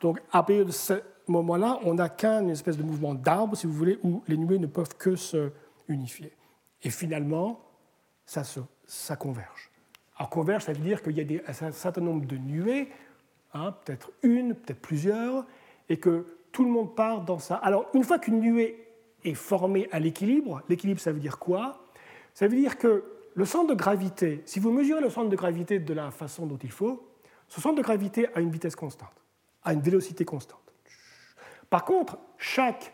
Donc 0.01 0.20
à 0.30 0.43
partir 0.43 0.66
de 0.66 0.72
moment-là, 1.33 1.79
on 1.85 1.95
n'a 1.95 2.09
qu'un 2.09 2.49
espèce 2.49 2.77
de 2.77 2.83
mouvement 2.83 3.14
d'arbre, 3.14 3.57
si 3.57 3.66
vous 3.66 3.72
voulez, 3.72 3.99
où 4.03 4.22
les 4.29 4.37
nuées 4.37 4.59
ne 4.59 4.66
peuvent 4.66 4.97
que 4.97 5.16
se 5.16 5.51
unifier. 5.89 6.33
Et 6.83 6.91
finalement, 6.91 7.61
ça, 8.24 9.16
converge. 9.16 9.70
Alors 10.16 10.31
converge, 10.31 10.64
ça 10.64 10.72
veut 10.72 10.81
dire 10.81 11.03
qu'il 11.03 11.16
y 11.16 11.39
a 11.39 11.41
un 11.49 11.72
certain 11.72 12.01
nombre 12.01 12.27
de 12.27 12.37
nuées, 12.37 12.89
hein, 13.55 13.72
peut-être 13.85 14.11
une, 14.22 14.55
peut-être 14.55 14.81
plusieurs, 14.81 15.47
et 15.89 15.99
que 15.99 16.27
tout 16.53 16.64
le 16.64 16.70
monde 16.70 16.95
part 16.95 17.24
dans 17.24 17.39
ça. 17.39 17.57
Alors 17.57 17.87
une 17.95 18.05
fois 18.05 18.18
qu'une 18.18 18.41
nuée 18.41 18.87
est 19.24 19.35
formée 19.35 19.89
à 19.93 19.99
l'équilibre, 19.99 20.62
l'équilibre 20.68 21.01
ça 21.01 21.12
veut 21.12 21.20
dire 21.20 21.39
quoi? 21.39 21.85
Ça 22.35 22.49
veut 22.49 22.57
dire 22.57 22.79
que 22.79 23.05
le 23.35 23.45
centre 23.45 23.68
de 23.68 23.74
gravité, 23.74 24.43
si 24.47 24.61
vous 24.61 24.72
mesurez 24.72 25.01
le 25.01 25.11
centre 25.11 25.29
de 25.29 25.37
gravité 25.37 25.79
de 25.79 25.95
la 25.95 26.11
façon 26.11 26.47
dont 26.47 26.59
il 26.62 26.70
faut, 26.70 27.07
ce 27.49 27.61
centre 27.61 27.77
de 27.77 27.83
gravité 27.83 28.29
a 28.35 28.41
une 28.41 28.51
vitesse 28.51 28.74
constante, 28.74 29.22
a 29.62 29.72
une 29.72 29.81
vélocité 29.81 30.24
constante. 30.24 30.66
Par 31.71 31.85
contre, 31.85 32.19
chaque, 32.39 32.93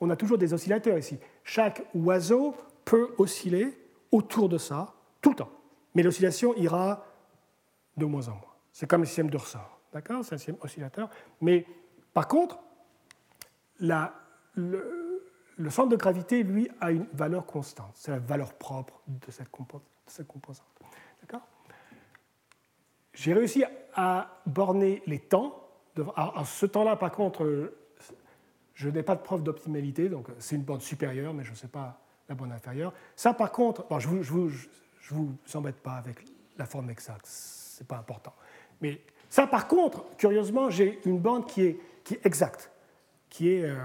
on 0.00 0.10
a 0.10 0.16
toujours 0.16 0.38
des 0.38 0.52
oscillateurs 0.54 0.98
ici, 0.98 1.18
chaque 1.44 1.84
oiseau 1.94 2.54
peut 2.84 3.14
osciller 3.18 3.78
autour 4.10 4.48
de 4.48 4.58
ça 4.58 4.94
tout 5.20 5.30
le 5.30 5.36
temps 5.36 5.50
mais 5.98 6.04
l'oscillation 6.04 6.54
ira 6.54 7.04
de 7.96 8.04
moins 8.06 8.28
en 8.28 8.34
moins. 8.34 8.54
C'est 8.70 8.86
comme 8.86 9.00
le 9.00 9.06
système 9.06 9.30
de 9.30 9.36
ressort, 9.36 9.80
d'accord? 9.92 10.24
C'est 10.24 10.36
un 10.36 10.38
système 10.38 10.58
oscillateur. 10.60 11.10
Mais 11.40 11.66
par 12.14 12.28
contre, 12.28 12.60
la, 13.80 14.14
le, 14.54 15.24
centre 15.70 15.88
de 15.88 15.96
gravité, 15.96 16.44
lui, 16.44 16.70
a 16.80 16.92
une 16.92 17.06
valeur 17.12 17.46
constante. 17.46 17.90
C'est 17.94 18.12
la 18.12 18.20
valeur 18.20 18.54
propre 18.54 19.02
de 19.08 19.30
cette, 19.32 19.48
composante. 19.48 20.66
D'accord? 21.20 21.46
J'ai 23.12 23.34
réussi 23.34 23.64
à 23.94 24.40
borner 24.46 25.02
les 25.06 25.18
temps. 25.18 25.68
À 26.14 26.44
ce 26.44 26.66
temps-là, 26.66 26.94
par 26.94 27.10
contre, 27.10 27.72
je 28.78 28.88
n'ai 28.88 29.02
pas 29.02 29.16
de 29.16 29.22
preuve 29.22 29.42
d'optimalité, 29.42 30.08
donc 30.08 30.28
c'est 30.38 30.54
une 30.54 30.62
bande 30.62 30.82
supérieure, 30.82 31.34
mais 31.34 31.42
je 31.42 31.50
ne 31.50 31.56
sais 31.56 31.66
pas 31.66 32.00
la 32.28 32.36
bande 32.36 32.52
inférieure. 32.52 32.92
Ça, 33.16 33.34
par 33.34 33.50
contre, 33.50 33.84
je, 33.98 34.06
vous, 34.06 34.22
je, 34.22 34.34
ne 34.36 35.18
vous 35.18 35.36
embête 35.54 35.80
pas 35.80 35.94
avec 35.94 36.24
la 36.56 36.64
forme 36.64 36.88
exacte, 36.88 37.26
ce 37.26 37.82
n'est 37.82 37.88
pas 37.88 37.96
important. 37.96 38.32
Mais 38.80 39.00
ça, 39.28 39.48
par 39.48 39.66
contre, 39.66 40.04
curieusement, 40.16 40.70
j'ai 40.70 41.00
une 41.06 41.18
bande 41.18 41.48
qui 41.48 41.62
est, 41.62 41.80
exacte, 42.24 42.70
qui, 43.28 43.50
est, 43.50 43.64
euh, 43.64 43.76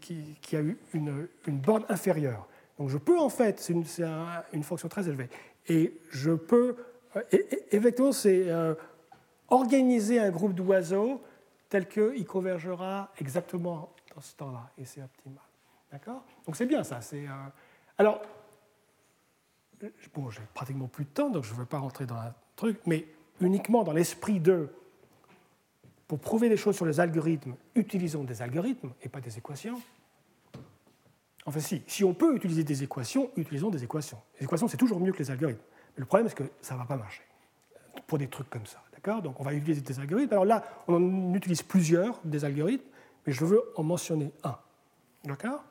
qui, 0.00 0.56
a 0.56 0.60
eu 0.60 0.78
une, 0.94 1.28
une, 1.46 1.58
borne 1.58 1.84
inférieure. 1.90 2.48
Donc 2.78 2.88
je 2.88 2.96
peux, 2.96 3.18
en 3.18 3.28
fait, 3.28 3.60
c'est 3.60 3.74
une, 3.74 3.84
fonction 4.62 4.88
très 4.88 5.06
élevée, 5.06 5.28
et 5.68 6.00
je 6.10 6.30
peux, 6.30 6.76
euh, 7.14 7.22
effectivement, 7.70 8.12
c'est 8.12 8.48
euh, 8.48 8.74
organiser 9.50 10.18
un 10.18 10.30
groupe 10.30 10.54
d'oiseaux 10.54 11.20
tel 11.68 11.86
qu'il 11.86 12.24
convergera 12.24 13.12
exactement 13.18 13.93
dans 14.14 14.20
ce 14.20 14.34
temps-là, 14.36 14.70
et 14.78 14.84
c'est 14.84 15.02
optimal. 15.02 15.42
D'accord? 15.90 16.24
Donc 16.46 16.56
c'est 16.56 16.66
bien 16.66 16.82
ça. 16.84 17.00
alors, 17.98 18.22
bon, 20.14 20.30
j'ai 20.30 20.42
pratiquement 20.54 20.86
plus 20.86 21.04
de 21.04 21.10
temps, 21.10 21.30
donc 21.30 21.44
je 21.44 21.52
ne 21.52 21.58
veux 21.58 21.66
pas 21.66 21.78
rentrer 21.78 22.06
dans 22.06 22.16
un 22.16 22.34
truc, 22.56 22.80
mais 22.86 23.06
uniquement 23.40 23.84
dans 23.84 23.92
l'esprit 23.92 24.40
de, 24.40 24.68
pour 26.06 26.18
prouver 26.18 26.48
des 26.48 26.56
choses 26.56 26.76
sur 26.76 26.86
les 26.86 27.00
algorithmes, 27.00 27.54
utilisons 27.74 28.24
des 28.24 28.42
algorithmes 28.42 28.92
et 29.02 29.08
pas 29.08 29.20
des 29.20 29.36
équations. 29.38 29.80
Enfin, 31.46 31.60
si, 31.60 31.82
si 31.86 32.04
on 32.04 32.14
peut 32.14 32.34
utiliser 32.34 32.64
des 32.64 32.82
équations, 32.82 33.30
utilisons 33.36 33.70
des 33.70 33.84
équations. 33.84 34.18
Les 34.40 34.44
équations, 34.44 34.66
c'est 34.66 34.76
toujours 34.76 34.98
mieux 34.98 35.12
que 35.12 35.18
les 35.18 35.30
algorithmes. 35.30 35.60
Mais 35.96 36.00
le 36.00 36.06
problème, 36.06 36.28
c'est 36.28 36.36
que 36.36 36.50
ça 36.62 36.74
ne 36.74 36.78
va 36.78 36.86
pas 36.86 36.96
marcher 36.96 37.22
pour 38.06 38.18
des 38.18 38.28
trucs 38.28 38.48
comme 38.48 38.66
ça. 38.66 38.82
D'accord? 38.92 39.22
Donc, 39.22 39.38
on 39.40 39.44
va 39.44 39.52
utiliser 39.52 39.82
des 39.82 40.00
algorithmes. 40.00 40.32
Alors 40.32 40.46
là, 40.46 40.64
on 40.88 40.94
en 40.94 41.34
utilise 41.34 41.62
plusieurs 41.62 42.18
des 42.24 42.44
algorithmes, 42.44 42.86
mais 43.26 43.32
je 43.32 43.44
veux 43.44 43.62
en 43.76 43.82
mentionner 43.82 44.32
un. 44.42 44.56
D'accord? 45.24 45.64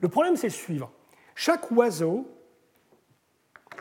Le 0.00 0.08
problème, 0.08 0.36
c'est 0.36 0.48
le 0.48 0.52
suivant. 0.52 0.90
Chaque 1.34 1.70
oiseau 1.70 2.26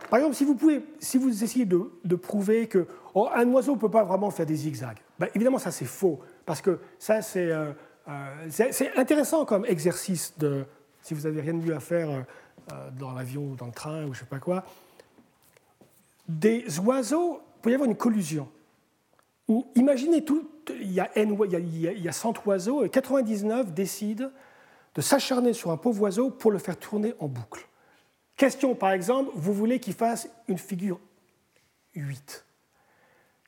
par 0.09 0.17
exemple, 0.17 0.35
si 0.35 0.43
vous, 0.43 0.55
pouvez, 0.55 0.83
si 0.99 1.17
vous 1.17 1.43
essayez 1.43 1.65
de, 1.65 2.15
prouver 2.15 2.67
qu'un 2.67 2.85
oh, 3.13 3.29
oiseau 3.47 3.75
ne 3.75 3.79
peut 3.79 3.91
pas 3.91 4.03
vraiment 4.03 4.31
faire 4.31 4.45
des 4.45 4.55
zigzags, 4.55 4.97
ben, 5.19 5.27
évidemment, 5.35 5.59
ça 5.59 5.71
c'est 5.71 5.85
faux, 5.85 6.19
parce 6.45 6.61
que 6.61 6.79
ça 6.97 7.19
euh, 7.35 7.73
euh, 8.07 8.47
c'est 8.49 8.97
intéressant 8.97 9.45
comme 9.45 9.65
exercice 9.65 10.33
de, 10.37 10.65
si 11.01 11.13
vous 11.13 11.21
n'avez 11.21 11.41
rien 11.41 11.53
de 11.53 11.63
mieux 11.63 11.75
à 11.75 11.79
faire 11.79 12.09
euh, 12.09 12.89
dans 12.97 13.13
l'avion 13.13 13.51
ou 13.51 13.55
dans 13.55 13.67
le 13.67 13.71
train 13.71 14.01
ou 14.03 14.13
je 14.13 14.19
ne 14.19 14.23
sais 14.23 14.25
pas 14.25 14.39
quoi, 14.39 14.63
des 16.27 16.79
oiseaux, 16.79 17.41
il 17.57 17.61
peut 17.61 17.71
y 17.71 17.73
avoir 17.73 17.89
une 17.89 17.97
collusion. 17.97 18.49
Ou 19.49 19.65
imaginez 19.75 20.23
tout, 20.23 20.47
il 20.79 20.91
y, 20.93 20.99
a 20.99 21.09
a, 21.15 22.11
100 22.11 22.45
oiseaux 22.45 22.85
et 22.85 22.89
99 22.89 23.73
décident 23.73 24.29
de 24.93 25.01
s'acharner 25.01 25.53
sur 25.53 25.71
un 25.71 25.77
pauvre 25.77 26.03
oiseau 26.03 26.29
pour 26.29 26.51
le 26.51 26.59
faire 26.59 26.77
tourner 26.77 27.15
en 27.19 27.27
boucle. 27.27 27.67
Question 28.37 28.75
par 28.75 28.91
exemple, 28.91 29.31
vous 29.33 29.53
voulez 29.53 29.79
qu'il 29.79 29.95
fasse 29.95 30.29
une 30.47 30.59
figure 30.59 30.99
8. 31.95 32.45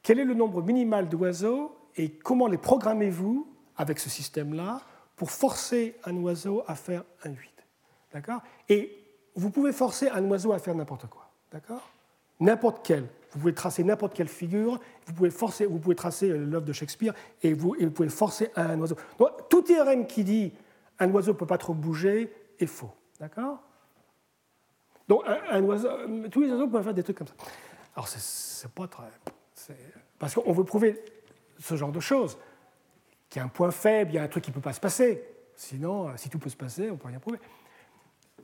Quel 0.02 0.20
est 0.20 0.26
le 0.26 0.34
nombre 0.34 0.64
minimal 0.64 1.08
d'oiseaux 1.08 1.78
et 1.96 2.10
comment 2.10 2.48
les 2.48 2.58
programmez-vous 2.58 3.48
avec 3.78 4.00
ce 4.00 4.10
système-là 4.10 4.82
pour 5.16 5.30
forcer 5.30 5.96
un 6.04 6.18
oiseau 6.18 6.64
à 6.66 6.74
faire 6.74 7.04
un 7.24 7.30
8 7.30 7.52
D'accord? 8.12 8.42
Et 8.70 8.98
vous 9.36 9.52
pouvez 9.52 9.72
forcer 9.72 10.10
un 10.10 10.26
oiseau 10.32 10.52
à 10.52 10.58
faire 10.58 10.74
n'importe 10.74 11.06
quoi. 11.08 11.30
D'accord? 11.52 11.88
N'importe 12.40 12.84
quel. 12.84 13.08
Vous 13.32 13.40
pouvez 13.40 13.54
tracer 13.54 13.84
n'importe 13.84 14.14
quelle 14.14 14.28
figure, 14.28 14.80
vous 15.06 15.14
pouvez, 15.14 15.30
forcer, 15.30 15.66
vous 15.66 15.80
pouvez 15.80 15.96
tracer 15.96 16.28
l'œuvre 16.30 16.66
de 16.66 16.74
Shakespeare 16.74 17.14
et 17.42 17.54
vous, 17.54 17.76
et 17.76 17.86
vous, 17.86 17.92
pouvez 17.92 18.10
forcer 18.10 18.52
un 18.56 18.80
oiseau. 18.80 18.96
Donc, 19.18 19.50
tout 19.50 19.62
théorème 19.62 20.06
qui 20.06 20.24
dit 20.24 20.54
un 21.00 21.10
oiseau 21.12 21.32
ne 21.32 21.38
peut 21.38 21.46
pas 21.46 21.58
trop 21.58 21.74
bouger 21.74 22.34
est 22.60 22.66
faux. 22.66 22.92
D'accord? 23.20 23.60
Donc, 25.08 25.24
tous 26.32 26.42
les 26.42 26.52
oiseaux 26.52 26.68
peuvent 26.68 26.84
faire 26.84 26.94
des 26.94 27.04
trucs 27.04 27.18
comme 27.18 27.28
ça. 27.28 27.36
Alors, 27.96 28.08
c'est 28.08 28.72
pas 28.72 28.88
très. 28.88 29.04
Parce 30.20 30.36
qu'on 30.36 30.54
veut 30.54 30.64
prouver 30.64 31.04
ce 31.60 31.76
genre 31.76 31.92
de 31.92 32.00
choses, 32.00 32.38
qu'il 33.30 33.40
y 33.40 33.44
a 33.44 33.46
un 33.46 33.50
point 33.50 33.72
faible, 33.72 34.12
il 34.12 34.16
y 34.16 34.18
a 34.18 34.24
un 34.24 34.28
truc 34.28 34.44
qui 34.44 34.52
ne 34.52 34.56
peut 34.56 34.62
pas 34.62 34.74
se 34.74 34.80
passer. 34.80 35.24
Sinon, 35.56 36.10
euh, 36.10 36.12
si 36.16 36.30
tout 36.30 36.40
peut 36.40 36.50
se 36.50 36.56
passer, 36.56 36.90
on 36.90 36.94
ne 36.94 36.98
peut 36.98 37.08
rien 37.08 37.20
prouver. 37.20 37.40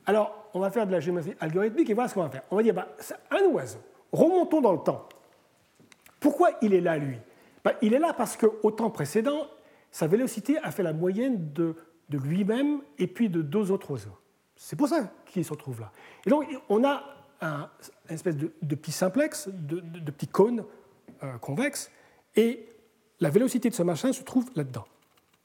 Alors, 0.06 0.50
on 0.54 0.60
va 0.60 0.70
faire 0.70 0.86
de 0.86 0.92
la 0.92 1.00
géométrie 1.00 1.34
algorithmique 1.40 1.90
et 1.90 1.94
voilà 1.94 2.08
ce 2.08 2.14
qu'on 2.14 2.22
va 2.22 2.30
faire. 2.30 2.42
On 2.50 2.56
va 2.56 2.62
dire, 2.62 2.74
bah, 2.74 2.88
un 3.30 3.44
oiseau, 3.50 3.80
remontons 4.12 4.60
dans 4.60 4.72
le 4.72 4.78
temps. 4.78 5.08
Pourquoi 6.20 6.50
il 6.62 6.74
est 6.74 6.80
là, 6.80 6.98
lui? 6.98 7.18
Bah, 7.64 7.74
Il 7.82 7.94
est 7.94 7.98
là 7.98 8.12
parce 8.12 8.36
qu'au 8.36 8.70
temps 8.70 8.90
précédent, 8.90 9.46
sa 9.90 10.06
vélocité 10.06 10.58
a 10.58 10.70
fait 10.70 10.82
la 10.82 10.92
moyenne 10.92 11.52
de, 11.52 11.74
de 12.08 12.18
lui-même 12.18 12.80
et 12.98 13.06
puis 13.06 13.28
de 13.28 13.42
deux 13.42 13.70
autres 13.70 13.90
oiseaux. 13.90 14.18
C'est 14.56 14.76
pour 14.76 14.88
ça 14.88 15.12
qu'il 15.26 15.44
se 15.44 15.50
retrouve 15.50 15.80
là. 15.80 15.92
Et 16.26 16.30
donc, 16.30 16.46
on 16.68 16.84
a 16.84 17.04
un, 17.40 17.70
une 18.08 18.14
espèce 18.14 18.36
de, 18.36 18.74
petit 18.74 18.92
simplex, 18.92 19.48
de, 19.48 19.80
de, 19.80 20.10
petit 20.10 20.26
cône 20.26 20.64
euh, 21.22 21.38
convexe, 21.38 21.90
et 22.34 22.68
la 23.20 23.30
vélocité 23.30 23.70
de 23.70 23.74
ce 23.74 23.82
machin 23.82 24.12
se 24.12 24.22
trouve 24.22 24.50
là-dedans. 24.56 24.84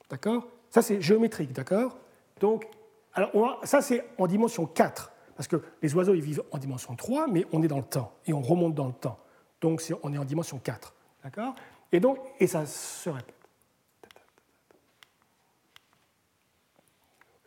D'accord? 0.09 0.47
Ça, 0.69 0.81
c'est 0.81 1.01
géométrique, 1.01 1.53
d'accord? 1.53 1.97
Donc, 2.39 2.67
alors 3.13 3.59
ça, 3.63 3.81
c'est 3.81 4.03
en 4.17 4.25
dimension 4.25 4.65
4, 4.65 5.11
parce 5.35 5.47
que 5.47 5.61
les 5.81 5.93
oiseaux, 5.95 6.13
ils 6.13 6.21
vivent 6.21 6.43
en 6.51 6.57
dimension 6.57 6.95
3, 6.95 7.27
mais 7.27 7.45
on 7.51 7.63
est 7.63 7.67
dans 7.67 7.77
le 7.77 7.83
temps, 7.83 8.13
et 8.25 8.33
on 8.33 8.41
remonte 8.41 8.75
dans 8.75 8.87
le 8.87 8.93
temps. 8.93 9.19
Donc, 9.61 9.81
on 10.03 10.13
est 10.13 10.17
en 10.17 10.25
dimension 10.25 10.59
4, 10.59 10.93
d'accord? 11.23 11.55
Et 11.91 11.99
donc, 11.99 12.19
et 12.39 12.47
ça 12.47 12.65
se 12.65 13.09
répète. 13.09 13.35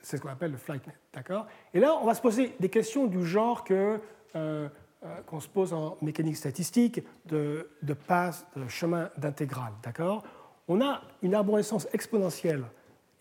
C'est 0.03 0.19
ce 0.19 0.23
qu'on 0.23 0.29
appelle 0.29 0.53
le 0.53 0.57
flight 0.57 0.87
net, 0.87 0.97
d'accord? 1.13 1.47
Et 1.75 1.81
là, 1.81 1.99
on 2.01 2.05
va 2.05 2.15
se 2.15 2.21
poser 2.21 2.55
des 2.61 2.69
questions 2.69 3.07
du 3.07 3.27
genre 3.27 3.65
euh, 3.71 3.99
euh, 4.37 4.69
qu'on 5.27 5.41
se 5.41 5.49
pose 5.49 5.73
en 5.73 5.99
mécanique 6.01 6.37
statistique 6.37 7.03
de, 7.27 7.69
de 7.83 7.97
de 8.57 8.69
chemin 8.69 9.11
d'intégrale. 9.19 9.73
D'accord? 9.83 10.23
On 10.69 10.81
a 10.81 11.03
une 11.23 11.35
arborescence 11.35 11.89
exponentielle 11.93 12.65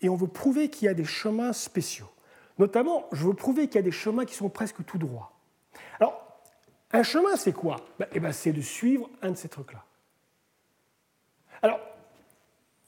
et 0.02 0.10
on 0.10 0.16
veut 0.16 0.28
prouver 0.28 0.70
qu'il 0.70 0.86
y 0.86 0.90
a 0.90 0.94
des 0.94 1.06
chemins 1.06 1.54
spéciaux. 1.54 2.10
Notamment, 2.58 3.08
je 3.12 3.26
veux 3.26 3.34
prouver 3.34 3.68
qu'il 3.68 3.76
y 3.76 3.80
a 3.80 3.82
des 3.82 3.92
chemins 3.92 4.26
qui 4.26 4.36
sont 4.36 4.50
presque 4.50 4.84
tout 4.86 4.98
droits. 4.98 5.32
Alors, 6.00 6.22
un 6.92 7.04
chemin, 7.04 7.36
c'est 7.36 7.54
quoi? 7.54 7.78
Ben, 8.00 8.08
eh 8.14 8.20
ben, 8.20 8.32
C'est 8.32 8.54
de 8.54 8.62
suivre 8.62 9.10
un 9.22 9.32
de 9.32 9.36
ces 9.36 9.50
trucs-là. 9.50 9.84
Alors, 11.62 11.80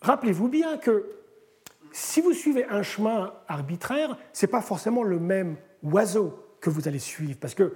rappelez-vous 0.01 0.47
bien 0.47 0.78
que 0.78 1.09
si 1.91 2.22
vous 2.22 2.34
suivez 2.34 2.65
un 2.65 2.84
chemin 2.84 3.34
arbitraire, 3.47 4.18
ce 4.34 4.45
n'est 4.45 4.51
pas 4.51 4.61
forcément 4.61 5.03
le 5.03 5.20
même 5.20 5.57
oiseau 5.84 6.38
que 6.61 6.70
vous 6.70 6.88
allez 6.88 6.99
suivre, 6.99 7.38
parce 7.39 7.53
que 7.53 7.74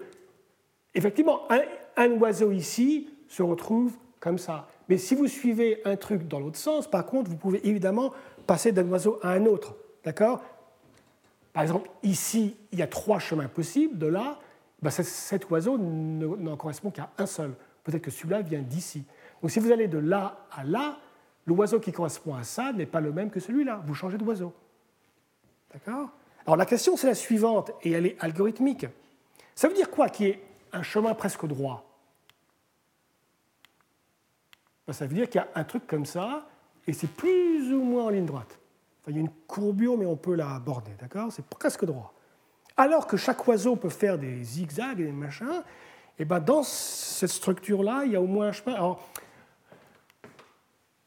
Effectivement, 0.94 1.48
un, 1.96 2.12
oiseau 2.20 2.52
ici 2.52 3.10
se 3.28 3.44
retrouve 3.44 3.94
comme 4.20 4.38
ça. 4.38 4.68
Mais 4.90 4.98
si 4.98 5.16
vous 5.16 5.28
suivez 5.28 5.82
un 5.86 5.96
truc 5.96 6.28
dans 6.28 6.40
l'autre 6.40 6.58
sens, 6.58 6.90
par 6.90 7.06
contre, 7.06 7.30
vous 7.30 7.38
pouvez 7.38 7.66
évidemment 7.68 8.12
passer 8.46 8.72
d'un 8.72 8.88
oiseau 8.90 9.20
à 9.22 9.32
un 9.32 9.46
autre. 9.46 9.76
D'accord? 10.04 10.44
Par 11.54 11.64
exemple, 11.64 11.90
ici, 12.04 12.56
il 12.72 12.80
y 12.80 12.82
a 12.82 12.88
trois 12.88 13.20
chemins 13.20 13.48
possibles. 13.48 13.98
De 13.98 14.08
là, 14.08 14.40
ben, 14.82 14.90
cet 14.90 15.50
oiseau 15.50 15.78
n'en 15.78 16.58
correspond 16.58 16.92
qu'à 16.92 17.12
un 17.18 17.26
seul. 17.26 17.54
Peut-être 17.84 18.04
que 18.04 18.12
celui-là 18.12 18.42
vient 18.42 18.62
d'ici. 18.62 19.04
Donc 19.42 19.52
si 19.52 19.60
vous 19.60 19.72
allez 19.72 19.88
de 19.88 19.98
là 19.98 20.46
à 20.52 20.64
là, 20.64 20.98
l'oiseau 21.46 21.80
qui 21.80 21.92
correspond 21.92 22.36
à 22.36 22.44
ça 22.44 22.72
n'est 22.72 22.86
pas 22.86 23.02
le 23.02 23.12
même 23.12 23.30
que 23.30 23.40
celui-là. 23.40 23.82
Vous 23.86 23.94
changez 23.94 24.18
d'oiseau. 24.18 24.54
D'accord? 25.74 26.10
Alors 26.46 26.58
la 26.58 26.66
question, 26.66 26.96
c'est 26.98 27.08
la 27.08 27.16
suivante, 27.16 27.72
et 27.84 27.92
elle 27.92 28.06
est 28.06 28.18
algorithmique. 28.20 28.86
Ça 29.56 29.68
veut 29.68 29.76
dire 29.76 29.90
quoi 29.90 30.10
qui 30.10 30.26
est 30.26 30.44
un 30.74 30.84
chemin 30.84 31.14
presque 31.14 31.46
droit? 31.46 31.86
Ben, 34.88 34.94
ça 34.94 35.06
veut 35.06 35.16
dire 35.16 35.30
qu'il 35.30 35.40
y 35.40 35.44
a 35.44 35.48
un 35.56 35.64
truc 35.64 35.86
comme 35.86 36.06
ça, 36.06 36.48
et 36.88 36.94
c'est 36.94 37.12
plus 37.12 37.74
ou 37.74 37.84
moins 37.84 38.06
en 38.06 38.10
ligne 38.10 38.26
droite. 38.26 38.60
Il 39.08 39.16
y 39.16 39.18
a 39.18 39.22
une 39.22 39.32
courbure, 39.48 39.98
mais 39.98 40.06
on 40.06 40.16
peut 40.16 40.36
la 40.36 40.60
border, 40.60 40.92
d'accord? 41.00 41.32
C'est 41.32 41.46
presque 41.46 41.86
droit. 41.86 42.14
Alors 42.78 43.08
que 43.08 43.18
chaque 43.18 43.46
oiseau 43.48 43.76
peut 43.76 43.90
faire 43.90 44.18
des 44.18 44.44
zigzags 44.44 45.00
et 45.00 45.06
des 45.06 45.12
machins, 45.12 45.64
et 46.20 46.26
ben 46.26 46.40
dans 46.40 46.64
cette 46.64 47.30
structure-là, 47.30 48.04
il 48.06 48.12
y 48.12 48.16
a 48.16 48.22
au 48.22 48.28
moins 48.28 48.48
un 48.48 48.52
chemin. 48.52 48.96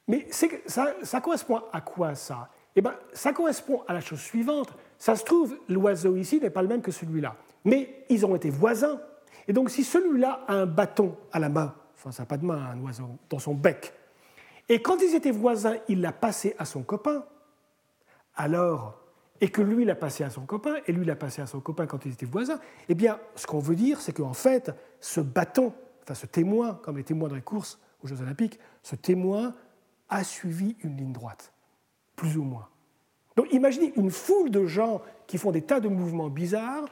mais 0.08 0.26
ça, 0.30 0.94
ça, 1.02 1.20
correspond 1.20 1.62
à 1.72 1.80
quoi 1.80 2.14
ça? 2.14 2.48
Eh 2.74 2.82
ben, 2.82 2.94
Ça 3.12 3.32
correspond 3.32 3.82
à 3.86 3.92
la 3.92 4.00
chose 4.00 4.20
suivante. 4.20 4.72
Ça 4.98 5.14
se 5.14 5.24
trouve, 5.24 5.56
l'oiseau 5.68 6.16
ici 6.16 6.40
n'est 6.40 6.50
pas 6.50 6.62
le 6.62 6.68
même 6.68 6.82
que 6.82 6.90
celui-là. 6.90 7.36
Mais 7.64 8.04
ils 8.08 8.26
ont 8.26 8.34
été 8.34 8.50
voisins 8.50 8.98
et 9.46 9.52
donc 9.52 9.70
si 9.70 9.84
celui-là 9.84 10.40
a 10.48 10.54
un 10.54 10.66
bâton 10.66 11.16
à 11.32 11.38
la 11.38 11.48
main, 11.48 11.74
enfin 11.94 12.12
ça 12.12 12.22
n'a 12.22 12.26
pas 12.26 12.36
de 12.36 12.44
main, 12.44 12.70
un 12.72 12.80
oiseau, 12.80 13.04
dans 13.28 13.38
son 13.38 13.54
bec, 13.54 13.92
et 14.68 14.80
quand 14.80 14.96
ils 15.02 15.14
étaient 15.14 15.30
voisins, 15.30 15.76
il 15.88 16.00
l'a 16.00 16.12
passé 16.12 16.54
à 16.58 16.64
son 16.64 16.82
copain, 16.82 17.24
alors, 18.36 19.00
et 19.40 19.48
que 19.48 19.62
lui 19.62 19.84
l'a 19.84 19.94
passé 19.94 20.24
à 20.24 20.30
son 20.30 20.46
copain, 20.46 20.76
et 20.86 20.92
lui 20.92 21.04
l'a 21.04 21.16
passé 21.16 21.42
à 21.42 21.46
son 21.46 21.60
copain 21.60 21.86
quand 21.86 22.04
ils 22.06 22.12
étaient 22.12 22.26
voisins, 22.26 22.60
eh 22.88 22.94
bien, 22.94 23.18
ce 23.34 23.46
qu'on 23.46 23.58
veut 23.58 23.76
dire, 23.76 24.00
c'est 24.00 24.12
qu'en 24.12 24.32
fait, 24.32 24.72
ce 25.00 25.20
bâton, 25.20 25.72
enfin 26.02 26.14
ce 26.14 26.26
témoin, 26.26 26.78
comme 26.82 26.96
les 26.96 27.04
témoins 27.04 27.28
dans 27.28 27.34
les 27.34 27.42
courses 27.42 27.78
aux 28.02 28.06
Jeux 28.06 28.20
Olympiques, 28.20 28.58
ce 28.82 28.96
témoin 28.96 29.54
a 30.08 30.24
suivi 30.24 30.76
une 30.82 30.96
ligne 30.96 31.12
droite, 31.12 31.52
plus 32.16 32.36
ou 32.36 32.42
moins. 32.42 32.68
Donc 33.36 33.52
imaginez 33.52 33.92
une 33.96 34.10
foule 34.10 34.50
de 34.50 34.66
gens 34.66 35.02
qui 35.26 35.38
font 35.38 35.50
des 35.50 35.62
tas 35.62 35.80
de 35.80 35.88
mouvements 35.88 36.28
bizarres, 36.28 36.84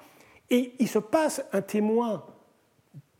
et 0.50 0.74
il 0.78 0.88
se 0.88 0.98
passe 0.98 1.42
un 1.52 1.62
témoin 1.62 2.24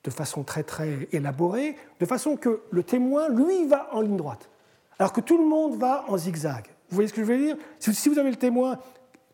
de 0.05 0.11
façon 0.11 0.43
très 0.43 0.65
très 0.65 1.09
élaborée, 1.13 1.77
de 2.01 2.07
façon 2.07 2.37
que 2.37 2.63
le 2.71 2.83
témoin, 2.83 3.29
lui, 3.29 3.67
va 3.67 3.95
en 3.95 4.01
ligne 4.01 4.17
droite, 4.17 4.51
alors 4.99 5.13
que 5.13 5.21
tout 5.21 5.39
le 5.39 5.47
monde 5.47 5.79
va 5.79 6.05
en 6.09 6.17
zigzag. 6.17 6.67
Vous 6.93 6.97
voyez 6.97 7.09
ce 7.09 7.15
que 7.15 7.23
je 7.23 7.27
veux 7.27 7.39
dire? 7.39 7.57
Si 7.79 8.11
vous 8.11 8.19
avez 8.19 8.29
le 8.29 8.37
témoin, 8.37 8.79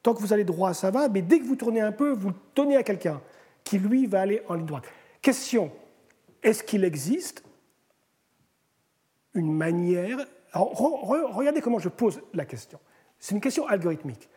tant 0.05 0.15
que 0.15 0.21
vous 0.21 0.33
allez 0.33 0.45
droit, 0.45 0.75
ça 0.75 0.93
va, 0.93 1.09
mais 1.09 1.23
dès 1.23 1.41
que 1.41 1.45
vous 1.45 1.57
tournez 1.57 1.81
un 1.81 1.91
peu, 1.91 2.13
vous 2.13 2.29
le 2.29 2.35
donnez 2.55 2.77
à 2.77 2.85
quelqu'un 2.85 3.21
qui, 3.65 3.81
lui, 3.81 4.07
va 4.07 4.21
aller 4.21 4.43
en 4.47 4.55
ligne 4.55 4.65
droite. 4.65 4.85
Question, 5.21 5.73
est-ce 6.41 6.63
qu'il 6.63 6.85
existe 6.85 7.43
une 9.35 9.53
manière... 9.53 10.19
regardez 10.55 11.61
comment 11.61 11.81
je 11.81 11.89
pose 11.89 12.21
la 12.33 12.45
question. 12.45 12.79
C'est 13.19 13.35
une 13.35 13.41
question 13.41 13.67
algorithmique. 13.67 14.29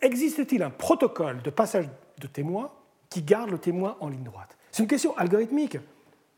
Existe-t-il 0.00 0.62
un 0.62 0.70
protocole 0.70 1.42
de 1.42 1.50
passage 1.50 1.88
de 2.20 2.28
témoin 2.28 2.70
qui 3.10 3.22
garde 3.22 3.50
le 3.50 3.58
témoin 3.58 3.96
en 3.98 4.08
ligne 4.08 4.22
droite? 4.22 4.56
C'est 4.70 4.84
une 4.84 4.88
question 4.88 5.16
algorithmique. 5.16 5.78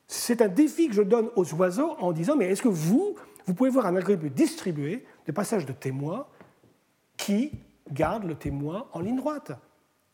C'est 0.06 0.40
un 0.40 0.48
défi 0.48 0.88
que 0.88 0.94
je 0.94 1.02
donne 1.02 1.28
aux 1.36 1.52
oiseaux 1.52 1.96
en 1.98 2.12
disant, 2.12 2.34
mais 2.34 2.46
est-ce 2.46 2.62
que 2.62 2.68
vous, 2.68 3.14
vous 3.48 3.54
pouvez 3.54 3.70
voir 3.70 3.86
un 3.86 3.96
algorithme 3.96 4.28
distribué 4.28 5.06
de 5.26 5.32
passage 5.32 5.64
de 5.64 5.72
témoins 5.72 6.26
qui 7.16 7.50
garde 7.90 8.24
le 8.24 8.34
témoin 8.34 8.86
en 8.92 9.00
ligne 9.00 9.16
droite 9.16 9.52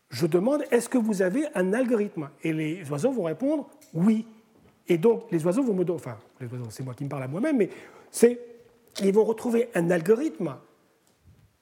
Je 0.09 0.25
demande, 0.25 0.63
est-ce 0.71 0.87
que 0.87 0.97
vous 0.97 1.21
avez 1.21 1.45
un 1.53 1.73
algorithme? 1.73 2.29
Et 2.43 2.53
les 2.53 2.89
oiseaux 2.89 3.11
vont 3.11 3.23
répondre, 3.23 3.69
oui. 3.93 4.25
Et 4.87 4.97
donc, 4.97 5.29
les 5.31 5.45
oiseaux 5.45 5.63
vont 5.63 5.73
me 5.73 5.83
donner, 5.83 5.99
enfin, 5.99 6.17
les 6.39 6.47
oiseaux, 6.47 6.69
c'est 6.69 6.83
moi 6.83 6.93
qui 6.93 7.03
me 7.03 7.09
parle 7.09 7.23
à 7.23 7.27
moi-même, 7.27 7.57
mais 7.57 7.69
c'est, 8.09 8.39
ils 9.01 9.13
vont 9.13 9.25
retrouver 9.25 9.69
un 9.75 9.91
algorithme 9.91 10.55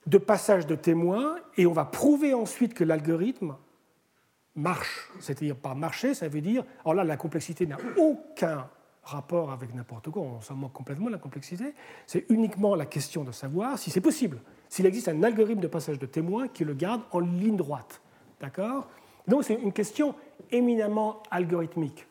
de 0.05 0.19
passage 0.19 0.67
de 0.67 0.75
témoins 0.75 1.37
et 1.57 1.65
on 1.65 1.73
va 1.73 1.85
prouver 1.85 2.35
ensuite 2.35 2.75
que 2.75 2.83
l'algorithme 2.83 3.55
marche. 4.53 5.09
C'est-à-dire 5.19 5.55
par 5.55 5.75
marcher, 5.75 6.13
ça 6.13 6.27
veut 6.27 6.41
dire, 6.41 6.65
alors 6.85 6.93
là, 6.93 7.03
la 7.03 7.17
complexité 7.17 7.65
n'a 7.65 7.77
aucun 7.97 8.69
rapport 9.03 9.51
avec 9.51 9.73
n'importe 9.73 10.09
quoi, 10.09 10.21
on 10.21 10.41
s'en 10.41 10.55
manque 10.55 10.73
complètement 10.73 11.09
la 11.09 11.17
complexité. 11.17 11.73
C'est 12.07 12.25
uniquement 12.29 12.75
la 12.75 12.85
question 12.85 13.23
de 13.23 13.31
savoir 13.31 13.77
si 13.77 13.91
c'est 13.91 14.01
possible, 14.01 14.41
s'il 14.69 14.85
existe 14.85 15.09
un 15.09 15.23
algorithme 15.23 15.61
de 15.61 15.67
passage 15.67 15.99
de 15.99 16.05
témoins 16.05 16.47
qui 16.47 16.63
le 16.63 16.73
garde 16.73 17.01
en 17.11 17.19
ligne 17.19 17.57
droite. 17.57 18.01
D'accord? 18.39 18.87
Donc 19.27 19.43
c'est 19.43 19.55
une 19.55 19.73
question 19.73 20.15
éminemment 20.51 21.21
algorithmique. 21.31 22.07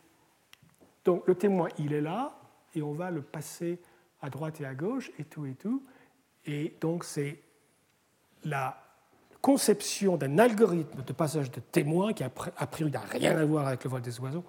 Donc 1.05 1.27
le 1.27 1.35
témoin, 1.35 1.69
il 1.79 1.93
est 1.93 2.01
là, 2.01 2.39
et 2.75 2.83
on 2.83 2.93
va 2.93 3.11
le 3.11 3.23
passer 3.23 3.81
à 4.21 4.31
droite 4.31 4.61
et 4.61 4.67
à 4.67 4.75
gauche, 4.75 5.11
et 5.19 5.25
tout 5.25 5.47
et 5.47 5.55
tout. 5.55 5.83
Et 6.47 6.77
donc 6.81 7.05
c'est 7.05 7.41
la 8.45 8.77
conception 9.41 10.17
d'un 10.17 10.39
algorithme 10.39 11.03
de 11.03 11.13
passage 11.13 11.51
de 11.51 11.61
témoins 11.61 12.13
qui 12.13 12.23
a 12.23 12.31
priori 12.31 12.93
n'a 12.93 13.01
rien 13.01 13.37
à 13.37 13.45
voir 13.45 13.67
avec 13.67 13.83
le 13.85 13.91
vol 13.91 14.01
des 14.01 14.21
oiseaux, 14.21 14.45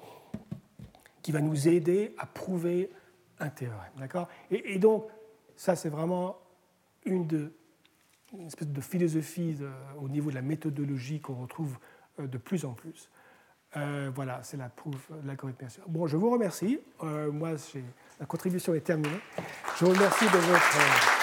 qui 1.23 1.31
va 1.31 1.41
nous 1.41 1.67
aider 1.67 2.13
à 2.19 2.27
prouver 2.27 2.91
un 3.39 3.49
théorème. 3.49 3.91
D'accord? 3.97 4.29
Et, 4.51 4.77
donc, 4.77 5.07
ça, 5.55 5.75
c'est 5.75 5.89
vraiment 5.89 6.37
une, 7.05 7.49
espèce 8.45 8.67
de 8.67 8.81
philosophie 8.81 9.57
au 9.99 10.09
niveau 10.09 10.29
de 10.29 10.35
la 10.35 10.41
méthodologie 10.41 11.19
qu'on 11.19 11.41
retrouve 11.41 11.77
euh, 12.19 12.27
de 12.27 12.37
plus 12.37 12.65
en 12.65 12.73
plus. 12.73 13.09
Euh, 13.75 14.11
voilà, 14.13 14.41
c'est 14.43 14.57
la 14.57 14.69
prouve 14.69 14.99
de 15.09 15.27
l'algorithme, 15.27 15.65
bien. 15.65 15.83
Bon, 15.87 16.05
je 16.05 16.17
vous 16.17 16.29
remercie. 16.29 16.79
Euh, 17.01 17.31
moi, 17.31 17.51
la 18.19 18.25
contribution 18.25 18.75
est 18.75 18.81
terminée. 18.81 19.19
Je 19.79 19.85
vous 19.85 19.91
remercie 19.91 20.25
de 20.25 20.37
votre. 20.37 21.22